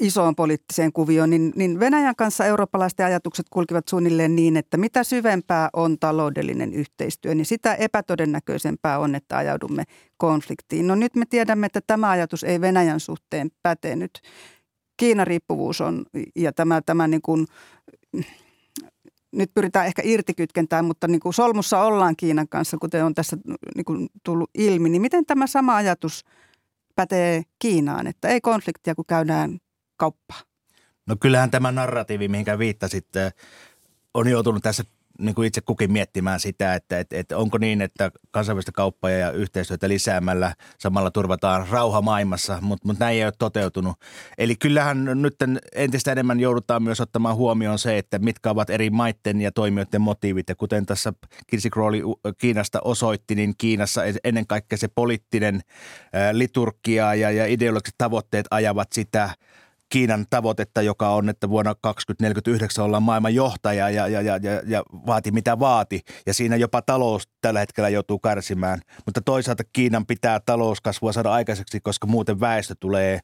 isoon 0.00 0.36
poliittiseen 0.36 0.92
kuvioon, 0.92 1.30
niin, 1.30 1.52
niin 1.56 1.80
Venäjän 1.80 2.16
kanssa 2.16 2.46
eurooppalaisten 2.46 3.06
ajatukset 3.06 3.46
kulkivat 3.50 3.88
suunnilleen 3.88 4.36
niin, 4.36 4.56
että 4.56 4.76
mitä 4.76 5.04
syvempää 5.04 5.70
on 5.72 5.98
taloudellinen 5.98 6.74
yhteistyö, 6.74 7.34
niin 7.34 7.46
sitä 7.46 7.74
epätodennäköisempää 7.74 8.98
on, 8.98 9.14
että 9.14 9.36
ajaudumme 9.36 9.84
konfliktiin. 10.16 10.86
No 10.86 10.94
nyt 10.94 11.16
me 11.16 11.26
tiedämme, 11.26 11.66
että 11.66 11.80
tämä 11.86 12.10
ajatus 12.10 12.44
ei 12.44 12.60
Venäjän 12.60 13.00
suhteen 13.00 13.50
päte 13.62 13.96
nyt. 13.96 14.20
Kiinan 14.96 15.26
riippuvuus 15.26 15.80
on 15.80 16.06
ja 16.36 16.52
tämä, 16.52 16.80
tämä 16.86 17.08
niin 17.08 17.22
kuin, 17.22 17.46
nyt 19.32 19.50
pyritään 19.54 19.86
ehkä 19.86 20.02
irtikytkentään, 20.04 20.84
mutta 20.84 21.08
niin 21.08 21.20
kuin 21.20 21.34
solmussa 21.34 21.82
ollaan 21.82 22.16
Kiinan 22.16 22.48
kanssa, 22.48 22.76
kuten 22.80 23.04
on 23.04 23.14
tässä 23.14 23.36
niin 23.76 23.84
kuin 23.84 24.08
tullut 24.24 24.50
ilmi. 24.54 24.88
Niin 24.88 25.02
miten 25.02 25.26
tämä 25.26 25.46
sama 25.46 25.76
ajatus 25.76 26.24
pätee 26.96 27.42
Kiinaan, 27.58 28.06
että 28.06 28.28
ei 28.28 28.40
konfliktia, 28.40 28.94
kun 28.94 29.04
käydään 29.08 29.58
kauppaa? 29.96 30.40
No 31.06 31.16
kyllähän 31.20 31.50
tämä 31.50 31.72
narratiivi, 31.72 32.28
mihinkä 32.28 32.58
viittasit, 32.58 33.08
on 34.14 34.28
joutunut 34.28 34.62
tässä 34.62 34.84
niin 35.20 35.34
kuin 35.34 35.46
itse 35.46 35.60
kukin 35.60 35.92
miettimään 35.92 36.40
sitä, 36.40 36.74
että, 36.74 36.98
että, 36.98 37.16
että 37.16 37.36
onko 37.38 37.58
niin, 37.58 37.82
että 37.82 38.10
kansainvälistä 38.30 38.72
kauppaa 38.72 39.10
ja 39.10 39.30
yhteistyötä 39.30 39.88
lisäämällä 39.88 40.54
samalla 40.78 41.10
turvataan 41.10 41.68
rauha 41.68 42.02
maailmassa, 42.02 42.58
mutta, 42.60 42.88
mutta 42.88 43.04
näin 43.04 43.16
ei 43.16 43.24
ole 43.24 43.32
toteutunut. 43.38 43.96
Eli 44.38 44.56
kyllähän 44.56 45.04
nyt 45.22 45.34
entistä 45.74 46.12
enemmän 46.12 46.40
joudutaan 46.40 46.82
myös 46.82 47.00
ottamaan 47.00 47.36
huomioon 47.36 47.78
se, 47.78 47.98
että 47.98 48.18
mitkä 48.18 48.50
ovat 48.50 48.70
eri 48.70 48.90
maiden 48.90 49.40
ja 49.40 49.52
toimijoiden 49.52 50.00
motiivit. 50.00 50.48
Ja 50.48 50.54
kuten 50.54 50.86
tässä 50.86 51.12
Kirsi 51.46 51.70
Crowley 51.70 52.02
Kiinasta 52.38 52.80
osoitti, 52.84 53.34
niin 53.34 53.54
Kiinassa 53.58 54.02
ennen 54.24 54.46
kaikkea 54.46 54.78
se 54.78 54.88
poliittinen 54.88 55.60
liturgia 56.32 57.14
ja, 57.14 57.30
ja 57.30 57.46
ideologiset 57.46 57.94
tavoitteet 57.98 58.46
ajavat 58.50 58.92
sitä– 58.92 59.30
Kiinan 59.90 60.26
tavoitetta, 60.30 60.82
joka 60.82 61.08
on, 61.08 61.28
että 61.28 61.48
vuonna 61.48 61.74
2049 61.80 62.84
ollaan 62.84 63.02
maailman 63.02 63.34
johtaja 63.34 63.90
ja, 63.90 64.08
ja, 64.08 64.20
ja, 64.20 64.36
ja, 64.36 64.62
ja 64.66 64.82
vaati 65.06 65.30
mitä 65.30 65.58
vaati. 65.58 66.00
Ja 66.26 66.34
siinä 66.34 66.56
jopa 66.56 66.82
talous 66.82 67.28
tällä 67.40 67.60
hetkellä 67.60 67.88
joutuu 67.88 68.18
kärsimään. 68.18 68.80
Mutta 69.06 69.20
toisaalta 69.20 69.62
Kiinan 69.72 70.06
pitää 70.06 70.40
talouskasvua 70.46 71.12
saada 71.12 71.32
aikaiseksi, 71.32 71.80
koska 71.80 72.06
muuten 72.06 72.40
väestö 72.40 72.74
tulee 72.80 73.20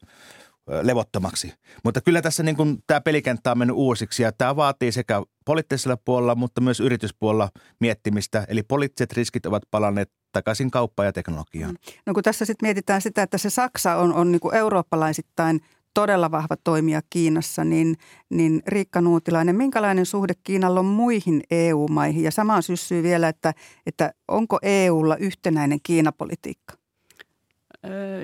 levottomaksi. 0.81 1.53
Mutta 1.83 2.01
kyllä 2.01 2.21
tässä 2.21 2.43
niin 2.43 2.55
kuin 2.55 2.77
tämä 2.87 3.01
pelikenttä 3.01 3.51
on 3.51 3.57
mennyt 3.57 3.77
uusiksi 3.77 4.23
ja 4.23 4.31
tämä 4.31 4.55
vaatii 4.55 4.91
sekä 4.91 5.21
poliittisella 5.45 5.97
puolella, 6.05 6.35
mutta 6.35 6.61
myös 6.61 6.79
yrityspuolella 6.79 7.49
miettimistä. 7.79 8.45
Eli 8.47 8.63
poliittiset 8.63 9.13
riskit 9.13 9.45
ovat 9.45 9.63
palanneet 9.71 10.11
takaisin 10.31 10.71
kauppaan 10.71 11.05
ja 11.05 11.13
teknologiaan. 11.13 11.75
No 12.05 12.13
kun 12.13 12.23
tässä 12.23 12.45
sitten 12.45 12.67
mietitään 12.67 13.01
sitä, 13.01 13.23
että 13.23 13.37
se 13.37 13.49
Saksa 13.49 13.95
on, 13.95 14.13
on 14.13 14.31
niin 14.31 14.39
kuin 14.39 14.55
eurooppalaisittain– 14.55 15.61
todella 15.97 16.31
vahva 16.31 16.55
toimija 16.63 17.01
Kiinassa, 17.09 17.63
niin, 17.63 17.95
niin 18.29 18.61
Riikka 18.67 19.01
Nuutilainen, 19.01 19.55
minkälainen 19.55 20.05
suhde 20.05 20.33
Kiinalla 20.43 20.79
on 20.79 20.85
muihin 20.85 21.43
EU-maihin? 21.51 22.23
Ja 22.23 22.31
samaan 22.31 22.63
syssyy 22.63 23.03
vielä, 23.03 23.27
että, 23.27 23.53
että 23.85 24.13
onko 24.27 24.59
EUlla 24.61 25.15
yhtenäinen 25.15 25.79
Kiinapolitiikka? 25.83 26.73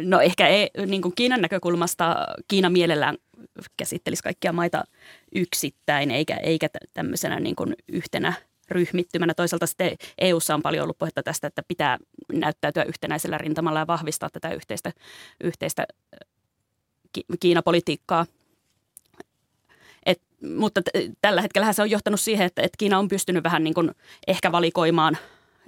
No 0.06 0.20
ehkä 0.20 0.48
ei, 0.48 0.70
niin 0.88 1.02
kuin 1.02 1.16
Kiinan 1.16 1.42
näkökulmasta 1.42 2.16
Kiina 2.48 2.70
mielellään 2.70 3.18
käsittelisi 3.78 4.24
kaikkia 4.24 4.54
maita 4.54 4.84
yksittäin, 5.36 6.12
eikä, 6.12 6.36
eikä 6.36 6.68
tämmöisenä 6.94 7.40
niin 7.40 7.56
kuin 7.56 7.76
yhtenä 7.88 8.34
ryhmittymänä. 8.70 9.34
Toisaalta 9.34 9.68
sitten 9.68 9.96
EUssa 10.18 10.56
on 10.56 10.62
paljon 10.62 10.84
ollut 10.84 10.98
puhetta 10.98 11.24
tästä, 11.24 11.48
että 11.48 11.64
pitää 11.68 11.98
näyttäytyä 12.34 12.84
yhtenäisellä 12.84 13.38
rintamalla 13.38 13.80
ja 13.80 13.88
vahvistaa 13.88 14.30
tätä 14.30 14.54
yhteistä, 14.54 14.92
yhteistä 15.44 15.86
Kiinapolitiikkaa. 17.40 18.26
Et, 20.06 20.22
mutta 20.58 20.82
t- 20.82 21.18
tällä 21.22 21.42
hetkellä 21.42 21.74
se 21.74 21.82
on 21.82 21.90
johtanut 21.90 22.20
siihen, 22.20 22.46
että, 22.46 22.62
että 22.62 22.78
Kiina 22.78 23.00
on 23.00 23.08
pystynyt 23.08 23.44
vähän 23.44 23.64
niin 23.64 23.74
kuin 23.74 23.92
ehkä 24.28 24.52
valikoimaan 24.52 25.18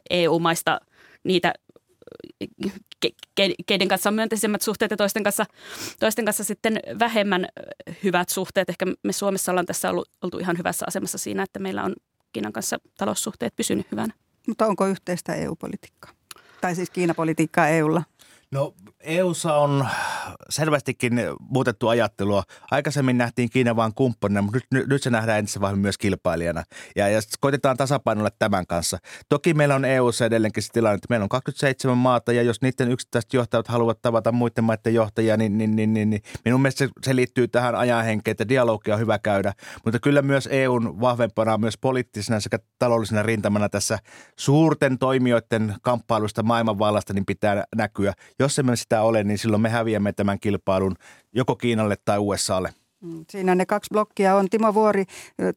EU-maista 0.09 0.79
niitä 1.23 1.53
keiden 3.65 3.87
kanssa 3.87 4.09
on 4.09 4.13
myönteisemmät 4.13 4.61
suhteet 4.61 4.91
ja 4.91 4.97
toisten 4.97 5.23
kanssa, 5.23 5.45
toisten 5.99 6.25
kanssa 6.25 6.43
sitten 6.43 6.79
vähemmän 6.99 7.47
hyvät 8.03 8.29
suhteet. 8.29 8.69
Ehkä 8.69 8.85
me 9.03 9.13
Suomessa 9.13 9.51
ollaan 9.51 9.65
tässä 9.65 9.89
ollut, 9.89 10.09
oltu 10.21 10.37
ihan 10.37 10.57
hyvässä 10.57 10.85
asemassa 10.87 11.17
siinä, 11.17 11.43
että 11.43 11.59
meillä 11.59 11.83
on 11.83 11.95
Kiinan 12.33 12.53
kanssa 12.53 12.77
taloussuhteet 12.97 13.55
pysynyt 13.55 13.87
hyvänä. 13.91 14.13
Mutta 14.47 14.65
onko 14.67 14.87
yhteistä 14.87 15.35
EU-politiikkaa? 15.35 16.11
Tai 16.61 16.75
siis 16.75 16.89
Kiinapolitiikkaa 16.89 17.67
EUlla? 17.67 18.03
No 18.51 18.73
EUssa 18.99 19.55
on 19.55 19.87
selvästikin 20.49 21.13
muutettu 21.39 21.87
ajattelua. 21.87 22.43
Aikaisemmin 22.71 23.17
nähtiin 23.17 23.49
Kiina 23.49 23.75
vain 23.75 23.93
kumppanina, 23.95 24.41
mutta 24.41 24.59
nyt, 24.71 24.87
nyt, 24.87 25.03
se 25.03 25.09
nähdään 25.09 25.39
entistä 25.39 25.61
vahvemmin 25.61 25.81
myös 25.81 25.97
kilpailijana. 25.97 26.63
Ja, 26.95 27.07
ja 27.09 27.19
koitetaan 27.39 27.77
tasapainolla 27.77 28.29
tämän 28.39 28.67
kanssa. 28.67 28.97
Toki 29.29 29.53
meillä 29.53 29.75
on 29.75 29.85
EUssa 29.85 30.25
edelleenkin 30.25 30.63
se 30.63 30.69
tilanne, 30.73 30.95
että 30.95 31.07
meillä 31.09 31.23
on 31.23 31.29
27 31.29 31.97
maata 31.97 32.33
ja 32.33 32.41
jos 32.41 32.61
niiden 32.61 32.91
yksittäiset 32.91 33.33
johtajat 33.33 33.67
haluavat 33.67 34.01
tavata 34.01 34.31
muiden 34.31 34.63
maiden 34.63 34.93
johtajia, 34.93 35.37
niin, 35.37 35.57
niin, 35.57 35.75
niin, 35.75 35.93
niin, 35.93 36.09
niin 36.09 36.21
minun 36.45 36.61
mielestä 36.61 36.85
se, 36.85 36.91
se 37.03 37.15
liittyy 37.15 37.47
tähän 37.47 37.75
ajanhenkeen, 37.75 38.31
että 38.31 38.47
dialogia 38.47 38.93
on 38.93 38.99
hyvä 38.99 39.19
käydä. 39.19 39.53
Mutta 39.85 39.99
kyllä 39.99 40.21
myös 40.21 40.49
EUn 40.51 41.01
vahvempana 41.01 41.57
myös 41.57 41.77
poliittisena 41.77 42.39
sekä 42.39 42.59
taloudellisena 42.79 43.23
rintamana 43.23 43.69
tässä 43.69 43.99
suurten 44.39 44.97
toimijoiden 44.97 45.75
kamppailusta 45.81 46.43
maailmanvallasta 46.43 47.13
niin 47.13 47.25
pitää 47.25 47.63
näkyä. 47.75 48.13
Jos 48.39 48.59
emme 48.59 48.75
sitä 48.75 49.01
ole, 49.01 49.23
niin 49.23 49.37
silloin 49.37 49.61
me 49.61 49.69
häviämme 49.69 50.13
tämän 50.13 50.39
kilpailun 50.39 50.95
joko 51.33 51.55
Kiinalle 51.55 51.95
tai 52.05 52.19
USAlle. 52.19 52.73
Mm, 53.01 53.25
siinä 53.29 53.55
ne 53.55 53.65
kaksi 53.65 53.89
blokkia 53.91 54.35
on. 54.35 54.49
Timo 54.49 54.73
Vuori, 54.73 55.03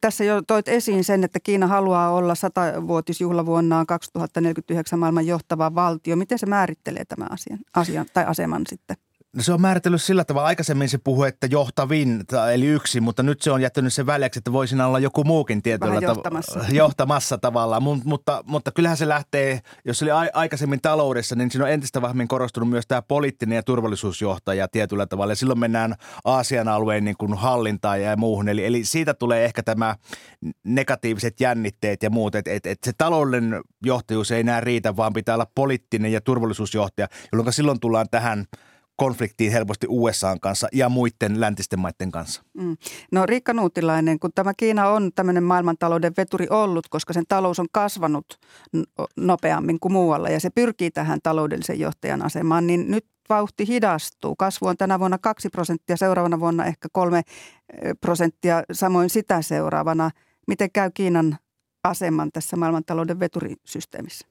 tässä 0.01 0.23
jo 0.23 0.41
toit 0.41 0.67
esiin 0.67 1.03
sen, 1.03 1.23
että 1.23 1.39
Kiina 1.39 1.67
haluaa 1.67 2.11
olla 2.11 2.35
satavuotisjuhlavuonnaan 2.35 3.85
2049 3.85 4.99
maailman 4.99 5.27
johtava 5.27 5.75
valtio. 5.75 6.15
Miten 6.15 6.39
se 6.39 6.45
määrittelee 6.45 7.05
tämän 7.05 7.31
asian, 7.31 7.59
asian 7.75 8.05
tai 8.13 8.25
aseman 8.25 8.61
sitten? 8.69 8.97
No 9.35 9.43
se 9.43 9.53
on 9.53 9.61
määritellyt 9.61 10.01
sillä 10.01 10.25
tavalla. 10.25 10.47
Aikaisemmin 10.47 10.89
se 10.89 10.97
puhui, 10.97 11.27
että 11.27 11.47
johtavin, 11.47 12.23
eli 12.53 12.65
yksi, 12.65 13.01
mutta 13.01 13.23
nyt 13.23 13.41
se 13.41 13.51
on 13.51 13.61
jättänyt 13.61 13.93
sen 13.93 14.05
väliäksi, 14.05 14.39
että 14.39 14.53
voisi 14.53 14.81
olla 14.81 14.99
joku 14.99 15.23
muukin 15.23 15.61
tietyllä 15.61 15.99
johtamassa. 16.01 16.59
Tav- 16.59 16.73
johtamassa 16.73 17.37
tavallaan. 17.37 17.83
Mut, 17.83 18.03
mutta, 18.03 18.43
mutta 18.47 18.71
kyllähän 18.71 18.97
se 18.97 19.07
lähtee, 19.07 19.59
jos 19.85 19.99
se 19.99 20.05
oli 20.05 20.29
aikaisemmin 20.33 20.81
taloudessa, 20.81 21.35
niin 21.35 21.51
siinä 21.51 21.65
on 21.65 21.71
entistä 21.71 22.01
vahvemmin 22.01 22.27
korostunut 22.27 22.69
myös 22.69 22.87
tämä 22.87 23.01
poliittinen 23.01 23.55
ja 23.55 23.63
turvallisuusjohtaja 23.63 24.67
tietyllä 24.67 25.05
tavalla. 25.05 25.31
Ja 25.31 25.35
silloin 25.35 25.59
mennään 25.59 25.95
Aasian 26.25 26.67
alueen 26.67 27.03
niin 27.03 27.17
kuin 27.17 27.33
hallintaan 27.33 28.01
ja 28.01 28.17
muuhun. 28.17 28.49
Eli, 28.49 28.65
eli 28.65 28.85
siitä 28.85 29.13
tulee 29.13 29.45
ehkä 29.45 29.63
tämä 29.63 29.95
negatiiviset 30.63 31.39
jännitteet 31.39 32.03
ja 32.03 32.09
muut, 32.09 32.35
että 32.35 32.51
et, 32.51 32.65
et 32.65 32.79
se 32.83 32.91
taloudellinen 32.97 33.61
johtajuus 33.85 34.31
ei 34.31 34.39
enää 34.39 34.61
riitä, 34.61 34.95
vaan 34.95 35.13
pitää 35.13 35.35
olla 35.35 35.47
poliittinen 35.55 36.11
ja 36.11 36.21
turvallisuusjohtaja, 36.21 37.07
jolloin 37.31 37.53
silloin 37.53 37.79
tullaan 37.79 38.07
tähän– 38.11 38.45
konfliktiin 38.99 39.51
helposti 39.51 39.87
USAn 39.89 40.39
kanssa 40.39 40.67
ja 40.73 40.89
muiden 40.89 41.39
läntisten 41.39 41.79
maiden 41.79 42.11
kanssa. 42.11 42.43
Mm. 42.53 42.77
No 43.11 43.25
Riikka 43.25 43.53
Nuutilainen, 43.53 44.19
kun 44.19 44.31
tämä 44.35 44.53
Kiina 44.57 44.89
on 44.89 45.11
tämmöinen 45.15 45.43
maailmantalouden 45.43 46.13
veturi 46.17 46.47
ollut, 46.49 46.87
koska 46.89 47.13
sen 47.13 47.23
talous 47.27 47.59
on 47.59 47.67
kasvanut 47.71 48.39
nopeammin 49.17 49.79
kuin 49.79 49.91
muualla 49.91 50.29
ja 50.29 50.39
se 50.39 50.49
pyrkii 50.49 50.91
tähän 50.91 51.19
taloudellisen 51.23 51.79
johtajan 51.79 52.25
asemaan, 52.25 52.67
niin 52.67 52.91
nyt 52.91 53.05
vauhti 53.29 53.67
hidastuu. 53.67 54.35
Kasvu 54.35 54.67
on 54.67 54.77
tänä 54.77 54.99
vuonna 54.99 55.17
2 55.17 55.49
prosenttia, 55.49 55.97
seuraavana 55.97 56.39
vuonna 56.39 56.65
ehkä 56.65 56.87
3 56.91 57.21
prosenttia, 58.01 58.63
samoin 58.71 59.09
sitä 59.09 59.41
seuraavana. 59.41 60.11
Miten 60.47 60.71
käy 60.71 60.91
Kiinan 60.93 61.37
aseman 61.83 62.31
tässä 62.31 62.57
maailmantalouden 62.57 63.19
veturisysteemissä? 63.19 64.27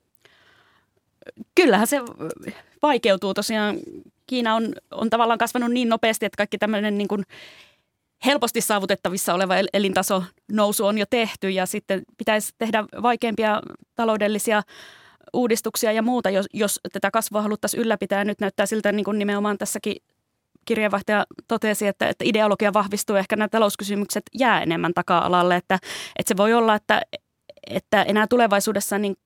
Kyllähän 1.55 1.87
se 1.87 2.01
vaikeutuu 2.83 3.35
tosiaan 3.35 3.77
Kiina 4.27 4.55
on, 4.55 4.73
on 4.91 5.11
tavallaan 5.11 5.39
kasvanut 5.39 5.71
niin 5.71 5.89
nopeasti, 5.89 6.27
että 6.27 6.37
kaikki 6.37 6.59
tämmöinen 6.59 6.99
niin 6.99 7.09
kuin 7.09 7.25
helposti 8.27 8.61
saavutettavissa 8.61 9.35
oleva 9.35 9.55
elintaso 9.73 10.25
nousu 10.53 10.87
on 10.87 10.99
jo 10.99 11.05
tehty 11.11 11.51
ja 11.51 11.67
sitten 11.67 12.03
pitäisi 12.19 12.55
tehdä 12.59 12.85
vaikeampia 13.03 13.63
taloudellisia 13.95 14.63
uudistuksia 15.33 15.93
ja 15.93 16.03
muuta, 16.03 16.31
jos, 16.31 16.47
jos 16.53 16.81
tätä 16.93 17.11
kasvua 17.11 17.43
haluttaisiin 17.43 17.81
ylläpitää. 17.81 18.25
Nyt 18.25 18.41
näyttää 18.41 18.67
siltä 18.67 18.93
niin 18.93 19.05
kuin 19.05 19.19
nimenomaan 19.19 19.59
tässäkin 19.59 19.97
kirjeenvaihtaja 20.65 21.27
totesi, 21.49 21.87
että, 21.87 22.09
että 22.09 22.25
ideologia 22.25 22.73
vahvistuu 22.73 23.17
ehkä 23.17 23.37
nämä 23.37 23.49
talouskysymykset 23.49 24.23
jää 24.39 24.63
enemmän 24.63 24.95
taka-alalle, 24.95 25.57
että, 25.57 25.75
että 26.19 26.29
se 26.29 26.37
voi 26.37 26.55
olla, 26.55 26.75
että, 26.75 27.03
että 27.67 28.03
enää 28.03 28.27
tulevaisuudessa 28.27 28.99
niin 28.99 29.17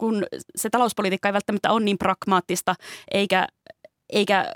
kun 0.00 0.24
se 0.56 0.70
talouspolitiikka 0.70 1.28
ei 1.28 1.32
välttämättä 1.32 1.72
ole 1.72 1.80
niin 1.84 1.98
pragmaattista 1.98 2.74
eikä 3.10 3.46
eikä 4.12 4.52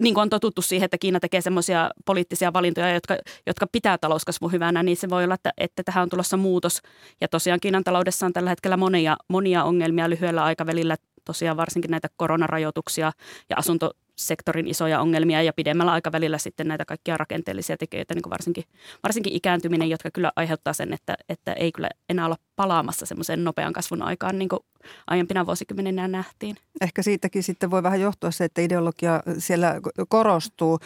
niin 0.00 0.14
kuin 0.14 0.22
on 0.22 0.30
totuttu 0.30 0.62
siihen, 0.62 0.84
että 0.84 0.98
Kiina 0.98 1.20
tekee 1.20 1.40
semmoisia 1.40 1.90
poliittisia 2.06 2.52
valintoja, 2.52 2.94
jotka, 2.94 3.16
jotka 3.46 3.66
pitää 3.72 3.98
talouskasvun 3.98 4.52
hyvänä, 4.52 4.82
niin 4.82 4.96
se 4.96 5.10
voi 5.10 5.24
olla, 5.24 5.34
että, 5.34 5.52
että 5.58 5.82
tähän 5.82 6.02
on 6.02 6.08
tulossa 6.08 6.36
muutos. 6.36 6.80
Ja 7.20 7.28
tosiaan 7.28 7.60
Kiinan 7.60 7.84
taloudessa 7.84 8.26
on 8.26 8.32
tällä 8.32 8.50
hetkellä 8.50 8.76
monia, 8.76 9.16
monia 9.28 9.64
ongelmia 9.64 10.10
lyhyellä 10.10 10.44
aikavälillä, 10.44 10.96
tosiaan 11.24 11.56
varsinkin 11.56 11.90
näitä 11.90 12.08
koronarajoituksia 12.16 13.12
ja 13.50 13.56
asunto, 13.56 13.90
sektorin 14.26 14.68
isoja 14.68 15.00
ongelmia 15.00 15.42
ja 15.42 15.52
pidemmällä 15.52 15.92
aikavälillä 15.92 16.38
sitten 16.38 16.68
näitä 16.68 16.84
kaikkia 16.84 17.16
rakenteellisia 17.16 17.76
tekijöitä, 17.76 18.14
niin 18.14 18.22
kuin 18.22 18.30
varsinkin, 18.30 18.64
varsinkin 19.02 19.32
ikääntyminen, 19.32 19.90
jotka 19.90 20.10
kyllä 20.10 20.32
aiheuttaa 20.36 20.72
sen, 20.72 20.92
että, 20.92 21.14
että 21.28 21.52
ei 21.52 21.72
kyllä 21.72 21.88
enää 22.08 22.24
olla 22.24 22.36
palaamassa 22.56 23.06
semmoisen 23.06 23.44
nopean 23.44 23.72
kasvun 23.72 24.02
aikaan, 24.02 24.38
niin 24.38 24.48
kuin 24.48 24.60
aiempina 25.06 25.46
vuosikymmeninä 25.46 26.08
nähtiin. 26.08 26.56
Ehkä 26.80 27.02
siitäkin 27.02 27.42
sitten 27.42 27.70
voi 27.70 27.82
vähän 27.82 28.00
johtua 28.00 28.30
se, 28.30 28.44
että 28.44 28.60
ideologia 28.60 29.22
siellä 29.38 29.80
korostuu. 30.08 30.78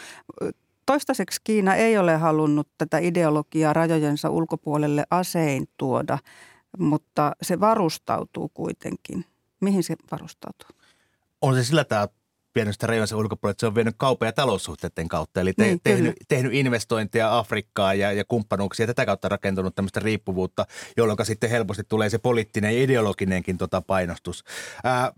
Toistaiseksi 0.85 1.41
Kiina 1.43 1.75
ei 1.75 1.97
ole 1.97 2.17
halunnut 2.17 2.67
tätä 2.77 2.97
ideologiaa 2.97 3.73
rajojensa 3.73 4.29
ulkopuolelle 4.29 5.05
asein 5.09 5.67
tuoda, 5.77 6.17
mutta 6.77 7.31
se 7.41 7.59
varustautuu 7.59 8.51
kuitenkin. 8.53 9.25
Mihin 9.59 9.83
se 9.83 9.95
varustautuu? 10.11 10.69
On 11.41 11.55
se 11.55 11.63
sillä 11.63 11.83
tämä 11.83 12.07
pienestä 12.57 12.87
rajojensa 12.87 13.17
ulkopuolelle, 13.17 13.51
että 13.51 13.59
se 13.59 13.67
on 13.67 13.75
vienyt 13.75 13.95
kaupan 13.97 14.27
ja 14.27 14.33
taloussuhteiden 14.33 15.07
kautta. 15.07 15.41
Eli 15.41 15.53
te, 15.53 15.63
niin, 15.63 15.79
tehnyt, 15.83 16.15
tehnyt 16.27 16.53
investointeja 16.53 17.37
Afrikkaan 17.37 17.99
ja, 17.99 18.11
ja 18.11 18.23
kumppanuuksia 18.27 18.83
ja 18.83 18.87
tätä 18.87 19.05
kautta 19.05 19.29
rakentunut 19.29 19.75
tämmöistä 19.75 19.99
riippuvuutta, 19.99 20.65
jolloin 20.97 21.17
sitten 21.23 21.49
helposti 21.49 21.83
tulee 21.89 22.09
se 22.09 22.17
poliittinen 22.17 22.75
ja 22.75 22.83
ideologinenkin 22.83 23.57
tota 23.57 23.81
painostus. 23.81 24.43
Ää, 24.83 25.11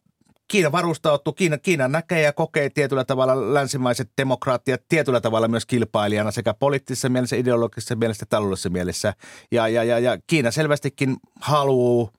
Kiina 0.48 0.72
varustautuu, 0.72 1.34
Kiina, 1.34 1.58
Kiina 1.58 1.88
näkee 1.88 2.22
ja 2.22 2.34
kokee 2.34 2.70
tietyllä 2.70 3.06
tavalla 3.06 3.54
länsimaiset 3.54 4.10
demokraattiat 4.18 4.82
tietyllä 4.90 5.22
tavalla 5.22 5.48
myös 5.48 5.66
kilpailijana 5.66 6.32
sekä 6.32 6.54
poliittisessa 6.54 7.10
mielessä, 7.10 7.36
ideologisessa 7.36 7.96
mielessä 7.96 8.24
että 8.24 8.36
taloudellisessa 8.36 8.70
mielessä. 8.70 9.14
Ja, 9.52 9.68
ja, 9.68 9.84
ja, 9.84 10.00
ja 10.00 10.18
Kiina 10.28 10.52
selvästikin 10.52 11.18
haluaa 11.42 12.12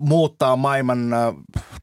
muuttaa 0.00 0.56
maailman 0.56 1.12
äh, 1.12 1.34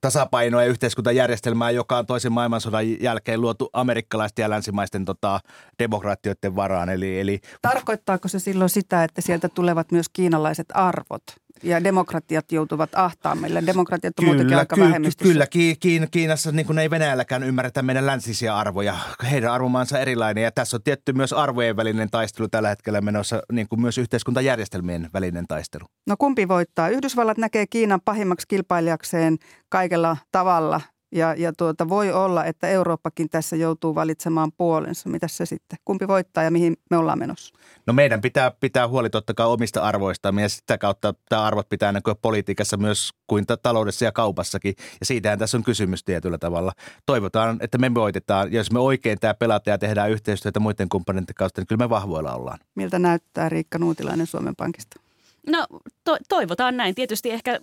tasapainoa 0.01 0.63
ja 0.63 0.69
yhteiskuntajärjestelmää, 0.69 1.71
joka 1.71 1.97
on 1.97 2.05
toisen 2.05 2.31
maailmansodan 2.31 3.01
jälkeen 3.01 3.41
luotu 3.41 3.69
amerikkalaisten 3.73 4.43
ja 4.43 4.49
länsimaisten 4.49 5.05
tota, 5.05 5.39
demokraattioiden 5.79 6.55
varaan. 6.55 6.89
Eli, 6.89 7.19
eli... 7.19 7.41
Tarkoittaako 7.61 8.27
se 8.27 8.39
silloin 8.39 8.69
sitä, 8.69 9.03
että 9.03 9.21
sieltä 9.21 9.49
tulevat 9.49 9.91
myös 9.91 10.09
kiinalaiset 10.09 10.67
arvot? 10.73 11.23
Ja 11.63 11.83
demokratiat 11.83 12.51
joutuvat 12.51 12.89
ahtaammille. 12.95 13.63
Demokratiat 13.65 14.19
on 14.19 14.23
kyllä, 14.23 14.33
muutenkin 14.33 14.57
aika 14.57 14.75
ky- 14.75 14.81
vähemmistössä. 14.81 15.33
Kyllä, 15.33 15.47
Kiin, 15.79 16.07
Kiinassa 16.11 16.51
niin 16.51 16.65
kuin 16.65 16.79
ei 16.79 16.89
Venäjälläkään 16.89 17.43
ymmärretä 17.43 17.81
meidän 17.81 18.05
länsisiä 18.05 18.57
arvoja. 18.57 18.95
Heidän 19.31 19.51
arvomaansa 19.51 19.99
erilainen 19.99 20.43
ja 20.43 20.51
tässä 20.51 20.77
on 20.77 20.83
tietty 20.83 21.13
myös 21.13 21.33
arvojen 21.33 21.77
välinen 21.77 22.09
taistelu 22.09 22.47
tällä 22.47 22.69
hetkellä 22.69 23.01
menossa, 23.01 23.41
niin 23.51 23.67
kuin 23.69 23.81
myös 23.81 23.97
yhteiskuntajärjestelmien 23.97 25.09
välinen 25.13 25.47
taistelu. 25.47 25.85
No 26.07 26.15
kumpi 26.19 26.47
voittaa? 26.47 26.89
Yhdysvallat 26.89 27.37
näkee 27.37 27.67
Kiinan 27.67 28.01
pahimmaksi 28.05 28.47
kilpailijakseen 28.47 29.37
kaikella 29.69 30.17
tavalla– 30.31 30.81
ja, 31.11 31.33
ja 31.37 31.53
tuota, 31.53 31.89
voi 31.89 32.11
olla, 32.11 32.45
että 32.45 32.67
Eurooppakin 32.67 33.29
tässä 33.29 33.55
joutuu 33.55 33.95
valitsemaan 33.95 34.51
puolensa. 34.57 35.09
Mitä 35.09 35.27
se 35.27 35.45
sitten? 35.45 35.79
Kumpi 35.85 36.07
voittaa 36.07 36.43
ja 36.43 36.51
mihin 36.51 36.77
me 36.89 36.97
ollaan 36.97 37.19
menossa? 37.19 37.53
No 37.87 37.93
meidän 37.93 38.21
pitää 38.21 38.51
pitää 38.51 38.87
huoli 38.87 39.09
totta 39.09 39.33
kai 39.33 39.47
omista 39.47 39.81
arvoistamme 39.81 40.41
ja 40.41 40.49
sitä 40.49 40.77
kautta 40.77 41.13
tämä 41.29 41.43
arvot 41.43 41.69
pitää 41.69 41.91
näkyä 41.91 42.15
politiikassa 42.15 42.77
myös 42.77 43.09
kuin 43.27 43.45
taloudessa 43.63 44.05
ja 44.05 44.11
kaupassakin. 44.11 44.73
Ja 44.99 45.05
siitähän 45.05 45.39
tässä 45.39 45.57
on 45.57 45.63
kysymys 45.63 46.03
tietyllä 46.03 46.37
tavalla. 46.37 46.71
Toivotaan, 47.05 47.57
että 47.61 47.77
me 47.77 47.93
voitetaan. 47.93 48.53
Jos 48.53 48.71
me 48.71 48.79
oikein 48.79 49.19
tämä 49.19 49.33
pelataan 49.33 49.73
ja 49.73 49.77
tehdään 49.77 50.11
yhteistyötä 50.11 50.59
muiden 50.59 50.89
kumppaneiden 50.89 51.35
kanssa, 51.35 51.61
niin 51.61 51.67
kyllä 51.67 51.85
me 51.85 51.89
vahvoilla 51.89 52.33
ollaan. 52.33 52.59
Miltä 52.75 52.99
näyttää 52.99 53.49
Riikka 53.49 53.77
Nuutilainen 53.77 54.27
Suomen 54.27 54.55
Pankista? 54.55 55.06
No 55.47 55.67
to, 56.03 56.17
toivotaan 56.29 56.77
näin. 56.77 56.95
Tietysti 56.95 57.31
ehkä, 57.31 57.59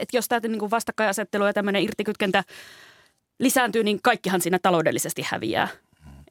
että 0.00 0.16
jos 0.16 0.28
tämä 0.28 0.40
niin 0.48 0.70
vastakkainasettelu 0.70 1.44
ja 1.44 1.52
tämmöinen 1.52 1.82
irtikytkentä 1.82 2.44
lisääntyy, 3.38 3.84
niin 3.84 4.02
kaikkihan 4.02 4.40
siinä 4.40 4.58
taloudellisesti 4.62 5.22
häviää. 5.30 5.68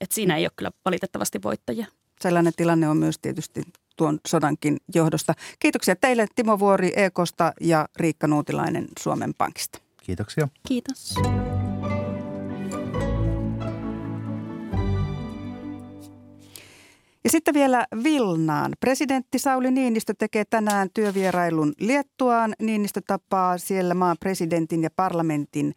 Et 0.01 0.11
siinä 0.11 0.37
ei 0.37 0.45
ole 0.45 0.51
kyllä 0.55 0.71
valitettavasti 0.85 1.43
voittajia. 1.43 1.85
Sellainen 2.21 2.53
tilanne 2.55 2.89
on 2.89 2.97
myös 2.97 3.19
tietysti 3.19 3.61
tuon 3.97 4.19
sodankin 4.27 4.77
johdosta. 4.95 5.33
Kiitoksia 5.59 5.95
teille 5.95 6.27
Timo 6.35 6.59
Vuori 6.59 6.91
Ekosta 6.95 7.53
ja 7.61 7.87
Riikka 7.95 8.27
Nuutilainen 8.27 8.87
Suomen 8.99 9.33
Pankista. 9.37 9.79
Kiitoksia. 10.03 10.47
Kiitos. 10.67 11.15
Ja 17.23 17.29
sitten 17.29 17.53
vielä 17.53 17.85
Vilnaan. 18.03 18.73
Presidentti 18.79 19.39
Sauli 19.39 19.71
Niinistö 19.71 20.13
tekee 20.19 20.43
tänään 20.49 20.89
työvierailun 20.93 21.73
Liettuaan. 21.79 22.53
Niinistö 22.61 23.01
tapaa 23.07 23.57
siellä 23.57 23.93
maan 23.93 24.17
presidentin 24.19 24.83
ja 24.83 24.89
parlamentin 24.95 25.73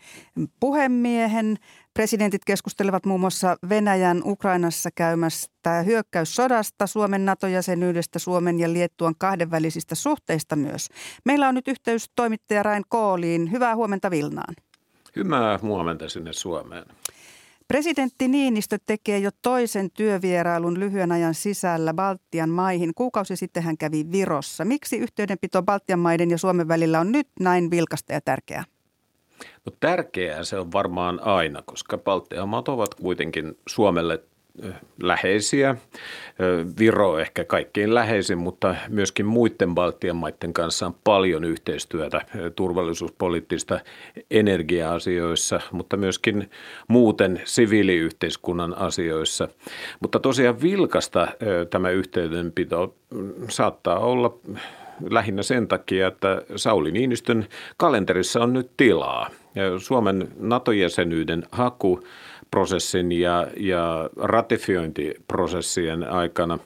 puhemiehen. 0.60 1.56
Presidentit 1.94 2.44
keskustelevat 2.44 3.06
muun 3.06 3.20
muassa 3.20 3.56
Venäjän 3.68 4.22
Ukrainassa 4.24 4.90
käymästä 4.94 5.82
hyökkäyssodasta, 5.82 6.86
Suomen 6.86 7.24
NATO-jäsenyydestä, 7.24 8.18
Suomen 8.18 8.60
ja 8.60 8.72
Liettuan 8.72 9.14
kahdenvälisistä 9.18 9.94
suhteista 9.94 10.56
myös. 10.56 10.88
Meillä 11.24 11.48
on 11.48 11.54
nyt 11.54 11.68
yhteys 11.68 12.10
toimittaja 12.16 12.62
Rain 12.62 12.84
Kooliin. 12.88 13.52
Hyvää 13.52 13.76
huomenta 13.76 14.10
Vilnaan. 14.10 14.54
Hyvää 15.16 15.58
huomenta 15.62 16.08
sinne 16.08 16.32
Suomeen. 16.32 16.84
Presidentti 17.68 18.28
Niinistö 18.28 18.78
tekee 18.86 19.18
jo 19.18 19.30
toisen 19.42 19.90
työvierailun 19.90 20.80
lyhyen 20.80 21.12
ajan 21.12 21.34
sisällä 21.34 21.94
Baltian 21.94 22.50
maihin. 22.50 22.94
Kuukausi 22.94 23.36
sitten 23.36 23.62
hän 23.62 23.78
kävi 23.78 24.04
Virossa. 24.12 24.64
Miksi 24.64 24.96
yhteydenpito 24.96 25.62
Baltian 25.62 25.98
maiden 25.98 26.30
ja 26.30 26.38
Suomen 26.38 26.68
välillä 26.68 27.00
on 27.00 27.12
nyt 27.12 27.28
näin 27.40 27.70
vilkasta 27.70 28.12
ja 28.12 28.20
tärkeää? 28.20 28.64
No 29.66 29.72
tärkeää 29.80 30.44
se 30.44 30.58
on 30.58 30.72
varmaan 30.72 31.20
aina, 31.20 31.62
koska 31.62 31.98
Baltian 31.98 32.48
maat 32.48 32.68
ovat 32.68 32.94
kuitenkin 32.94 33.58
Suomelle 33.68 34.24
läheisiä. 35.02 35.76
Viro 36.78 37.18
ehkä 37.18 37.44
kaikkein 37.44 37.94
läheisin, 37.94 38.38
mutta 38.38 38.74
myöskin 38.88 39.26
muiden 39.26 39.74
Baltian 39.74 40.16
maiden 40.16 40.52
kanssa 40.52 40.86
on 40.86 40.94
paljon 41.04 41.44
yhteistyötä 41.44 42.20
turvallisuuspoliittista 42.56 43.80
energia-asioissa, 44.30 45.60
mutta 45.72 45.96
myöskin 45.96 46.50
muuten 46.88 47.40
siviiliyhteiskunnan 47.44 48.78
asioissa. 48.78 49.48
Mutta 50.00 50.18
tosiaan 50.18 50.62
vilkasta 50.62 51.28
tämä 51.70 51.90
yhteydenpito 51.90 52.94
saattaa 53.48 53.98
olla 53.98 54.38
lähinnä 55.10 55.42
sen 55.42 55.68
takia, 55.68 56.06
että 56.06 56.42
Sauli 56.56 56.92
Niinistön 56.92 57.46
kalenterissa 57.76 58.40
on 58.40 58.52
nyt 58.52 58.70
tilaa. 58.76 59.30
Suomen 59.78 60.28
NATO-jäsenyyden 60.38 61.42
haku 61.52 62.04
prosessin 62.54 63.12
ja, 63.12 63.46
ja 63.56 64.10
ratifiointiprosessien 64.16 66.10
aikana 66.10 66.58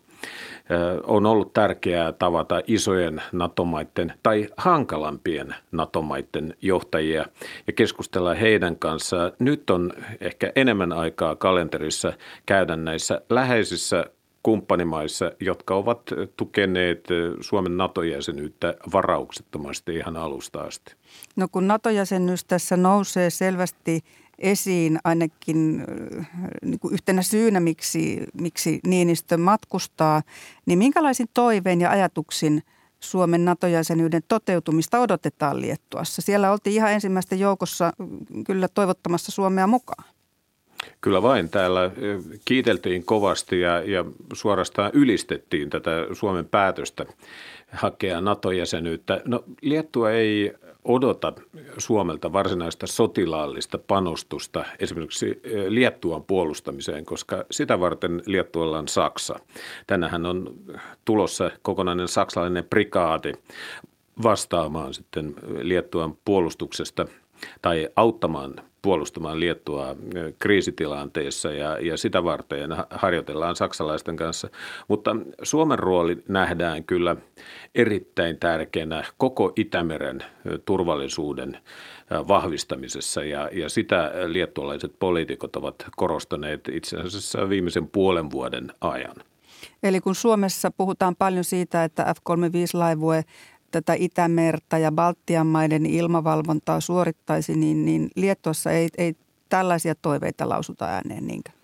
on 1.02 1.26
ollut 1.26 1.52
tärkeää 1.52 2.12
tavata 2.12 2.60
isojen 2.66 3.22
NATO-maiden 3.32 4.12
tai 4.22 4.48
hankalampien 4.56 5.54
NATO-maiden 5.72 6.54
johtajia 6.62 7.24
ja 7.66 7.72
keskustella 7.72 8.34
heidän 8.34 8.78
kanssaan. 8.78 9.32
Nyt 9.38 9.70
on 9.70 9.92
ehkä 10.20 10.52
enemmän 10.56 10.92
aikaa 10.92 11.36
kalenterissa 11.36 12.12
käydä 12.46 12.76
näissä 12.76 13.20
läheisissä 13.30 14.04
kumppanimaissa, 14.42 15.32
jotka 15.40 15.74
ovat 15.74 16.02
tukeneet 16.36 17.08
Suomen 17.40 17.76
NATO-jäsenyyttä 17.76 18.74
varauksettomasti 18.92 19.94
ihan 19.94 20.16
alusta 20.16 20.60
asti. 20.60 20.94
No 21.36 21.46
kun 21.52 21.68
NATO-jäsenyys 21.68 22.44
tässä 22.44 22.76
nousee 22.76 23.30
selvästi 23.30 24.00
esiin 24.38 24.98
ainakin 25.04 25.84
niin 26.62 26.78
kuin 26.80 26.94
yhtenä 26.94 27.22
syynä, 27.22 27.60
miksi, 27.60 28.26
miksi 28.40 28.80
Niinistö 28.86 29.36
matkustaa, 29.36 30.22
niin 30.66 30.78
minkälaisin 30.78 31.26
toiveen 31.34 31.80
ja 31.80 31.90
ajatuksin 31.90 32.62
Suomen 33.00 33.44
NATO-jäsenyyden 33.44 34.22
toteutumista 34.28 35.00
odotetaan 35.00 35.60
Liettuassa? 35.60 36.22
Siellä 36.22 36.52
oltiin 36.52 36.76
ihan 36.76 36.92
ensimmäistä 36.92 37.34
joukossa 37.34 37.92
kyllä 38.46 38.68
toivottamassa 38.68 39.32
Suomea 39.32 39.66
mukaan. 39.66 40.04
Kyllä 41.00 41.22
vain. 41.22 41.48
Täällä 41.48 41.90
kiiteltiin 42.44 43.04
kovasti 43.04 43.60
ja, 43.60 43.82
ja 43.82 44.04
suorastaan 44.32 44.90
ylistettiin 44.94 45.70
tätä 45.70 45.90
Suomen 46.12 46.44
päätöstä 46.44 47.06
hakea 47.72 48.20
NATO-jäsenyyttä. 48.20 49.20
No 49.24 49.44
Liettua 49.62 50.10
ei 50.10 50.54
odota 50.84 51.32
Suomelta 51.78 52.32
varsinaista 52.32 52.86
sotilaallista 52.86 53.78
panostusta 53.78 54.64
esimerkiksi 54.78 55.40
Liettuan 55.68 56.24
puolustamiseen, 56.24 57.04
koska 57.04 57.44
sitä 57.50 57.80
varten 57.80 58.22
Liettualla 58.26 58.78
on 58.78 58.88
Saksa. 58.88 59.40
Tänähän 59.86 60.26
on 60.26 60.54
tulossa 61.04 61.50
kokonainen 61.62 62.08
saksalainen 62.08 62.64
prikaati 62.64 63.32
vastaamaan 64.22 64.94
sitten 64.94 65.34
Liettuan 65.62 66.16
puolustuksesta 66.24 67.06
tai 67.62 67.88
auttamaan 67.96 68.54
puolustamaan 68.82 69.40
Liettua 69.40 69.96
kriisitilanteessa 70.38 71.52
ja, 71.52 71.78
ja 71.78 71.96
sitä 71.96 72.24
varten 72.24 72.70
harjoitellaan 72.90 73.56
saksalaisten 73.56 74.16
kanssa. 74.16 74.48
Mutta 74.88 75.16
Suomen 75.42 75.78
rooli 75.78 76.16
nähdään 76.28 76.84
kyllä 76.84 77.16
erittäin 77.74 78.38
tärkeänä 78.38 79.04
koko 79.16 79.52
Itämeren 79.56 80.24
turvallisuuden 80.64 81.58
vahvistamisessa 82.28 83.24
ja, 83.24 83.48
ja 83.52 83.68
sitä 83.68 84.12
liettualaiset 84.26 84.92
poliitikot 84.98 85.56
ovat 85.56 85.86
korostaneet 85.96 86.68
itse 86.72 86.96
asiassa 86.96 87.48
viimeisen 87.48 87.88
puolen 87.88 88.30
vuoden 88.30 88.72
ajan. 88.80 89.16
Eli 89.82 90.00
kun 90.00 90.14
Suomessa 90.14 90.70
puhutaan 90.70 91.16
paljon 91.16 91.44
siitä, 91.44 91.84
että 91.84 92.14
F-35-laivue 92.14 93.24
tätä 93.70 93.94
Itämerta 93.98 94.78
ja 94.78 94.92
Baltian 94.92 95.46
maiden 95.46 95.86
ilmavalvontaa 95.86 96.80
suorittaisi, 96.80 97.56
niin, 97.56 97.84
niin 97.84 98.10
Liettuassa 98.16 98.70
ei, 98.70 98.88
ei 98.98 99.14
tällaisia 99.48 99.94
toiveita 99.94 100.48
lausuta 100.48 100.84
ääneen 100.84 101.26
niinkään? 101.26 101.58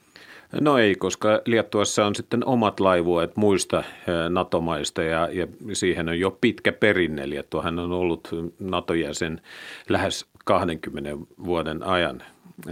No 0.61 0.79
ei, 0.79 0.95
koska 0.95 1.41
Liettuassa 1.47 2.07
on 2.07 2.15
sitten 2.15 2.47
omat 2.47 2.81
laivueet 2.81 3.37
muista 3.37 3.85
NATO-maista 4.29 5.03
ja, 5.03 5.29
ja 5.33 5.47
siihen 5.73 6.09
on 6.09 6.21
jo 6.21 6.31
pitkä 6.31 6.73
perinne. 6.73 7.29
Liettuahan 7.29 7.79
on 7.79 7.93
ollut 7.93 8.29
NATO-jäsen 8.59 9.41
lähes 9.89 10.27
20 10.45 11.11
vuoden 11.45 11.83
ajan, 11.83 12.23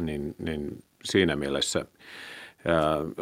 niin, 0.01 0.35
niin 0.39 0.85
siinä 1.05 1.37
mielessä– 1.37 1.85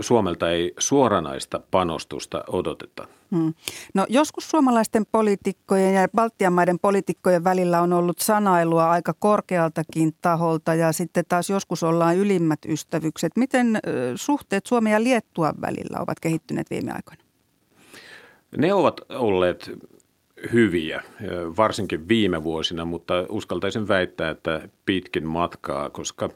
Suomelta 0.00 0.50
ei 0.50 0.74
suoranaista 0.78 1.60
panostusta 1.70 2.44
odoteta. 2.48 3.08
Hmm. 3.30 3.54
No 3.94 4.06
joskus 4.08 4.50
suomalaisten 4.50 5.06
poliitikkojen 5.12 5.94
ja 5.94 6.08
Baltian 6.16 6.52
maiden 6.52 6.78
poliitikkojen 6.78 7.44
välillä 7.44 7.80
on 7.82 7.92
ollut 7.92 8.18
sanailua 8.18 8.90
aika 8.90 9.14
korkealtakin 9.18 10.14
taholta 10.22 10.74
ja 10.74 10.92
sitten 10.92 11.24
taas 11.28 11.50
joskus 11.50 11.82
ollaan 11.82 12.16
ylimmät 12.16 12.58
ystävykset. 12.68 13.32
Miten 13.36 13.78
suhteet 14.14 14.66
Suomen 14.66 14.92
ja 14.92 15.02
Liettuan 15.02 15.54
välillä 15.60 15.98
ovat 16.00 16.20
kehittyneet 16.20 16.70
viime 16.70 16.92
aikoina? 16.92 17.22
Ne 18.56 18.74
ovat 18.74 19.00
olleet 19.10 19.70
hyviä, 20.52 21.02
varsinkin 21.56 22.08
viime 22.08 22.44
vuosina, 22.44 22.84
mutta 22.84 23.14
uskaltaisin 23.28 23.88
väittää, 23.88 24.30
että 24.30 24.68
pitkin 24.90 25.26
matkaa, 25.26 25.90
koska 25.90 26.30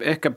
ehkä 0.00 0.32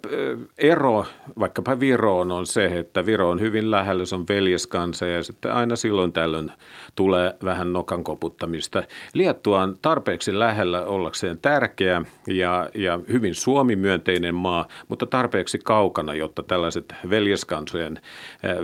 ero 0.57 1.05
vaikkapa 1.39 1.79
Viroon 1.79 2.31
on 2.31 2.45
se, 2.45 2.65
että 2.65 3.05
Viro 3.05 3.29
on 3.29 3.39
hyvin 3.39 3.71
lähellä, 3.71 4.05
se 4.05 4.15
on 4.15 4.25
veljeskansa 4.29 5.05
ja 5.05 5.23
sitten 5.23 5.53
aina 5.53 5.75
silloin 5.75 6.11
tällöin 6.11 6.51
tulee 6.95 7.36
vähän 7.43 7.73
nokan 7.73 8.03
koputtamista. 8.03 8.83
Liettua 9.13 9.61
on 9.61 9.77
tarpeeksi 9.81 10.39
lähellä 10.39 10.86
ollakseen 10.86 11.39
tärkeä 11.39 12.01
ja, 12.27 12.69
ja 12.75 12.99
hyvin 13.11 13.36
Suomi-myönteinen 13.36 14.36
maa, 14.36 14.67
mutta 14.88 15.05
tarpeeksi 15.05 15.59
kaukana, 15.63 16.13
jotta 16.13 16.43
tällaiset 16.43 16.95
veljeskansojen 17.09 17.99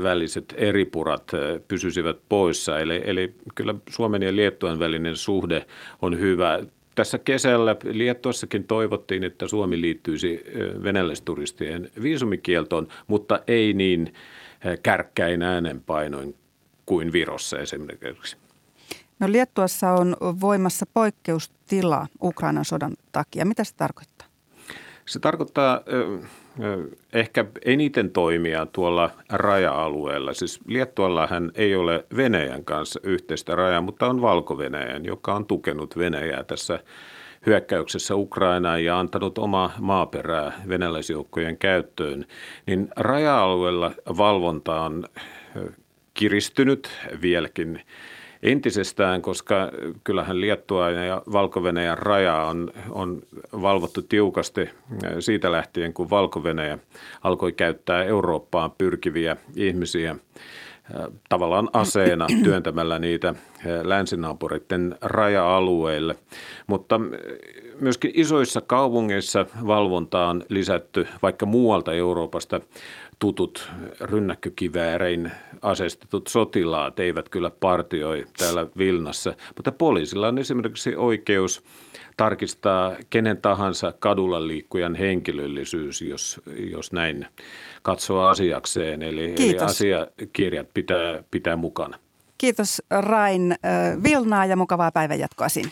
väliset 0.03 0.53
eripurat 0.57 1.32
pysyisivät 1.67 2.17
poissa. 2.30 2.80
Eli, 2.80 3.01
eli 3.05 3.36
kyllä 3.55 3.76
Suomen 3.89 4.22
ja 4.22 4.36
Liettuan 4.36 4.80
välinen 4.80 5.15
suhde 5.15 5.65
on 6.01 6.19
hyvä 6.19 6.59
tässä 6.95 7.17
kesällä 7.17 7.75
Liettuassakin 7.83 8.63
toivottiin, 8.63 9.23
että 9.23 9.47
Suomi 9.47 9.81
liittyisi 9.81 10.43
venäläisturistien 10.83 11.91
viisumikieltoon, 12.01 12.87
mutta 13.07 13.39
ei 13.47 13.73
niin 13.73 14.13
kärkkäin 14.83 15.41
äänenpainoin 15.41 16.35
kuin 16.85 17.11
Virossa 17.11 17.59
esimerkiksi. 17.59 18.37
No 19.19 19.31
Liettuassa 19.31 19.91
on 19.91 20.15
voimassa 20.41 20.85
poikkeustila 20.93 22.07
Ukrainan 22.23 22.65
sodan 22.65 22.93
takia. 23.11 23.45
Mitä 23.45 23.63
se 23.63 23.75
tarkoittaa? 23.75 24.30
Se 25.12 25.20
tarkoittaa 25.20 25.82
ehkä 27.14 27.45
eniten 27.66 28.12
toimia 28.12 28.66
tuolla 28.66 29.09
raja-alueella. 29.30 30.34
Siis 30.34 30.59
Liettuallahan 30.68 31.51
ei 31.55 31.76
ole 31.76 32.05
Venäjän 32.18 32.66
kanssa 32.66 32.99
yhteistä 33.03 33.55
rajaa, 33.55 33.82
mutta 33.82 34.07
on 34.07 34.22
valko 34.22 34.57
joka 35.05 35.34
on 35.34 35.45
tukenut 35.45 35.97
Venäjää 35.97 36.43
tässä 36.43 36.80
hyökkäyksessä 37.45 38.16
Ukrainaan 38.16 38.84
ja 38.84 38.99
antanut 38.99 39.38
oma 39.38 39.72
maaperää 39.80 40.62
venäläisjoukkojen 40.68 41.57
käyttöön, 41.57 42.26
niin 42.66 42.88
raja-alueella 42.95 43.91
valvonta 44.18 44.82
on 44.82 45.05
kiristynyt 46.14 46.89
vieläkin 47.22 47.82
entisestään, 48.43 49.21
koska 49.21 49.71
kyllähän 50.03 50.41
Liettua 50.41 50.89
ja 50.89 51.21
valko 51.31 51.63
raja 51.95 52.35
on, 52.35 52.71
on 52.89 53.21
valvottu 53.61 54.01
tiukasti 54.01 54.69
siitä 55.19 55.51
lähtien, 55.51 55.93
kun 55.93 56.09
valko 56.09 56.43
alkoi 57.23 57.51
käyttää 57.51 58.03
Eurooppaan 58.03 58.71
pyrkiviä 58.77 59.37
ihmisiä 59.55 60.15
tavallaan 61.29 61.69
aseena 61.73 62.27
työntämällä 62.43 62.99
niitä 62.99 63.35
länsinaapureiden 63.83 64.95
raja-alueille. 65.01 66.15
Mutta 66.67 66.99
myöskin 67.79 68.11
isoissa 68.13 68.61
kaupungeissa 68.61 69.45
valvonta 69.67 70.27
on 70.27 70.43
lisätty, 70.49 71.07
vaikka 71.21 71.45
muualta 71.45 71.93
Euroopasta 71.93 72.61
tutut 73.19 73.69
rynnäkkökiväärein 74.01 75.31
asestetut 75.61 76.27
sotilaat 76.27 76.99
eivät 76.99 77.29
kyllä 77.29 77.51
partioi 77.59 78.25
täällä 78.37 78.67
Vilnassa, 78.77 79.33
mutta 79.55 79.71
poliisilla 79.71 80.27
on 80.27 80.37
esimerkiksi 80.37 80.95
oikeus 80.95 81.63
tarkistaa 82.18 82.95
kenen 83.09 83.38
tahansa 83.38 83.93
kadulla 83.99 84.47
liikkujan 84.47 84.95
henkilöllisyys, 84.95 86.01
jos, 86.01 86.41
jos 86.72 86.91
näin 86.91 87.28
katsoo 87.82 88.28
asiakseen. 88.28 89.01
Eli, 89.01 89.36
eli 89.39 89.59
asiakirjat 89.59 90.68
pitää, 90.74 91.24
pitää 91.32 91.55
mukana. 91.55 91.99
Kiitos 92.38 92.82
Rain 92.89 93.55
Vilnaa 94.03 94.45
ja 94.45 94.55
mukavaa 94.55 94.91
päivänjatkoa 94.91 95.49
sinne. 95.49 95.72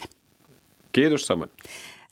Kiitos 0.92 1.28
samoin. 1.28 1.50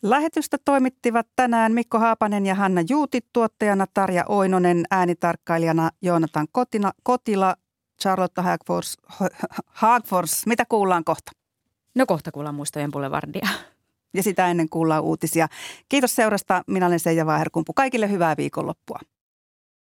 Lähetystä 0.01 0.57
toimittivat 0.65 1.27
tänään 1.35 1.71
Mikko 1.71 1.99
Haapanen 1.99 2.45
ja 2.45 2.55
Hanna 2.55 2.81
Juutit, 2.89 3.25
tuottajana 3.33 3.85
Tarja 3.93 4.25
Oinonen, 4.27 4.85
äänitarkkailijana 4.91 5.89
Joonatan 6.01 6.47
Kotina, 6.51 6.91
Kotila, 7.03 7.55
Charlotte 8.01 8.41
Hagfors, 8.41 8.97
Hagfors. 9.67 10.45
Mitä 10.45 10.63
kuullaan 10.69 11.03
kohta? 11.03 11.31
No 11.95 12.05
kohta 12.05 12.31
kuullaan 12.31 12.55
muistojen 12.55 12.91
boulevardia. 12.91 13.47
Ja 14.13 14.23
sitä 14.23 14.47
ennen 14.47 14.69
kuullaan 14.69 15.03
uutisia. 15.03 15.47
Kiitos 15.89 16.15
seurasta. 16.15 16.63
Minä 16.67 16.87
olen 16.87 16.99
Seija 16.99 17.25
Vaaherkumpu. 17.25 17.73
Kaikille 17.73 18.09
hyvää 18.09 18.37
viikonloppua. 18.37 18.99